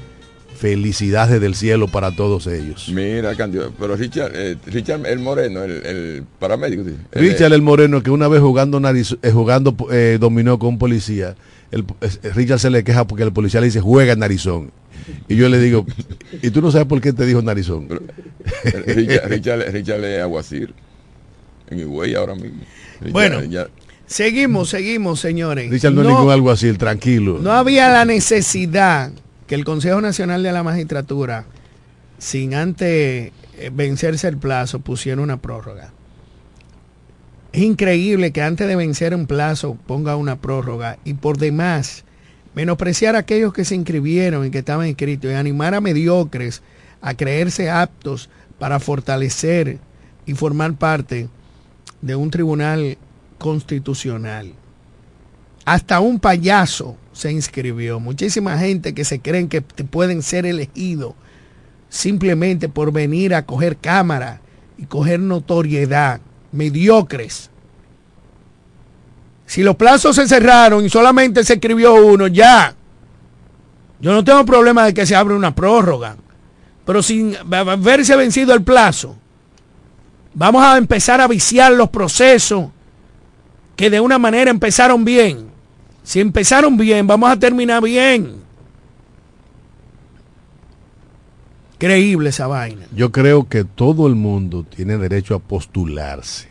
Felicidades 0.57 1.41
del 1.41 1.55
cielo 1.55 1.89
para 1.89 2.15
todos 2.15 2.47
ellos. 2.47 2.89
Mira, 2.93 3.35
Candido, 3.35 3.73
pero 3.79 3.97
Richard, 3.97 4.33
eh, 4.35 4.57
Richard 4.67 5.05
el 5.07 5.19
Moreno, 5.19 5.63
el, 5.65 5.85
el 5.85 6.25
paramédico. 6.39 6.85
sí. 6.85 6.95
El- 7.13 7.21
Richard 7.23 7.53
el 7.53 7.63
Moreno, 7.63 8.03
que 8.03 8.11
una 8.11 8.29
vez 8.29 8.41
jugando 8.41 8.79
nariz, 8.81 9.17
eh, 9.23 9.31
jugando 9.31 9.77
eh, 9.91 10.19
dominó 10.21 10.59
con 10.59 10.71
un 10.71 10.79
policía, 10.79 11.35
el, 11.71 11.85
eh, 12.01 12.31
Richard 12.35 12.61
se 12.61 12.71
le 12.71 12.85
queja 12.85 13.07
porque 13.07 13.25
el 13.25 13.33
policía 13.33 13.61
le 13.61 13.67
dice 13.67 13.81
juega 13.81 14.15
narizón. 14.15 14.71
Y 15.29 15.37
yo 15.37 15.49
le 15.49 15.59
digo, 15.61 15.85
¿y 16.41 16.51
tú 16.51 16.63
no 16.63 16.71
sabes 16.71 16.87
por 16.87 17.01
qué 17.01 17.13
te 17.13 17.27
dijo 17.27 17.43
narizón? 17.43 17.89
el- 18.65 18.85
Richard, 18.95 19.29
Richard, 19.29 19.73
Richard 19.73 20.05
es 20.05 20.23
aguacir. 20.23 20.73
En 21.69 21.81
Higüey 21.81 22.15
ahora 22.15 22.35
mismo. 22.35 22.61
Richard, 23.01 23.13
Bueno. 23.13 23.43
ya- 23.45 23.69
Seguimos, 24.07 24.69
seguimos, 24.69 25.19
señores. 25.19 25.71
Richard 25.71 25.93
no, 25.95 26.03
es 26.03 26.09
ningún 26.09 26.31
algo 26.31 26.51
así, 26.51 26.71
tranquilo. 26.75 27.39
no 27.43 27.51
había 27.53 27.89
la 27.89 28.05
necesidad 28.05 29.11
que 29.47 29.55
el 29.55 29.65
Consejo 29.65 30.01
Nacional 30.01 30.43
de 30.43 30.53
la 30.53 30.63
Magistratura, 30.63 31.47
sin 32.19 32.55
antes 32.55 33.33
eh, 33.59 33.71
vencerse 33.73 34.29
el 34.29 34.39
plazo, 34.39 34.81
pusiera 34.81 35.21
una 35.21 35.41
prórroga. 35.41 35.93
Es 37.53 37.63
increíble 37.63 38.33
que 38.33 38.43
antes 38.43 38.67
de 38.67 38.75
vencer 38.75 39.15
un 39.15 39.27
plazo 39.27 39.79
ponga 39.87 40.17
una 40.17 40.37
prórroga 40.37 40.99
y 41.05 41.15
por 41.15 41.39
demás 41.39 42.05
menospreciar 42.55 43.17
a 43.17 43.21
aquellos 43.21 43.53
que 43.53 43.65
se 43.65 43.75
inscribieron 43.75 44.47
y 44.47 44.51
que 44.51 44.59
estaban 44.59 44.89
inscritos 44.89 45.31
y 45.31 45.35
animar 45.35 45.75
a 45.75 45.81
mediocres 45.81 46.63
a 47.01 47.15
creerse 47.15 47.71
aptos 47.71 48.31
para 48.59 48.81
fortalecer 48.81 49.79
y 50.27 50.35
formar 50.35 50.75
parte 50.75 51.29
de 52.01 52.17
un 52.17 52.31
tribunal 52.31 52.97
constitucional. 53.39 54.53
Hasta 55.65 56.01
un 56.01 56.19
payaso 56.19 56.97
se 57.15 57.33
inscribió. 57.33 57.99
Muchísima 57.99 58.59
gente 58.59 58.93
que 58.93 59.07
se 59.07 59.21
creen 59.21 59.49
que 59.49 59.63
pueden 59.63 60.23
ser 60.23 60.45
elegidos 60.45 61.15
simplemente 61.89 62.69
por 62.69 62.93
venir 62.93 63.35
a 63.35 63.47
coger 63.47 63.77
cámara 63.77 64.41
y 64.77 64.85
coger 64.85 65.21
notoriedad. 65.21 66.21
Mediocres. 66.53 67.51
Si 69.47 69.63
los 69.63 69.77
plazos 69.77 70.17
se 70.17 70.29
cerraron 70.29 70.85
y 70.85 70.91
solamente 70.91 71.45
se 71.45 71.55
escribió 71.55 71.95
uno, 71.95 72.27
ya. 72.27 72.75
Yo 74.01 74.13
no 74.13 74.25
tengo 74.25 74.45
problema 74.45 74.85
de 74.85 74.95
que 74.95 75.07
se 75.07 75.17
abra 75.17 75.35
una 75.35 75.55
prórroga. 75.55 76.17
Pero 76.85 77.03
sin 77.03 77.37
verse 77.79 78.15
vencido 78.17 78.55
el 78.55 78.63
plazo, 78.63 79.17
vamos 80.35 80.63
a 80.63 80.77
empezar 80.77 81.21
a 81.21 81.29
viciar 81.29 81.73
los 81.73 81.89
procesos 81.91 82.67
que 83.77 83.89
de 83.89 84.01
una 84.01 84.19
manera 84.19 84.51
empezaron 84.51 85.05
bien. 85.05 85.54
Si 86.05 86.21
empezaron 86.21 86.77
bien, 86.77 87.07
vamos 87.07 87.31
a 87.31 87.39
terminar 87.39 87.83
bien. 87.83 88.37
Creíble 91.79 92.29
esa 92.29 92.47
vaina. 92.47 92.87
Yo 92.95 93.11
creo 93.11 93.49
que 93.49 93.65
todo 93.65 94.07
el 94.07 94.15
mundo 94.15 94.65
tiene 94.65 94.97
derecho 94.99 95.35
a 95.35 95.39
postularse. 95.39 96.49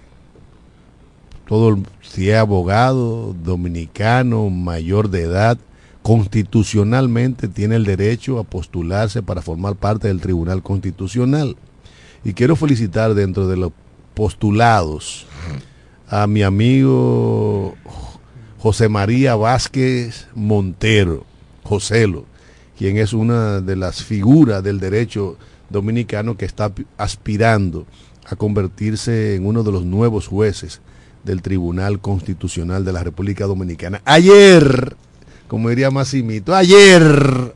Todo, 1.47 1.79
si 2.01 2.29
es 2.29 2.37
abogado, 2.37 3.33
dominicano, 3.43 4.49
mayor 4.49 5.09
de 5.09 5.21
edad, 5.21 5.57
constitucionalmente 6.01 7.47
tiene 7.47 7.75
el 7.75 7.85
derecho 7.85 8.39
a 8.39 8.43
postularse 8.43 9.21
para 9.21 9.41
formar 9.41 9.75
parte 9.75 10.07
del 10.07 10.19
Tribunal 10.19 10.63
Constitucional. 10.63 11.55
Y 12.23 12.33
quiero 12.33 12.55
felicitar 12.55 13.13
dentro 13.13 13.47
de 13.47 13.57
los 13.57 13.71
postulados 14.13 15.25
a 16.07 16.27
mi 16.27 16.43
amigo 16.43 17.75
José 18.63 18.87
María 18.87 19.35
Vázquez 19.35 20.27
Montero, 20.35 21.25
Joselo, 21.63 22.23
quien 22.77 22.95
es 22.95 23.11
una 23.11 23.59
de 23.59 23.75
las 23.75 24.01
figuras 24.05 24.63
del 24.63 24.79
derecho 24.79 25.35
dominicano 25.69 26.37
que 26.37 26.45
está 26.45 26.73
pi- 26.73 26.85
aspirando 26.97 27.85
a 28.25 28.37
convertirse 28.37 29.35
en 29.35 29.45
uno 29.45 29.63
de 29.63 29.71
los 29.73 29.83
nuevos 29.83 30.27
jueces 30.27 30.79
del 31.25 31.41
Tribunal 31.41 31.99
Constitucional 31.99 32.85
de 32.85 32.93
la 32.93 33.03
República 33.03 33.47
Dominicana. 33.47 34.01
Ayer, 34.05 34.95
como 35.49 35.67
diría 35.67 35.91
Massimito, 35.91 36.55
ayer 36.55 37.53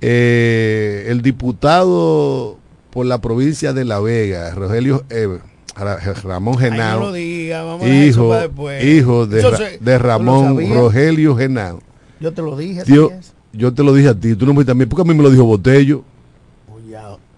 eh, 0.00 1.04
el 1.08 1.20
diputado 1.20 2.58
por 2.90 3.04
la 3.04 3.20
provincia 3.20 3.74
de 3.74 3.84
La 3.84 4.00
Vega, 4.00 4.54
Rogelio 4.54 5.04
Ra- 5.10 5.42
Ramón 5.74 6.54
no 6.54 6.60
Genao, 6.60 7.00
lo 7.00 7.12
diga, 7.12 7.62
vamos 7.62 7.82
a 7.82 7.86
dejar 7.86 8.02
eso 8.04 8.20
hijo, 8.20 8.28
para 8.28 8.42
después. 8.42 8.84
hijo 8.84 9.26
de, 9.26 9.38
Eso 9.38 9.50
Ra- 9.50 9.56
se- 9.56 9.64
de 9.64 9.78
¿tú 9.78 9.84
lo 9.86 9.98
Ramón? 9.98 10.74
Rogelio 10.74 11.36
Genao. 11.36 11.80
Yo 12.20 12.32
te 12.32 12.42
lo 12.42 12.56
dije. 12.56 12.82
Tío, 12.84 13.10
yo 13.52 13.72
te 13.74 13.82
lo 13.82 13.92
dije 13.94 14.08
a 14.10 14.14
ti, 14.14 14.34
tú 14.34 14.46
no 14.46 14.54
me 14.54 14.64
mí, 14.74 14.86
porque 14.86 15.02
a 15.02 15.04
mí 15.12 15.14
me 15.14 15.22
lo 15.22 15.30
dijo 15.30 15.44
Botello. 15.44 16.04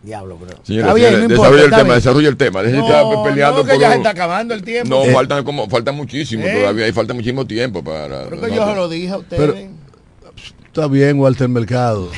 Diablo, 0.03 0.37
bro. 0.37 0.49
Señores, 0.65 0.85
Está 0.89 0.95
bien, 0.95 1.07
señores, 1.09 1.29
no 1.29 1.35
importa, 1.35 1.51
desarrolla 1.57 1.65
el 1.65 1.83
tema, 1.83 1.95
desarrolla 1.95 2.29
el 2.29 2.37
tema. 2.37 2.63
Deje 2.63 2.73
de 2.77 2.79
No, 2.83 2.87
estar 2.89 3.23
peleando 3.25 3.59
no, 3.61 3.65
que 3.65 3.71
por 3.73 3.81
ya 3.81 3.87
un- 3.87 3.93
se 3.93 3.97
está 3.97 4.11
acabando 4.11 4.53
el 4.55 4.63
tiempo. 4.63 4.89
No, 4.91 5.03
Eh. 5.05 5.13
faltan 5.15 5.45
como 5.45 5.67
falta 5.71 5.93
muchísimo 5.93 6.45
Eh. 6.45 6.59
todavía, 6.61 6.85
hay 6.85 6.93
falta 6.93 7.15
muchísimo 7.15 7.47
tiempo 7.47 7.83
para. 7.83 8.27
Creo 8.27 8.39
que 8.41 8.49
no, 8.49 8.55
yo 8.55 8.67
no. 8.67 8.71
se 8.71 8.77
lo 8.77 8.89
dije 8.91 9.09
a 9.09 9.17
ustedes. 9.17 9.41
Pero- 9.55 9.85
Está 10.67 10.89
bien, 10.89 11.19
Walter 11.21 11.49
Mercado. 11.49 12.11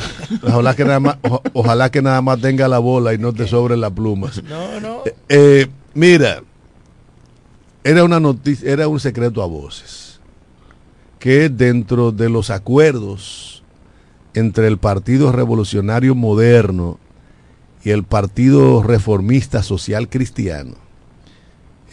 Ojalá 0.43 0.75
que 0.75 0.85
nada 0.85 0.99
más, 0.99 1.17
oja- 1.23 1.43
ojalá 1.53 1.91
que 1.91 2.03
nada 2.03 2.21
más 2.23 2.41
tenga 2.41 2.67
la 2.67 2.79
bola 2.81 3.15
y 3.15 3.19
no 3.19 3.33
te 3.33 3.47
sobren 3.47 3.81
las 3.81 3.93
plumas. 3.93 4.43
no, 4.43 4.81
no. 4.81 5.03
Eh, 5.29 5.67
mira, 5.97 6.43
era 7.83 8.05
una 8.05 8.21
noticia, 8.21 8.71
era 8.71 8.87
un 8.87 9.01
secreto 9.01 9.43
a 9.43 9.47
voces 9.47 10.21
que 11.19 11.49
dentro 11.49 12.13
de 12.13 12.29
los 12.29 12.51
acuerdos 12.51 13.63
entre 14.35 14.69
el 14.69 14.79
Partido 14.79 15.33
Revolucionario 15.33 16.15
Moderno 16.15 16.99
y 17.83 17.91
el 17.91 18.05
Partido 18.05 18.83
Reformista 18.83 19.63
Social 19.63 20.09
Cristiano, 20.09 20.75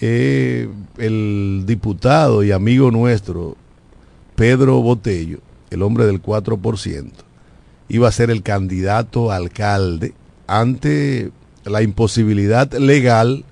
eh, 0.01 0.69
el 0.97 1.63
diputado 1.65 2.43
y 2.43 2.51
amigo 2.51 2.91
nuestro, 2.91 3.55
Pedro 4.35 4.81
Botello, 4.81 5.39
el 5.69 5.81
hombre 5.81 6.05
del 6.05 6.21
4%, 6.21 7.11
iba 7.87 8.07
a 8.07 8.11
ser 8.11 8.29
el 8.29 8.43
candidato 8.43 9.31
alcalde 9.31 10.13
ante 10.47 11.31
la 11.63 11.81
imposibilidad 11.81 12.71
legal 12.73 13.45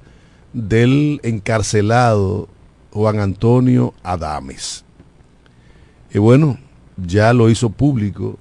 del 0.54 1.20
encarcelado 1.24 2.47
Juan 2.91 3.20
Antonio 3.20 3.93
Adames. 4.04 4.84
Y 6.14 6.20
bueno, 6.20 6.58
ya 6.97 7.34
lo 7.34 7.49
hizo 7.49 7.70
público 7.70 8.38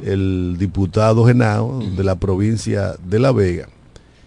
el 0.00 0.56
diputado 0.58 1.24
Genao 1.24 1.80
de 1.96 2.04
la 2.04 2.16
provincia 2.16 2.94
de 3.04 3.18
La 3.18 3.32
Vega. 3.32 3.68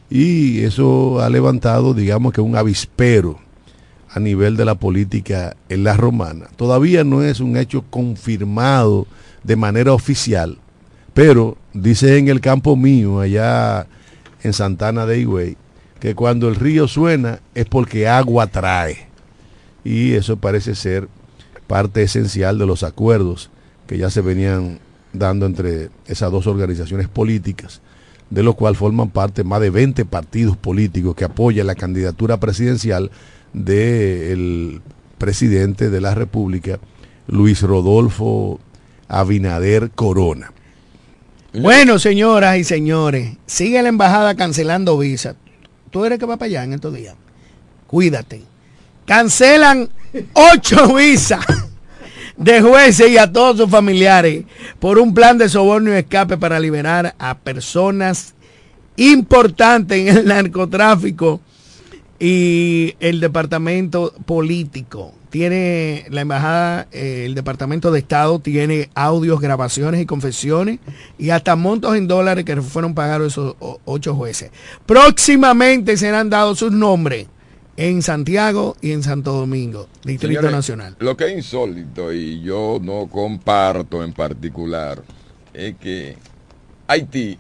Y 0.10 0.64
eso 0.64 1.20
ha 1.20 1.30
levantado, 1.30 1.94
digamos 1.94 2.32
que 2.32 2.40
un 2.40 2.56
avispero 2.56 3.40
a 4.10 4.20
nivel 4.20 4.56
de 4.56 4.66
la 4.66 4.76
política 4.76 5.58
en 5.68 5.84
la 5.84 5.98
romana. 5.98 6.48
Todavía 6.56 7.04
no 7.04 7.24
es 7.24 7.42
un 7.42 7.58
hecho 7.58 7.84
confirmado 7.90 9.06
de 9.44 9.58
manera 9.58 9.94
oficial, 9.94 10.58
pero 11.14 11.58
dice 11.74 12.18
en 12.18 12.30
el 12.30 12.40
campo 12.40 12.78
mío, 12.78 13.20
allá 13.20 13.86
en 14.44 14.54
Santana 14.54 15.06
de 15.06 15.20
Higüey, 15.20 15.58
que 16.00 16.16
cuando 16.16 16.48
el 16.48 16.56
río 16.56 16.88
suena 16.88 17.40
es 17.56 17.66
porque 17.66 18.08
agua 18.08 18.48
trae. 18.48 19.08
Y 19.84 20.14
eso 20.14 20.38
parece 20.38 20.76
ser 20.76 21.08
parte 21.68 22.04
esencial 22.04 22.58
de 22.58 22.66
los 22.66 22.84
acuerdos 22.84 23.50
que 23.88 23.98
ya 23.98 24.10
se 24.10 24.22
venían 24.22 24.80
dando 25.14 25.46
entre 25.46 25.90
esas 26.06 26.32
dos 26.32 26.48
organizaciones 26.48 27.08
políticas, 27.08 27.82
de 28.30 28.44
los 28.44 28.56
cuales 28.56 28.78
forman 28.78 29.10
parte 29.10 29.44
más 29.44 29.62
de 29.62 29.70
20 29.70 30.06
partidos 30.06 30.58
políticos 30.58 31.16
que 31.16 31.26
apoyan 31.26 31.68
la 31.68 31.76
candidatura 31.76 32.40
presidencial 32.40 33.12
del 33.54 34.82
presidente 35.18 35.90
de 35.90 36.02
la 36.02 36.14
República, 36.14 36.80
Luis 37.28 37.62
Rodolfo 37.62 38.60
Abinader 39.08 39.92
Corona. 39.92 40.52
Bueno, 41.54 41.98
señoras 41.98 42.58
y 42.58 42.64
señores, 42.64 43.38
sigue 43.48 43.82
la 43.82 43.90
embajada 43.90 44.36
cancelando 44.36 44.98
visas. 44.98 45.36
Tú 45.92 46.06
eres 46.06 46.20
que 46.20 46.26
va 46.26 46.38
para 46.38 46.48
allá 46.48 46.64
en 46.64 46.74
estos 46.74 46.94
días. 46.94 47.16
Cuídate. 47.88 48.42
Cancelan 49.06 49.90
ocho 50.34 50.94
visas 50.96 51.46
de 52.36 52.62
jueces 52.62 53.10
y 53.10 53.18
a 53.18 53.32
todos 53.32 53.58
sus 53.58 53.70
familiares 53.70 54.46
por 54.80 55.00
un 55.00 55.14
plan 55.14 55.38
de 55.38 55.50
soborno 55.50 55.92
y 55.92 55.98
escape 55.98 56.38
para 56.38 56.60
liberar 56.60 57.16
a 57.18 57.38
personas 57.38 58.36
importantes 58.96 60.00
en 60.00 60.18
el 60.18 60.26
narcotráfico 60.26 61.42
y 62.20 62.96
el 63.00 63.20
departamento 63.20 64.14
político. 64.26 65.14
Tiene 65.38 66.04
la 66.10 66.22
embajada, 66.22 66.88
eh, 66.92 67.26
el 67.28 67.36
departamento 67.36 67.92
de 67.92 68.00
Estado 68.00 68.40
tiene 68.40 68.90
audios, 68.96 69.40
grabaciones 69.40 70.02
y 70.02 70.08
confesiones 70.08 70.80
y 71.20 71.30
hasta 71.30 71.56
montos 71.56 71.96
en 71.96 72.08
dólares 72.08 72.44
que 72.44 72.60
fueron 72.60 72.96
pagados 72.96 73.34
esos 73.34 73.56
ocho 73.86 74.16
jueces. 74.16 74.50
Próximamente 74.88 75.96
serán 75.96 76.32
dados 76.32 76.58
sus 76.58 76.72
nombres 76.72 77.28
en 77.76 78.02
Santiago 78.02 78.78
y 78.82 78.94
en 78.94 79.04
Santo 79.04 79.32
Domingo, 79.32 79.88
Distrito 80.04 80.40
Señores, 80.40 80.52
Nacional. 80.54 80.96
Lo 80.98 81.16
que 81.16 81.26
es 81.26 81.38
insólito 81.38 82.12
y 82.12 82.42
yo 82.42 82.80
no 82.82 83.06
comparto 83.06 84.04
en 84.04 84.14
particular 84.14 85.04
es 85.54 85.76
que 85.76 86.18
Haití 86.88 87.38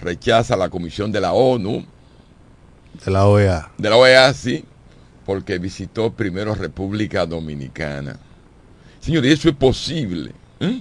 rechaza 0.00 0.56
la 0.56 0.70
comisión 0.70 1.12
de 1.12 1.20
la 1.20 1.34
ONU, 1.34 1.84
De 3.04 3.10
la 3.10 3.26
OEA. 3.26 3.70
de 3.76 3.90
la 3.90 3.96
OEA, 3.98 4.32
sí, 4.32 4.64
porque 5.28 5.58
visitó 5.58 6.10
primero 6.10 6.54
República 6.54 7.26
Dominicana. 7.26 8.18
Señor, 8.98 9.26
y 9.26 9.32
eso 9.32 9.50
es 9.50 9.54
posible. 9.56 10.32
¿eh? 10.58 10.80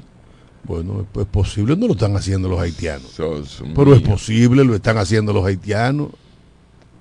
Bueno, 0.64 1.06
es 1.20 1.26
posible, 1.26 1.76
no 1.76 1.88
lo 1.88 1.92
están 1.92 2.16
haciendo 2.16 2.48
los 2.48 2.58
haitianos. 2.62 3.12
Sos 3.12 3.62
Pero 3.76 3.94
es 3.94 4.02
posible, 4.02 4.64
lo 4.64 4.74
están 4.74 5.00
haciendo 5.00 5.34
los 5.34 5.46
haitianos. 5.46 6.12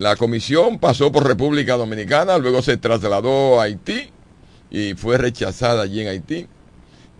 La 0.01 0.17
comisión 0.17 0.81
pasó 0.81 1.13
por 1.13 1.25
República 1.25 1.77
Dominicana, 1.77 2.37
luego 2.37 2.63
se 2.63 2.79
trasladó 2.79 3.61
a 3.61 3.65
Haití 3.67 4.11
y 4.69 4.95
fue 4.95 5.17
rechazada 5.17 5.83
allí 5.83 6.01
en 6.01 6.09
Haití. 6.09 6.49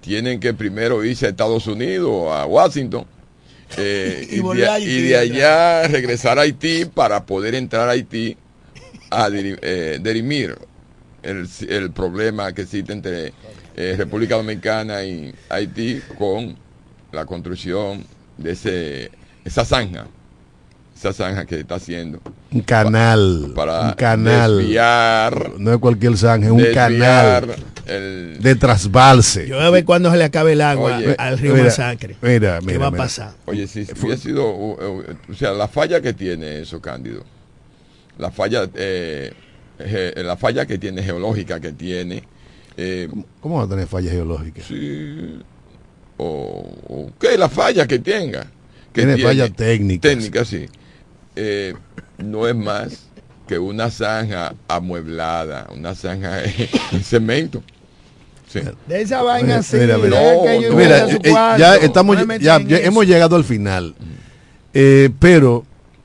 Tienen 0.01 0.41
que 0.41 0.55
primero 0.55 1.05
irse 1.05 1.27
a 1.27 1.29
Estados 1.29 1.69
Unidos, 1.69 2.33
a 2.33 2.47
Washington, 2.47 3.07
eh, 3.79 4.27
Y 4.29 4.57
de, 4.57 4.67
a 4.67 4.75
Haití 4.75 4.91
y 4.91 5.03
de 5.03 5.19
allá 5.19 5.87
regresar 5.87 6.41
a 6.41 6.43
Haití 6.43 6.85
para 6.85 7.25
poder 7.27 7.55
entrar 7.55 7.89
a 7.89 7.93
Haití 7.93 8.37
a 9.25 9.29
diri- 9.31 9.59
eh, 9.63 9.99
dirimir 10.03 10.57
el, 11.23 11.49
el 11.69 11.91
problema 11.91 12.53
que 12.53 12.63
existe 12.63 12.93
entre 12.93 13.33
eh, 13.77 13.95
República 13.97 14.37
Dominicana 14.37 15.03
y 15.05 15.35
Haití 15.49 16.01
con 16.19 16.57
la 17.13 17.25
construcción 17.25 18.05
de 18.37 18.53
ese, 18.53 19.11
esa 19.45 19.65
zanja, 19.65 20.07
esa 20.97 21.13
zanja 21.13 21.45
que 21.47 21.61
está 21.61 21.77
haciendo 21.77 22.21
Un 22.53 22.61
canal. 22.61 23.53
para 23.55 23.81
un 23.89 23.93
canal. 23.93 24.59
desviar, 24.59 25.53
No 25.59 25.73
es 25.73 25.79
cualquier 25.79 26.17
zanja, 26.17 26.47
es 26.47 26.53
un 26.53 26.65
canal 26.75 27.55
el, 27.87 28.39
de 28.41 28.55
trasbalse. 28.57 29.47
Yo 29.49 29.57
voy 29.57 29.65
a 29.65 29.71
ver 29.71 29.85
cuándo 29.85 30.11
se 30.11 30.17
le 30.19 30.25
acabe 30.25 30.53
el 30.53 30.61
agua 30.61 30.97
Oye, 30.99 31.15
al 31.19 31.39
río 31.39 31.53
mira, 31.55 31.65
Masacre. 31.67 32.17
mira, 32.21 32.59
¿Qué 32.61 32.67
mira, 32.67 32.79
va 32.81 32.87
a 32.89 32.91
mira. 32.91 33.03
pasar? 33.05 33.33
Oye, 33.47 33.67
si 33.67 33.87
hubiera 34.03 34.17
sido, 34.21 34.45
o 34.47 35.05
sea, 35.39 35.53
la 35.53 35.69
falla 35.69 36.01
que 36.01 36.13
tiene 36.13 36.61
eso, 36.61 36.81
Cándido, 36.81 37.25
la 38.19 38.31
falla, 38.31 38.69
eh, 38.75 39.33
ge- 39.79 40.15
la 40.23 40.37
falla 40.37 40.67
que 40.67 40.79
tiene, 40.79 41.03
geológica 41.03 41.61
que 41.61 41.73
tiene, 41.73 42.23
eh, 42.77 43.09
¿Cómo 43.41 43.59
va 43.59 43.65
a 43.65 43.69
tener 43.69 43.87
fallas 43.87 44.13
geológicas? 44.13 44.65
sí, 44.67 45.39
o, 46.19 46.25
o 46.89 47.11
¿qué? 47.19 47.37
La 47.39 47.49
falla 47.49 47.87
que 47.87 47.99
tenga. 47.99 48.47
Que 48.93 49.03
Tiene 49.05 49.19
fallas 49.19 49.53
técnicas. 49.53 50.01
Técnica, 50.11 50.45
sí. 50.45 50.67
Eh, 51.35 51.75
no 52.19 52.49
es 52.49 52.55
más 52.57 53.09
que 53.47 53.59
una 53.59 53.91
zanja 53.91 54.55
amueblada, 54.69 55.69
una 55.75 55.95
zanja 55.95 56.43
en 56.93 57.03
cemento. 57.05 57.63
Sí. 58.49 58.61
De 58.89 59.03
esa 59.03 59.23
vaina 59.23 59.59
así. 59.59 59.77
Mira, 59.77 59.99
mira, 59.99 60.19
que 60.43 60.71
Mira, 60.75 61.09
eh, 61.11 61.19
eh, 61.23 61.31
cuarto, 61.31 61.59
ya 61.59 61.77
estamos, 61.77 62.27
no 62.27 62.37
ya, 62.37 62.57
hemos 62.59 63.07
llegado 63.07 63.37
al 63.37 63.45
final. 63.45 63.95
Eh, 64.73 65.11
pero 65.19 65.65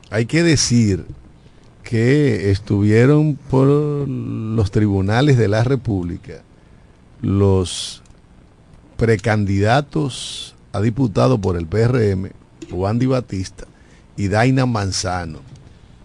hay 0.09 0.25
que 0.25 0.43
decir 0.43 1.05
que 1.91 2.51
estuvieron 2.51 3.37
por 3.49 3.67
los 3.67 4.71
tribunales 4.71 5.37
de 5.37 5.49
la 5.49 5.65
República 5.65 6.35
los 7.21 8.01
precandidatos 8.95 10.55
a 10.71 10.79
diputado 10.79 11.41
por 11.41 11.57
el 11.57 11.67
PRM, 11.67 12.29
Wandy 12.71 13.07
Batista 13.07 13.65
y 14.15 14.29
Daina 14.29 14.65
Manzano, 14.65 15.39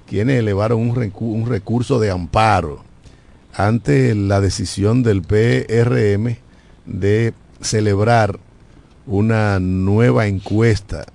quienes 0.08 0.40
elevaron 0.40 0.80
un 0.80 1.46
recurso 1.46 2.00
de 2.00 2.10
amparo 2.10 2.82
ante 3.54 4.12
la 4.16 4.40
decisión 4.40 5.04
del 5.04 5.22
PRM 5.22 6.36
de 6.84 7.32
celebrar 7.60 8.40
una 9.06 9.60
nueva 9.60 10.26
encuesta 10.26 11.06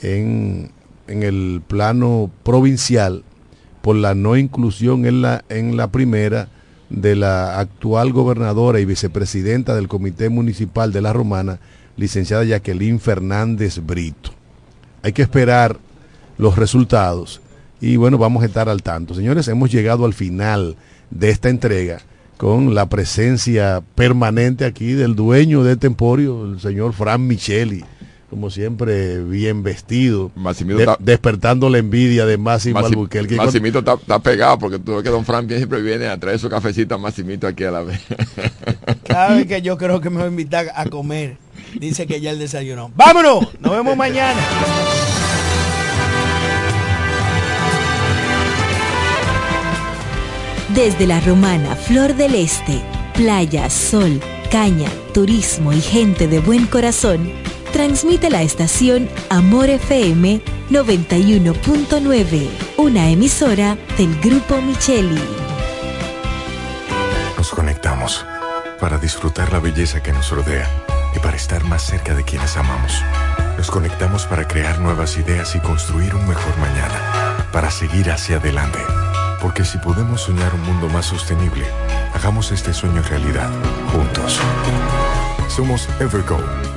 en, 0.00 0.70
en 1.08 1.22
el 1.22 1.60
plano 1.68 2.30
provincial 2.42 3.22
por 3.88 3.96
la 3.96 4.14
no 4.14 4.36
inclusión 4.36 5.06
en 5.06 5.22
la, 5.22 5.46
en 5.48 5.78
la 5.78 5.90
primera 5.90 6.48
de 6.90 7.16
la 7.16 7.58
actual 7.58 8.12
gobernadora 8.12 8.80
y 8.80 8.84
vicepresidenta 8.84 9.74
del 9.74 9.88
Comité 9.88 10.28
Municipal 10.28 10.92
de 10.92 11.00
La 11.00 11.14
Romana, 11.14 11.58
licenciada 11.96 12.44
Jacqueline 12.44 13.00
Fernández 13.00 13.78
Brito. 13.78 14.32
Hay 15.02 15.14
que 15.14 15.22
esperar 15.22 15.78
los 16.36 16.56
resultados 16.56 17.40
y 17.80 17.96
bueno, 17.96 18.18
vamos 18.18 18.42
a 18.42 18.46
estar 18.46 18.68
al 18.68 18.82
tanto. 18.82 19.14
Señores, 19.14 19.48
hemos 19.48 19.72
llegado 19.72 20.04
al 20.04 20.12
final 20.12 20.76
de 21.10 21.30
esta 21.30 21.48
entrega 21.48 22.02
con 22.36 22.74
la 22.74 22.90
presencia 22.90 23.82
permanente 23.94 24.66
aquí 24.66 24.92
del 24.92 25.16
dueño 25.16 25.64
de 25.64 25.72
este 25.72 25.86
emporio, 25.86 26.44
el 26.44 26.60
señor 26.60 26.92
Fran 26.92 27.26
Micheli, 27.26 27.86
como 28.30 28.50
siempre 28.50 29.22
bien 29.22 29.62
vestido, 29.62 30.30
de- 30.36 30.74
está- 30.82 30.96
despertando 31.00 31.70
la 31.70 31.78
envidia 31.78 32.26
de 32.26 32.36
Máximo 32.36 32.78
Massi- 32.80 32.86
Albuquerque. 32.92 33.36
Massimito 33.36 33.78
está, 33.78 33.94
está 33.94 34.18
pegado 34.18 34.58
porque 34.58 34.78
tú 34.78 34.94
ves 34.96 35.02
que 35.02 35.08
Don 35.10 35.24
Fran 35.24 35.48
siempre 35.48 35.80
viene 35.80 36.06
a 36.08 36.18
traer 36.18 36.38
su 36.38 36.48
cafecito 36.50 36.94
a 36.94 36.98
Massimito 36.98 37.46
aquí 37.46 37.64
a 37.64 37.70
la 37.70 37.82
vez. 37.82 38.00
Cada 39.06 39.34
vez 39.36 39.46
que 39.46 39.62
yo 39.62 39.78
creo 39.78 40.00
que 40.00 40.10
me 40.10 40.18
va 40.18 40.24
a 40.24 40.28
invitar 40.28 40.66
a 40.74 40.84
comer, 40.86 41.38
dice 41.80 42.06
que 42.06 42.20
ya 42.20 42.30
el 42.30 42.38
desayunó. 42.38 42.90
¡Vámonos! 42.94 43.48
Nos 43.60 43.72
vemos 43.72 43.96
mañana. 43.96 44.40
Desde 50.74 51.06
la 51.06 51.20
romana 51.20 51.74
Flor 51.74 52.14
del 52.14 52.34
Este, 52.34 52.80
playa, 53.14 53.68
sol, 53.70 54.20
caña, 54.50 54.88
turismo 55.14 55.72
y 55.72 55.80
gente 55.80 56.28
de 56.28 56.40
buen 56.40 56.66
corazón, 56.66 57.30
transmite 57.78 58.28
la 58.28 58.42
estación 58.42 59.08
Amor 59.30 59.70
FM 59.70 60.42
91.9, 60.68 62.48
una 62.76 63.08
emisora 63.08 63.78
del 63.96 64.18
Grupo 64.18 64.60
Micheli. 64.60 65.22
Nos 67.36 67.50
conectamos 67.50 68.26
para 68.80 68.98
disfrutar 68.98 69.52
la 69.52 69.60
belleza 69.60 70.02
que 70.02 70.10
nos 70.12 70.28
rodea 70.32 70.68
y 71.14 71.20
para 71.20 71.36
estar 71.36 71.62
más 71.66 71.82
cerca 71.84 72.16
de 72.16 72.24
quienes 72.24 72.56
amamos. 72.56 73.00
Nos 73.56 73.70
conectamos 73.70 74.26
para 74.26 74.48
crear 74.48 74.80
nuevas 74.80 75.16
ideas 75.16 75.54
y 75.54 75.60
construir 75.60 76.16
un 76.16 76.26
mejor 76.26 76.58
mañana, 76.58 77.46
para 77.52 77.70
seguir 77.70 78.10
hacia 78.10 78.38
adelante. 78.38 78.80
Porque 79.40 79.64
si 79.64 79.78
podemos 79.78 80.22
soñar 80.22 80.52
un 80.52 80.62
mundo 80.62 80.88
más 80.88 81.06
sostenible, 81.06 81.64
hagamos 82.12 82.50
este 82.50 82.74
sueño 82.74 83.02
realidad, 83.02 83.50
juntos. 83.92 84.40
Somos 85.48 85.88
Evergo, 86.00 86.38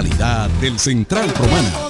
Calidad 0.00 0.48
del 0.62 0.78
Central 0.78 1.28
Romana. 1.34 1.89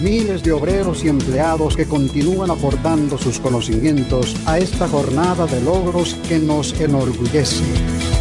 Miles 0.00 0.42
de 0.42 0.52
obreros 0.52 1.02
y 1.04 1.08
empleados 1.08 1.74
que 1.74 1.86
continúan 1.86 2.50
aportando 2.50 3.16
sus 3.16 3.40
conocimientos 3.40 4.36
a 4.44 4.58
esta 4.58 4.86
jornada 4.88 5.46
de 5.46 5.60
logros 5.62 6.14
que 6.28 6.38
nos 6.38 6.78
enorgullece. 6.78 7.64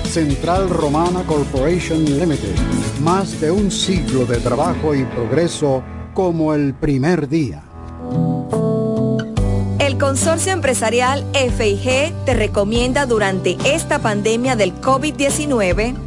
Central 0.06 0.70
Romana 0.70 1.24
Corporation 1.28 2.06
Limited. 2.06 2.56
Más 3.04 3.42
de 3.42 3.52
un 3.52 3.70
siglo 3.70 4.26
de 4.26 4.38
trabajo 4.38 4.96
y 4.96 5.04
progreso 5.04 5.84
como 6.14 6.54
el 6.54 6.74
primer 6.74 7.28
día. 7.28 7.62
El 9.80 9.98
Consorcio 9.98 10.54
Empresarial 10.54 11.26
FIG 11.34 12.14
te 12.26 12.34
recomienda 12.34 13.06
durante 13.06 13.58
esta 13.66 14.00
pandemia 14.00 14.56
del 14.56 14.74
COVID-19 14.80 16.05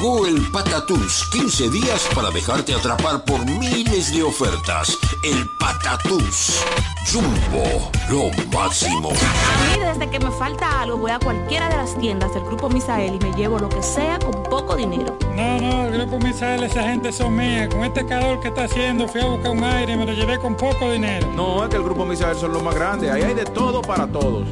Llegó 0.00 0.26
el 0.26 0.40
Patatús, 0.50 1.28
15 1.30 1.68
días 1.68 2.08
para 2.14 2.30
dejarte 2.30 2.72
atrapar 2.72 3.22
por 3.22 3.44
miles 3.44 4.10
de 4.14 4.22
ofertas. 4.22 4.98
El 5.22 5.46
Patatús. 5.58 6.64
Jumbo, 7.12 7.90
lo 8.08 8.30
máximo. 8.50 9.10
A 9.10 9.76
mí 9.76 9.84
desde 9.84 10.08
que 10.08 10.18
me 10.18 10.30
falta 10.30 10.80
algo 10.80 10.96
voy 10.96 11.10
a 11.10 11.18
cualquiera 11.18 11.68
de 11.68 11.76
las 11.76 11.98
tiendas 11.98 12.32
del 12.32 12.44
Grupo 12.44 12.70
Misael 12.70 13.16
y 13.16 13.18
me 13.18 13.36
llevo 13.36 13.58
lo 13.58 13.68
que 13.68 13.82
sea 13.82 14.18
con 14.18 14.42
poco 14.44 14.74
dinero. 14.74 15.18
No, 15.36 15.60
no, 15.60 15.84
el 15.84 15.92
Grupo 15.92 16.18
Misael, 16.18 16.64
esa 16.64 16.82
gente 16.82 17.12
son 17.12 17.36
mías. 17.36 17.68
Con 17.68 17.84
este 17.84 18.06
calor 18.06 18.40
que 18.40 18.48
está 18.48 18.64
haciendo 18.64 19.06
fui 19.06 19.20
a 19.20 19.26
buscar 19.26 19.50
un 19.50 19.62
aire 19.62 19.92
y 19.92 19.96
me 19.98 20.06
lo 20.06 20.14
llevé 20.14 20.38
con 20.38 20.56
poco 20.56 20.90
dinero. 20.90 21.28
No, 21.36 21.62
es 21.62 21.68
que 21.68 21.76
el 21.76 21.82
Grupo 21.82 22.06
Misael 22.06 22.38
son 22.38 22.54
los 22.54 22.62
más 22.62 22.74
grandes. 22.74 23.10
Ahí 23.10 23.22
hay 23.22 23.34
de 23.34 23.44
todo 23.44 23.82
para 23.82 24.06
todos. 24.06 24.46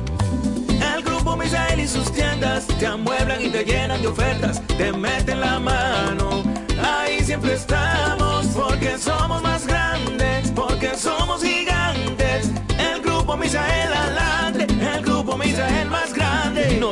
Misael 1.49 1.81
y 1.81 1.89
sus 1.89 2.13
tiendas 2.13 2.67
te 2.67 2.87
amueblan 2.87 3.43
y 3.43 3.49
te 3.49 3.65
llenan 3.65 4.03
de 4.03 4.09
ofertas, 4.09 4.61
te 4.77 4.93
meten 4.93 5.41
la 5.41 5.59
mano. 5.59 6.43
Ahí 6.79 7.21
siempre 7.21 7.55
estamos 7.55 8.49
porque 8.49 8.99
somos 8.99 9.43
más 9.43 9.67
grandes, 9.67 10.51
porque 10.51 10.95
somos 10.95 11.43
gigantes. 11.43 12.51
El 12.79 13.01
Grupo 13.01 13.35
Misael 13.39 13.95
adelante, 13.95 14.67
el 14.95 15.03
Grupo 15.03 15.39
Misael 15.39 15.89
más 15.89 16.13
grande. 16.13 16.28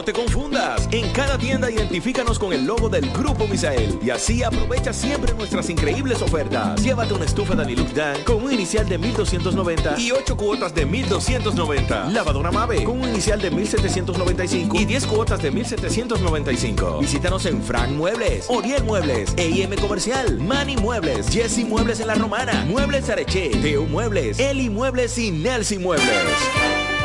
Te 0.06 0.12
confundas. 0.12 0.88
En 0.92 1.10
cada 1.10 1.36
tienda 1.36 1.68
identifícanos 1.68 2.38
con 2.38 2.52
el 2.52 2.64
logo 2.64 2.88
del 2.88 3.10
Grupo 3.10 3.48
Misael 3.48 3.98
y 4.00 4.10
así 4.10 4.44
aprovecha 4.44 4.92
siempre 4.92 5.34
nuestras 5.34 5.68
increíbles 5.68 6.22
ofertas. 6.22 6.80
Llévate 6.80 7.12
una 7.12 7.24
estufa 7.24 7.56
Danilux 7.56 7.92
Dan 7.92 8.22
con 8.22 8.44
un 8.44 8.52
inicial 8.52 8.88
de 8.88 8.98
1290 8.98 9.98
y 9.98 10.12
8 10.12 10.36
cuotas 10.36 10.72
de 10.72 10.86
1290. 10.86 12.10
Lavadora 12.10 12.52
Mave 12.52 12.84
con 12.84 13.00
un 13.00 13.08
inicial 13.08 13.40
de 13.40 13.50
1795 13.50 14.76
y 14.76 14.84
10 14.84 15.06
cuotas 15.06 15.42
de 15.42 15.50
1795. 15.50 17.00
Visítanos 17.00 17.44
en 17.46 17.60
Frank 17.60 17.90
Muebles, 17.90 18.46
Oriel 18.48 18.84
Muebles, 18.84 19.34
EIM 19.36 19.74
Comercial, 19.74 20.38
Mani 20.38 20.76
Muebles, 20.76 21.28
Jesse 21.30 21.66
Muebles 21.66 21.98
en 21.98 22.06
La 22.06 22.14
Romana, 22.14 22.64
Muebles 22.68 23.10
Areche, 23.10 23.50
Teo 23.60 23.86
Muebles, 23.86 24.38
Eli 24.38 24.70
Muebles 24.70 25.18
y 25.18 25.32
Nelson 25.32 25.82
Muebles. 25.82 26.95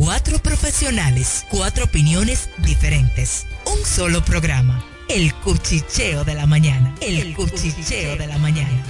Cuatro 0.00 0.38
profesionales, 0.38 1.44
cuatro 1.50 1.84
opiniones 1.84 2.48
diferentes. 2.56 3.46
Un 3.66 3.84
solo 3.84 4.24
programa. 4.24 4.82
El 5.10 5.34
cuchicheo 5.34 6.24
de 6.24 6.32
la 6.32 6.46
mañana. 6.46 6.94
El, 7.02 7.34
cuchicheo, 7.34 8.16
de 8.16 8.26
la 8.26 8.38
mañana. 8.38 8.82